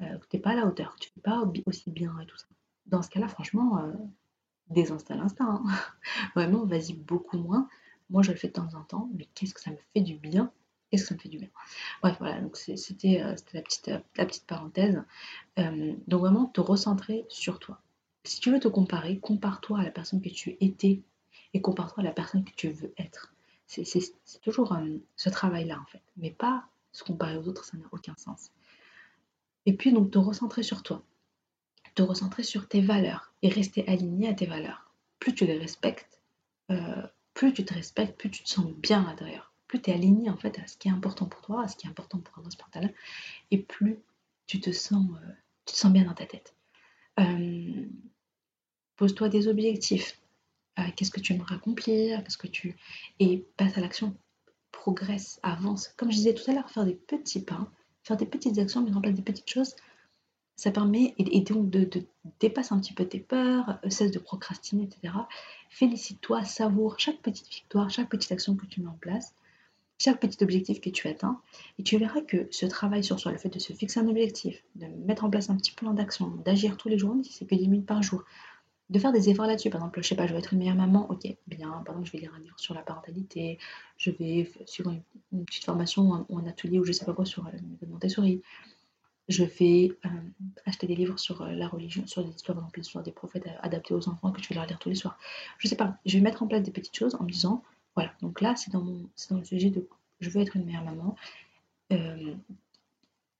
euh, 0.00 0.18
que 0.18 0.26
tu 0.28 0.36
n'es 0.36 0.42
pas 0.42 0.50
à 0.50 0.54
la 0.54 0.66
hauteur, 0.66 0.94
que 0.94 1.00
tu 1.00 1.10
fais 1.10 1.20
pas 1.20 1.44
aussi 1.66 1.90
bien 1.90 2.16
et 2.20 2.26
tout 2.26 2.36
ça. 2.36 2.46
Dans 2.86 3.02
ce 3.02 3.10
cas-là, 3.10 3.28
franchement, 3.28 3.78
euh, 3.78 3.92
désinstalle 4.70 5.20
Insta. 5.20 5.44
Hein. 5.44 5.64
Vraiment, 6.34 6.64
vas-y 6.64 6.94
beaucoup 6.94 7.38
moins. 7.38 7.68
Moi, 8.10 8.22
je 8.22 8.30
le 8.30 8.36
fais 8.36 8.48
de 8.48 8.52
temps 8.52 8.74
en 8.74 8.82
temps, 8.82 9.10
mais 9.14 9.26
qu'est-ce 9.34 9.54
que 9.54 9.60
ça 9.60 9.70
me 9.70 9.76
fait 9.92 10.00
du 10.00 10.14
bien 10.14 10.52
Qu'est-ce 10.92 11.04
que 11.04 11.08
ça 11.08 11.14
me 11.14 11.20
fait 11.20 11.30
du 11.30 11.38
bien 11.38 11.48
Bref, 12.02 12.16
voilà, 12.18 12.38
donc 12.42 12.54
c'était 12.58 13.22
euh, 13.22 13.34
la 13.54 13.62
petite, 13.62 13.88
euh, 13.88 14.26
parenthèse. 14.46 15.02
Euh, 15.58 15.94
donc 16.06 16.20
vraiment, 16.20 16.44
te 16.44 16.60
recentrer 16.60 17.24
sur 17.30 17.58
toi. 17.60 17.80
Si 18.24 18.40
tu 18.40 18.52
veux 18.52 18.60
te 18.60 18.68
comparer, 18.68 19.18
compare-toi 19.18 19.80
à 19.80 19.84
la 19.84 19.90
personne 19.90 20.20
que 20.20 20.28
tu 20.28 20.58
étais 20.60 21.00
et 21.54 21.62
compare-toi 21.62 22.02
à 22.02 22.04
la 22.04 22.12
personne 22.12 22.44
que 22.44 22.54
tu 22.54 22.68
veux 22.68 22.92
être. 22.98 23.32
C'est 23.66 24.42
toujours 24.42 24.76
ce 25.16 25.30
travail-là, 25.30 25.80
en 25.80 25.86
fait. 25.86 26.02
Mais 26.18 26.30
pas 26.30 26.66
se 26.92 27.04
comparer 27.04 27.38
aux 27.38 27.48
autres, 27.48 27.64
ça 27.64 27.78
n'a 27.78 27.86
aucun 27.90 28.14
sens. 28.18 28.50
Et 29.64 29.72
puis, 29.72 29.94
donc, 29.94 30.10
te 30.10 30.18
recentrer 30.18 30.62
sur 30.62 30.82
toi. 30.82 31.02
Te 31.94 32.02
recentrer 32.02 32.42
sur 32.42 32.68
tes 32.68 32.82
valeurs 32.82 33.32
et 33.40 33.48
rester 33.48 33.88
aligné 33.88 34.28
à 34.28 34.34
tes 34.34 34.44
valeurs. 34.44 34.92
Plus 35.20 35.34
tu 35.34 35.46
les 35.46 35.56
respectes, 35.56 36.20
plus 37.32 37.54
tu 37.54 37.64
te 37.64 37.72
respectes, 37.72 38.18
plus 38.18 38.30
tu 38.30 38.42
te 38.42 38.48
sens 38.50 38.66
bien 38.66 39.02
à 39.04 39.06
l'intérieur. 39.06 39.51
Plus 39.72 39.80
tu 39.80 39.90
es 39.90 39.94
aligné, 39.94 40.28
en 40.28 40.36
fait, 40.36 40.58
à 40.58 40.66
ce 40.66 40.76
qui 40.76 40.88
est 40.88 40.90
important 40.90 41.24
pour 41.24 41.40
toi, 41.40 41.64
à 41.64 41.68
ce 41.68 41.76
qui 41.76 41.86
est 41.86 41.88
important 41.88 42.18
pour 42.18 42.38
Allah 42.38 42.50
subhanahu 42.50 42.94
et 43.50 43.56
plus 43.56 43.96
tu 44.46 44.60
te 44.60 44.70
sens, 44.70 45.06
euh, 45.16 45.32
tu 45.64 45.88
bien 45.88 46.04
dans 46.04 46.12
ta 46.12 46.26
tête. 46.26 46.54
Pose-toi 48.96 49.30
des 49.30 49.48
objectifs. 49.48 50.20
Euh, 50.78 50.82
qu'est-ce 50.94 51.10
que 51.10 51.20
tu 51.20 51.32
aimerais 51.32 51.54
accomplir 51.54 52.22
Qu'est-ce 52.22 52.36
que 52.36 52.48
tu 52.48 52.76
et 53.18 53.46
passe 53.56 53.78
à 53.78 53.80
l'action. 53.80 54.14
Progresse, 54.72 55.40
avance. 55.42 55.88
Comme 55.96 56.10
je 56.10 56.16
disais 56.16 56.34
tout 56.34 56.50
à 56.50 56.52
l'heure, 56.52 56.68
faire 56.68 56.84
des 56.84 56.94
petits 56.94 57.40
pas, 57.40 57.66
faire 58.02 58.18
des 58.18 58.26
petites 58.26 58.58
actions, 58.58 58.82
mettre 58.82 58.98
en 58.98 59.00
place 59.00 59.14
des 59.14 59.22
petites 59.22 59.48
choses, 59.48 59.74
ça 60.54 60.70
permet 60.70 61.14
et, 61.16 61.40
donc 61.40 61.70
de, 61.70 61.84
de 61.84 62.04
dépasser 62.40 62.74
un 62.74 62.78
petit 62.78 62.92
peu 62.92 63.06
tes 63.06 63.20
peurs, 63.20 63.78
euh, 63.86 63.88
cesse 63.88 64.10
de 64.10 64.18
procrastiner, 64.18 64.82
etc. 64.82 65.14
Félicite-toi, 65.70 66.44
savoure 66.44 67.00
chaque 67.00 67.22
petite 67.22 67.48
victoire, 67.48 67.88
chaque 67.88 68.10
petite 68.10 68.32
action 68.32 68.54
que 68.54 68.66
tu 68.66 68.82
mets 68.82 68.90
en 68.90 68.98
place 69.00 69.34
chaque 70.02 70.18
petit 70.18 70.42
objectif 70.42 70.80
que 70.80 70.90
tu 70.90 71.06
atteins 71.06 71.40
et 71.78 71.84
tu 71.84 71.96
verras 71.96 72.22
que 72.22 72.48
ce 72.50 72.66
travail 72.66 73.04
sur 73.04 73.20
soi, 73.20 73.30
le 73.30 73.38
fait 73.38 73.48
de 73.48 73.60
se 73.60 73.72
fixer 73.72 74.00
un 74.00 74.08
objectif, 74.08 74.64
de 74.74 74.86
mettre 75.06 75.24
en 75.24 75.30
place 75.30 75.48
un 75.48 75.56
petit 75.56 75.72
plan 75.72 75.94
d'action, 75.94 76.28
d'agir 76.44 76.76
tous 76.76 76.88
les 76.88 76.98
jours, 76.98 77.16
si 77.22 77.32
c'est 77.32 77.46
que 77.46 77.54
10 77.54 77.68
minutes 77.68 77.86
par 77.86 78.02
jour, 78.02 78.24
de 78.90 78.98
faire 78.98 79.12
des 79.12 79.30
efforts 79.30 79.46
là-dessus. 79.46 79.70
Par 79.70 79.80
exemple, 79.80 80.02
je 80.02 80.08
sais 80.08 80.16
pas, 80.16 80.26
je 80.26 80.32
vais 80.32 80.40
être 80.40 80.52
une 80.52 80.58
meilleure 80.58 80.74
maman, 80.74 81.08
ok, 81.08 81.22
bien, 81.46 81.70
par 81.70 81.94
exemple, 81.94 82.06
je 82.06 82.12
vais 82.12 82.18
lire 82.18 82.34
un 82.34 82.40
livre 82.40 82.58
sur 82.58 82.74
la 82.74 82.82
parentalité, 82.82 83.58
je 83.96 84.10
vais 84.10 84.50
suivre 84.66 84.92
une, 85.30 85.44
petite 85.44 85.64
formation 85.64 86.26
ou 86.28 86.38
un, 86.38 86.46
atelier 86.46 86.80
ou 86.80 86.84
je 86.84 86.90
sais 86.90 87.04
pas 87.04 87.14
quoi 87.14 87.24
sur 87.24 87.46
euh, 87.46 87.50
la 87.80 87.88
Montessori. 87.88 88.42
Je 89.28 89.44
vais 89.44 89.92
euh, 90.04 90.08
acheter 90.66 90.88
des 90.88 90.96
livres 90.96 91.18
sur 91.18 91.42
euh, 91.42 91.52
la 91.52 91.68
religion, 91.68 92.04
sur 92.08 92.24
des 92.24 92.30
histoires, 92.30 92.58
par 92.58 92.68
exemple, 92.76 93.04
des 93.04 93.12
prophètes 93.12 93.46
adaptés 93.60 93.94
aux 93.94 94.08
enfants 94.08 94.32
que 94.32 94.42
je 94.42 94.48
vais 94.48 94.56
leur 94.56 94.66
lire 94.66 94.80
tous 94.80 94.88
les 94.88 94.96
soirs. 94.96 95.16
Je 95.58 95.68
sais 95.68 95.76
pas, 95.76 95.96
je 96.04 96.18
vais 96.18 96.22
mettre 96.24 96.42
en 96.42 96.48
place 96.48 96.62
des 96.62 96.72
petites 96.72 96.96
choses 96.96 97.14
en 97.14 97.22
me 97.22 97.30
disant, 97.30 97.62
voilà, 97.94 98.12
donc 98.20 98.40
là, 98.40 98.56
c'est 98.56 98.70
dans, 98.70 98.82
mon, 98.82 99.08
dans 99.30 99.38
le 99.38 99.44
sujet 99.44 99.70
de 99.70 99.86
je 100.20 100.30
veux 100.30 100.40
être 100.40 100.56
une 100.56 100.64
meilleure 100.64 100.84
maman. 100.84 101.16
Euh, 101.92 102.34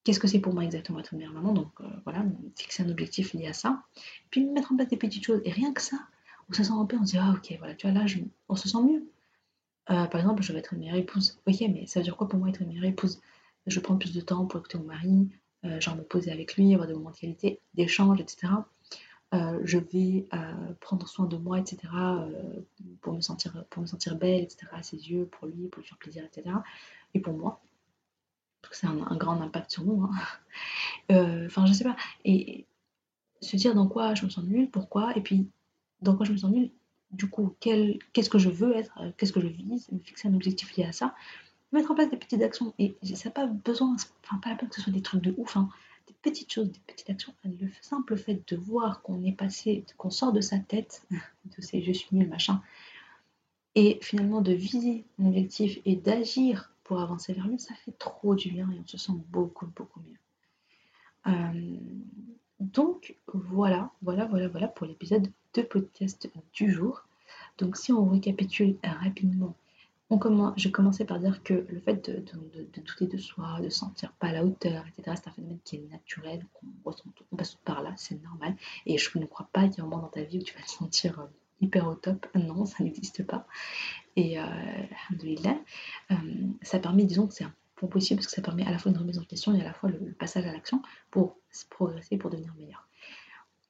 qu'est-ce 0.04 0.20
que 0.20 0.28
c'est 0.28 0.40
pour 0.40 0.52
moi 0.52 0.64
exactement 0.64 0.98
être 0.98 1.12
une 1.12 1.20
meilleure 1.20 1.32
maman? 1.32 1.52
Donc 1.52 1.70
euh, 1.80 1.88
voilà, 2.04 2.24
fixer 2.56 2.82
un 2.82 2.90
objectif 2.90 3.32
lié 3.32 3.46
à 3.46 3.52
ça. 3.52 3.82
Puis 4.30 4.44
mettre 4.44 4.72
en 4.72 4.76
place 4.76 4.88
des 4.88 4.96
petites 4.96 5.24
choses. 5.24 5.40
Et 5.44 5.52
rien 5.52 5.72
que 5.72 5.80
ça, 5.80 5.96
on 6.50 6.52
se 6.52 6.64
sent 6.64 6.72
un 6.72 6.84
peu, 6.84 6.96
on 6.98 7.06
se 7.06 7.12
dit, 7.12 7.18
ah 7.18 7.32
ok, 7.36 7.54
voilà, 7.58 7.74
tu 7.74 7.88
vois, 7.88 7.98
là, 7.98 8.06
on 8.48 8.56
se 8.56 8.68
sent 8.68 8.82
mieux. 8.82 9.08
Euh, 9.90 10.06
par 10.06 10.20
exemple, 10.20 10.42
je 10.42 10.52
veux 10.52 10.58
être 10.58 10.74
une 10.74 10.80
meilleure 10.80 10.96
épouse. 10.96 11.40
Ok, 11.46 11.60
mais 11.60 11.86
ça 11.86 12.00
veut 12.00 12.04
dire 12.04 12.16
quoi 12.16 12.28
pour 12.28 12.38
moi 12.38 12.48
être 12.48 12.60
une 12.60 12.68
meilleure 12.68 12.84
épouse? 12.84 13.20
Je 13.66 13.80
prends 13.80 13.96
plus 13.96 14.12
de 14.12 14.20
temps 14.20 14.46
pour 14.46 14.60
écouter 14.60 14.78
mon 14.78 14.84
mari, 14.84 15.28
genre 15.78 15.94
me 15.94 16.02
poser 16.02 16.32
avec 16.32 16.56
lui, 16.56 16.74
avoir 16.74 16.88
des 16.88 16.94
moments 16.94 17.12
de 17.12 17.16
qualité, 17.16 17.60
d'échange, 17.74 18.20
etc. 18.20 18.52
Euh, 19.34 19.60
je 19.64 19.78
vais 19.78 20.26
euh, 20.34 20.74
prendre 20.80 21.08
soin 21.08 21.26
de 21.26 21.36
moi, 21.36 21.58
etc., 21.58 21.78
euh, 21.94 22.60
pour, 23.00 23.14
me 23.14 23.20
sentir, 23.20 23.54
belle, 24.16 24.42
etc., 24.42 24.66
à 24.72 24.82
ses 24.82 24.96
yeux, 24.96 25.26
pour 25.26 25.46
lui, 25.46 25.68
pour 25.68 25.80
lui 25.80 25.88
faire 25.88 25.98
plaisir, 25.98 26.24
etc., 26.24 26.54
et 27.14 27.20
pour 27.20 27.34
moi. 27.34 27.60
C'est 28.70 28.86
un, 28.86 29.06
un, 29.06 29.16
grand 29.16 29.40
impact 29.40 29.70
sur 29.70 29.84
nous. 29.84 30.04
Hein. 30.04 30.10
Enfin, 31.46 31.66
je 31.66 31.72
sais 31.72 31.84
pas. 31.84 31.96
Et 32.24 32.66
se 33.40 33.56
dire 33.56 33.74
dans 33.74 33.88
quoi 33.88 34.14
je 34.14 34.24
me 34.24 34.30
sens 34.30 34.44
nulle, 34.44 34.70
pourquoi, 34.70 35.16
et 35.16 35.20
puis 35.20 35.48
dans 36.00 36.16
quoi 36.16 36.24
je 36.24 36.32
me 36.32 36.36
sens 36.36 36.50
nulle, 36.50 36.70
du 37.10 37.28
coup, 37.28 37.54
qu'est-ce 37.60 38.30
que 38.30 38.38
je 38.38 38.48
veux 38.48 38.76
être, 38.76 38.98
qu'est-ce 39.16 39.32
que 39.32 39.40
je 39.40 39.48
vise, 39.48 39.90
me 39.92 39.98
fixer 39.98 40.28
un 40.28 40.34
objectif 40.34 40.74
lié 40.76 40.84
à 40.84 40.92
ça, 40.92 41.14
mettre 41.72 41.90
en 41.90 41.94
place 41.94 42.10
des 42.10 42.16
petites 42.16 42.42
actions. 42.42 42.72
Et 42.78 42.96
ça 43.02 43.28
n'a 43.28 43.32
pas 43.32 43.46
besoin, 43.46 43.96
enfin, 44.24 44.38
pas 44.38 44.50
la 44.50 44.56
peine 44.56 44.68
que 44.68 44.76
ce 44.76 44.82
soit 44.82 44.92
des 44.92 45.02
trucs 45.02 45.22
de 45.22 45.34
ouf, 45.36 45.56
hein 45.56 45.68
des 46.06 46.14
petites 46.22 46.52
choses, 46.52 46.70
des 46.70 46.80
petites 46.86 47.10
actions, 47.10 47.34
le 47.44 47.68
simple 47.80 48.16
fait 48.16 48.42
de 48.48 48.56
voir 48.56 49.02
qu'on 49.02 49.22
est 49.24 49.32
passé, 49.32 49.84
qu'on 49.96 50.10
sort 50.10 50.32
de 50.32 50.40
sa 50.40 50.58
tête, 50.58 51.06
de 51.10 51.62
ces 51.62 51.82
je 51.82 51.92
suis 51.92 52.16
nul, 52.16 52.28
machin, 52.28 52.62
et 53.74 53.98
finalement 54.02 54.40
de 54.40 54.52
viser 54.52 55.04
un 55.18 55.26
objectif 55.26 55.78
et 55.84 55.96
d'agir 55.96 56.72
pour 56.84 57.00
avancer 57.00 57.32
vers 57.32 57.46
lui, 57.46 57.58
ça 57.58 57.74
fait 57.74 57.96
trop 57.98 58.34
du 58.34 58.50
bien 58.50 58.70
et 58.70 58.78
on 58.78 58.86
se 58.86 58.98
sent 58.98 59.12
beaucoup, 59.30 59.66
beaucoup 59.66 60.00
mieux. 60.00 61.32
Euh, 61.32 61.76
donc 62.60 63.16
voilà, 63.32 63.90
voilà, 64.02 64.26
voilà, 64.26 64.48
voilà 64.48 64.68
pour 64.68 64.86
l'épisode 64.86 65.30
de 65.54 65.62
podcast 65.62 66.30
du 66.52 66.70
jour. 66.70 67.04
Donc 67.58 67.76
si 67.76 67.92
on 67.92 68.06
récapitule 68.06 68.76
rapidement 68.82 69.54
je 70.56 70.68
commençais 70.68 71.04
par 71.04 71.18
dire 71.18 71.42
que 71.42 71.66
le 71.68 71.80
fait 71.80 72.10
de, 72.10 72.24
douter 72.80 73.06
de 73.06 73.16
soi, 73.16 73.60
de 73.60 73.68
sentir 73.68 74.12
pas 74.12 74.28
à 74.28 74.32
la 74.32 74.44
hauteur, 74.44 74.84
etc., 74.86 75.16
c'est 75.16 75.28
un 75.28 75.32
phénomène 75.32 75.58
qui 75.64 75.76
est 75.76 75.90
naturel, 75.90 76.46
qu'on 76.52 76.66
ressent, 76.84 77.04
on 77.30 77.36
passe 77.36 77.54
par 77.64 77.82
là, 77.82 77.94
c'est 77.96 78.20
normal. 78.22 78.56
Et 78.86 78.98
je 78.98 79.18
ne 79.18 79.26
crois 79.26 79.48
pas 79.52 79.62
qu'il 79.68 79.74
y 79.74 79.76
ait 79.78 79.80
un 79.80 79.84
moment 79.84 80.02
dans 80.02 80.08
ta 80.08 80.22
vie 80.22 80.38
où 80.38 80.42
tu 80.42 80.54
vas 80.54 80.62
te 80.62 80.70
sentir 80.70 81.20
euh, 81.20 81.26
hyper 81.60 81.86
au 81.88 81.94
top. 81.94 82.26
Non, 82.34 82.66
ça 82.66 82.84
n'existe 82.84 83.24
pas. 83.24 83.46
Et 84.16 84.38
euh, 84.38 84.44
euh, 85.20 86.14
ça 86.62 86.78
permet, 86.78 87.04
disons 87.04 87.26
que 87.26 87.34
c'est 87.34 87.44
un 87.44 87.54
point 87.76 87.88
possible 87.88 88.18
parce 88.18 88.26
que 88.26 88.34
ça 88.34 88.42
permet 88.42 88.66
à 88.66 88.70
la 88.70 88.78
fois 88.78 88.90
une 88.92 88.98
remise 88.98 89.18
en 89.18 89.24
question 89.24 89.54
et 89.54 89.60
à 89.60 89.64
la 89.64 89.72
fois 89.72 89.90
le, 89.90 90.12
passage 90.12 90.46
à 90.46 90.52
l'action 90.52 90.82
pour 91.10 91.36
progresser, 91.70 92.16
pour 92.18 92.30
devenir 92.30 92.54
meilleur. 92.58 92.86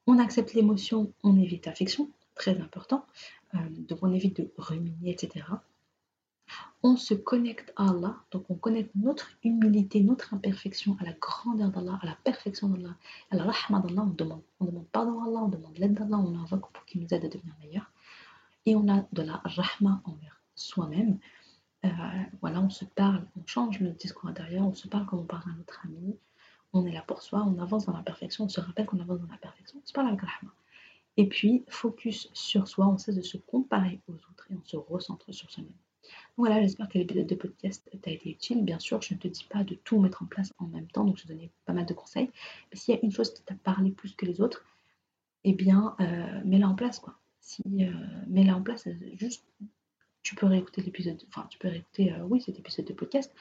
On 0.06 0.18
accepte 0.18 0.54
l'émotion, 0.54 1.12
on 1.22 1.38
évite 1.38 1.66
l'affection, 1.66 2.10
très 2.34 2.58
important. 2.60 3.06
Euh, 3.54 3.58
donc 3.70 4.00
on 4.02 4.12
évite 4.12 4.38
de 4.38 4.52
ruminer, 4.56 5.12
etc 5.12 5.44
on 6.82 6.96
se 6.96 7.14
connecte 7.14 7.72
à 7.76 7.90
Allah, 7.90 8.16
donc 8.32 8.44
on 8.50 8.54
connecte 8.54 8.90
notre 8.96 9.30
humilité, 9.44 10.02
notre 10.02 10.34
imperfection 10.34 10.96
à 11.00 11.04
la 11.04 11.12
grandeur 11.12 11.70
d'Allah, 11.70 11.98
à 12.02 12.06
la 12.06 12.16
perfection 12.24 12.68
d'Allah, 12.68 12.96
à 13.30 13.36
la 13.36 13.44
rahma 13.44 13.80
d'Allah, 13.80 14.02
on 14.02 14.14
demande, 14.14 14.42
on 14.60 14.64
demande 14.64 14.86
pardon 14.88 15.20
à 15.22 15.26
Allah, 15.26 15.40
on 15.44 15.48
demande 15.48 15.78
l'aide 15.78 15.94
d'Allah, 15.94 16.18
on 16.18 16.36
invoque 16.36 16.70
pour 16.72 16.84
qu'il 16.84 17.02
nous 17.02 17.14
aide 17.14 17.24
à 17.24 17.28
devenir 17.28 17.54
meilleur. 17.60 17.90
Et 18.66 18.74
on 18.74 18.88
a 18.88 19.04
de 19.12 19.22
la 19.22 19.40
rahma 19.44 20.02
envers 20.04 20.40
soi-même. 20.54 21.18
Euh, 21.84 21.88
voilà, 22.40 22.60
on 22.60 22.70
se 22.70 22.84
parle, 22.84 23.26
on 23.40 23.46
change 23.46 23.80
le 23.80 23.90
discours 23.90 24.28
intérieur, 24.28 24.66
on 24.66 24.74
se 24.74 24.88
parle 24.88 25.06
comme 25.06 25.20
on 25.20 25.24
parle 25.24 25.50
à 25.50 25.56
notre 25.56 25.80
ami, 25.84 26.16
on 26.72 26.86
est 26.86 26.92
là 26.92 27.02
pour 27.02 27.22
soi, 27.22 27.44
on 27.44 27.60
avance 27.60 27.86
dans 27.86 27.96
la 27.96 28.02
perfection, 28.02 28.44
on 28.44 28.48
se 28.48 28.60
rappelle 28.60 28.86
qu'on 28.86 29.00
avance 29.00 29.20
dans 29.20 29.30
la 29.30 29.38
perfection, 29.38 29.80
on 29.82 29.86
se 29.86 29.92
parle 29.92 30.08
avec 30.08 30.20
rahma. 30.20 30.52
Et 31.16 31.28
puis, 31.28 31.64
focus 31.68 32.30
sur 32.32 32.68
soi, 32.68 32.86
on 32.86 32.98
cesse 32.98 33.16
de 33.16 33.22
se 33.22 33.36
comparer 33.36 34.00
aux 34.08 34.14
autres 34.14 34.46
et 34.50 34.54
on 34.54 34.64
se 34.64 34.76
recentre 34.76 35.32
sur 35.32 35.50
soi-même. 35.50 35.72
Voilà, 36.36 36.60
j'espère 36.60 36.88
que 36.88 36.98
l'épisode 36.98 37.26
de 37.26 37.34
podcast 37.34 37.88
t'a 38.02 38.10
été 38.10 38.30
utile. 38.30 38.64
Bien 38.64 38.78
sûr, 38.78 39.02
je 39.02 39.14
ne 39.14 39.18
te 39.18 39.28
dis 39.28 39.44
pas 39.44 39.64
de 39.64 39.74
tout 39.74 40.00
mettre 40.00 40.22
en 40.22 40.26
place 40.26 40.52
en 40.58 40.66
même 40.66 40.86
temps, 40.88 41.04
donc 41.04 41.18
je 41.18 41.24
te 41.24 41.28
donnais 41.28 41.50
pas 41.66 41.72
mal 41.72 41.86
de 41.86 41.94
conseils. 41.94 42.30
Mais 42.70 42.78
s'il 42.78 42.94
y 42.94 42.98
a 42.98 43.00
une 43.02 43.12
chose 43.12 43.32
qui 43.32 43.42
t'a 43.42 43.54
parlé 43.54 43.90
plus 43.90 44.14
que 44.14 44.26
les 44.26 44.40
autres, 44.40 44.64
eh 45.44 45.52
bien, 45.52 45.94
euh, 46.00 46.40
mets-la 46.44 46.68
en 46.68 46.74
place, 46.74 46.98
quoi. 46.98 47.18
Si, 47.40 47.62
euh, 47.80 47.92
mets-la 48.28 48.56
en 48.56 48.62
place, 48.62 48.88
juste, 49.14 49.44
tu 50.22 50.34
peux 50.36 50.46
réécouter 50.46 50.82
l'épisode, 50.82 51.20
enfin, 51.28 51.46
tu 51.50 51.58
peux 51.58 51.68
réécouter, 51.68 52.12
euh, 52.12 52.24
oui, 52.24 52.40
cet 52.40 52.58
épisode 52.58 52.86
de 52.86 52.92
podcast 52.92 53.32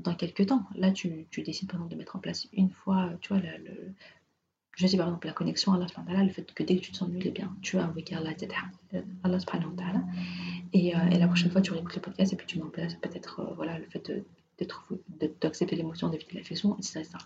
dans 0.00 0.14
quelques 0.14 0.46
temps. 0.48 0.66
Là, 0.74 0.92
tu, 0.92 1.26
décides, 1.38 1.68
par 1.68 1.76
exemple, 1.76 1.92
de 1.92 1.98
mettre 1.98 2.14
en 2.14 2.18
place 2.18 2.46
une 2.52 2.68
fois, 2.68 3.10
tu 3.22 3.32
vois, 3.32 3.40
le, 3.40 3.94
je 4.76 4.86
sais 4.86 4.98
par 4.98 5.06
exemple 5.08 5.26
la 5.26 5.32
connexion 5.32 5.72
à 5.72 5.76
Allah, 5.76 6.22
le 6.22 6.28
fait 6.30 6.52
que 6.52 6.62
dès 6.62 6.76
que 6.76 6.82
tu 6.82 6.92
te 6.92 6.98
sens 6.98 7.08
nul, 7.08 7.22
eh 7.24 7.30
bien, 7.30 7.56
tu 7.62 7.78
as 7.78 7.84
invoqué 7.84 8.14
Allah, 8.14 8.30
etc. 8.30 8.52
Allah 9.24 9.40
subhanahu 9.40 9.70
wa 9.70 9.76
ta'ala. 9.76 10.04
Et, 10.74 10.94
euh, 10.94 10.98
et, 11.10 11.18
la 11.18 11.26
prochaine 11.26 11.50
fois, 11.50 11.62
tu 11.62 11.72
réécoutes 11.72 11.94
le 11.94 12.02
podcast 12.02 12.34
et 12.34 12.36
puis 12.36 12.46
tu 12.46 12.58
mets 12.58 12.64
en 12.64 12.68
place 12.68 12.94
peut-être 12.94 13.40
euh, 13.40 13.54
voilà, 13.54 13.78
le 13.78 13.86
fait 13.86 14.12
d'accepter 15.40 15.76
l'émotion, 15.76 16.10
d'éviter 16.10 16.36
l'affection, 16.36 16.76
etc., 16.76 17.00
etc. 17.00 17.16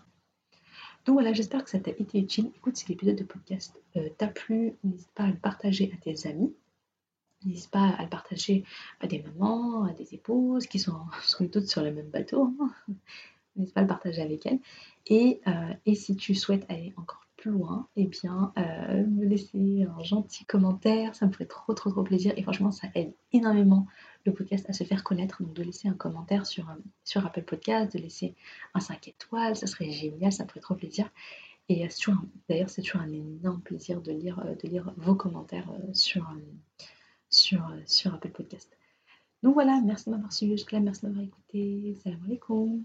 Donc 1.05 1.15
voilà, 1.15 1.33
j'espère 1.33 1.65
que 1.65 1.69
ça 1.69 1.79
t'a 1.79 1.91
été 1.91 2.19
utile. 2.19 2.51
Écoute, 2.55 2.77
si 2.77 2.87
l'épisode 2.87 3.17
de 3.17 3.23
podcast 3.25 3.77
euh, 3.97 4.07
t'a 4.17 4.27
plu, 4.27 4.73
n'hésite 4.85 5.11
pas 5.11 5.23
à 5.23 5.27
le 5.27 5.35
partager 5.35 5.91
à 5.93 5.97
tes 5.97 6.29
amis. 6.29 6.53
N'hésite 7.43 7.71
pas 7.71 7.89
à 7.89 8.03
le 8.03 8.09
partager 8.09 8.63
à 9.01 9.07
des 9.07 9.21
mamans, 9.23 9.83
à 9.83 9.93
des 9.93 10.13
épouses 10.13 10.67
qui 10.67 10.79
sont, 10.79 11.01
sont 11.23 11.49
toutes 11.49 11.67
sur 11.67 11.83
le 11.83 11.91
même 11.91 12.09
bateau. 12.09 12.55
Hein. 12.61 12.71
N'hésite 13.57 13.73
pas 13.73 13.81
à 13.81 13.83
le 13.83 13.89
partager 13.89 14.21
avec 14.21 14.45
elles. 14.45 14.59
Et, 15.07 15.41
et 15.85 15.95
si 15.95 16.15
tu 16.15 16.33
souhaites 16.33 16.63
aller 16.69 16.93
encore 16.95 17.20
loin, 17.45 17.87
eh 17.95 18.05
bien, 18.05 18.53
euh, 18.57 19.05
me 19.05 19.25
laisser 19.25 19.83
un 19.83 20.03
gentil 20.03 20.45
commentaire, 20.45 21.15
ça 21.15 21.25
me 21.25 21.31
ferait 21.31 21.45
trop 21.45 21.73
trop 21.73 21.89
trop 21.89 22.03
plaisir 22.03 22.33
et 22.37 22.43
franchement 22.43 22.71
ça 22.71 22.87
aide 22.95 23.13
énormément 23.33 23.87
le 24.25 24.33
podcast 24.33 24.69
à 24.69 24.73
se 24.73 24.83
faire 24.83 25.03
connaître, 25.03 25.41
donc 25.41 25.53
de 25.53 25.63
laisser 25.63 25.87
un 25.87 25.93
commentaire 25.93 26.45
sur, 26.45 26.69
euh, 26.69 27.19
Apple 27.25 27.43
Podcast, 27.43 27.93
de 27.95 27.99
laisser 27.99 28.35
un 28.73 28.79
5 28.79 29.07
étoiles, 29.07 29.55
ça 29.55 29.67
serait 29.67 29.91
génial, 29.91 30.31
ça 30.31 30.43
me 30.43 30.49
ferait 30.49 30.59
trop 30.59 30.75
plaisir. 30.75 31.09
Et 31.69 31.85
euh, 31.85 32.13
d'ailleurs 32.49 32.69
c'est 32.69 32.81
toujours 32.81 33.01
un 33.01 33.11
énorme 33.11 33.61
plaisir 33.61 34.01
de 34.01 34.11
lire, 34.11 34.93
vos 34.97 35.15
commentaires 35.15 35.71
sur, 35.93 36.27
Apple 38.13 38.31
Podcast. 38.31 38.77
Donc 39.43 39.55
voilà, 39.55 39.81
merci 39.83 40.05
de 40.05 40.11
m'avoir 40.11 40.31
suivi 40.31 40.53
jusque 40.53 40.71
là, 40.71 40.79
merci 40.79 41.01
de 41.01 41.07
m'avoir 41.07 41.25
écouté, 41.25 41.97
salam 42.03 42.21
alaikum. 42.25 42.83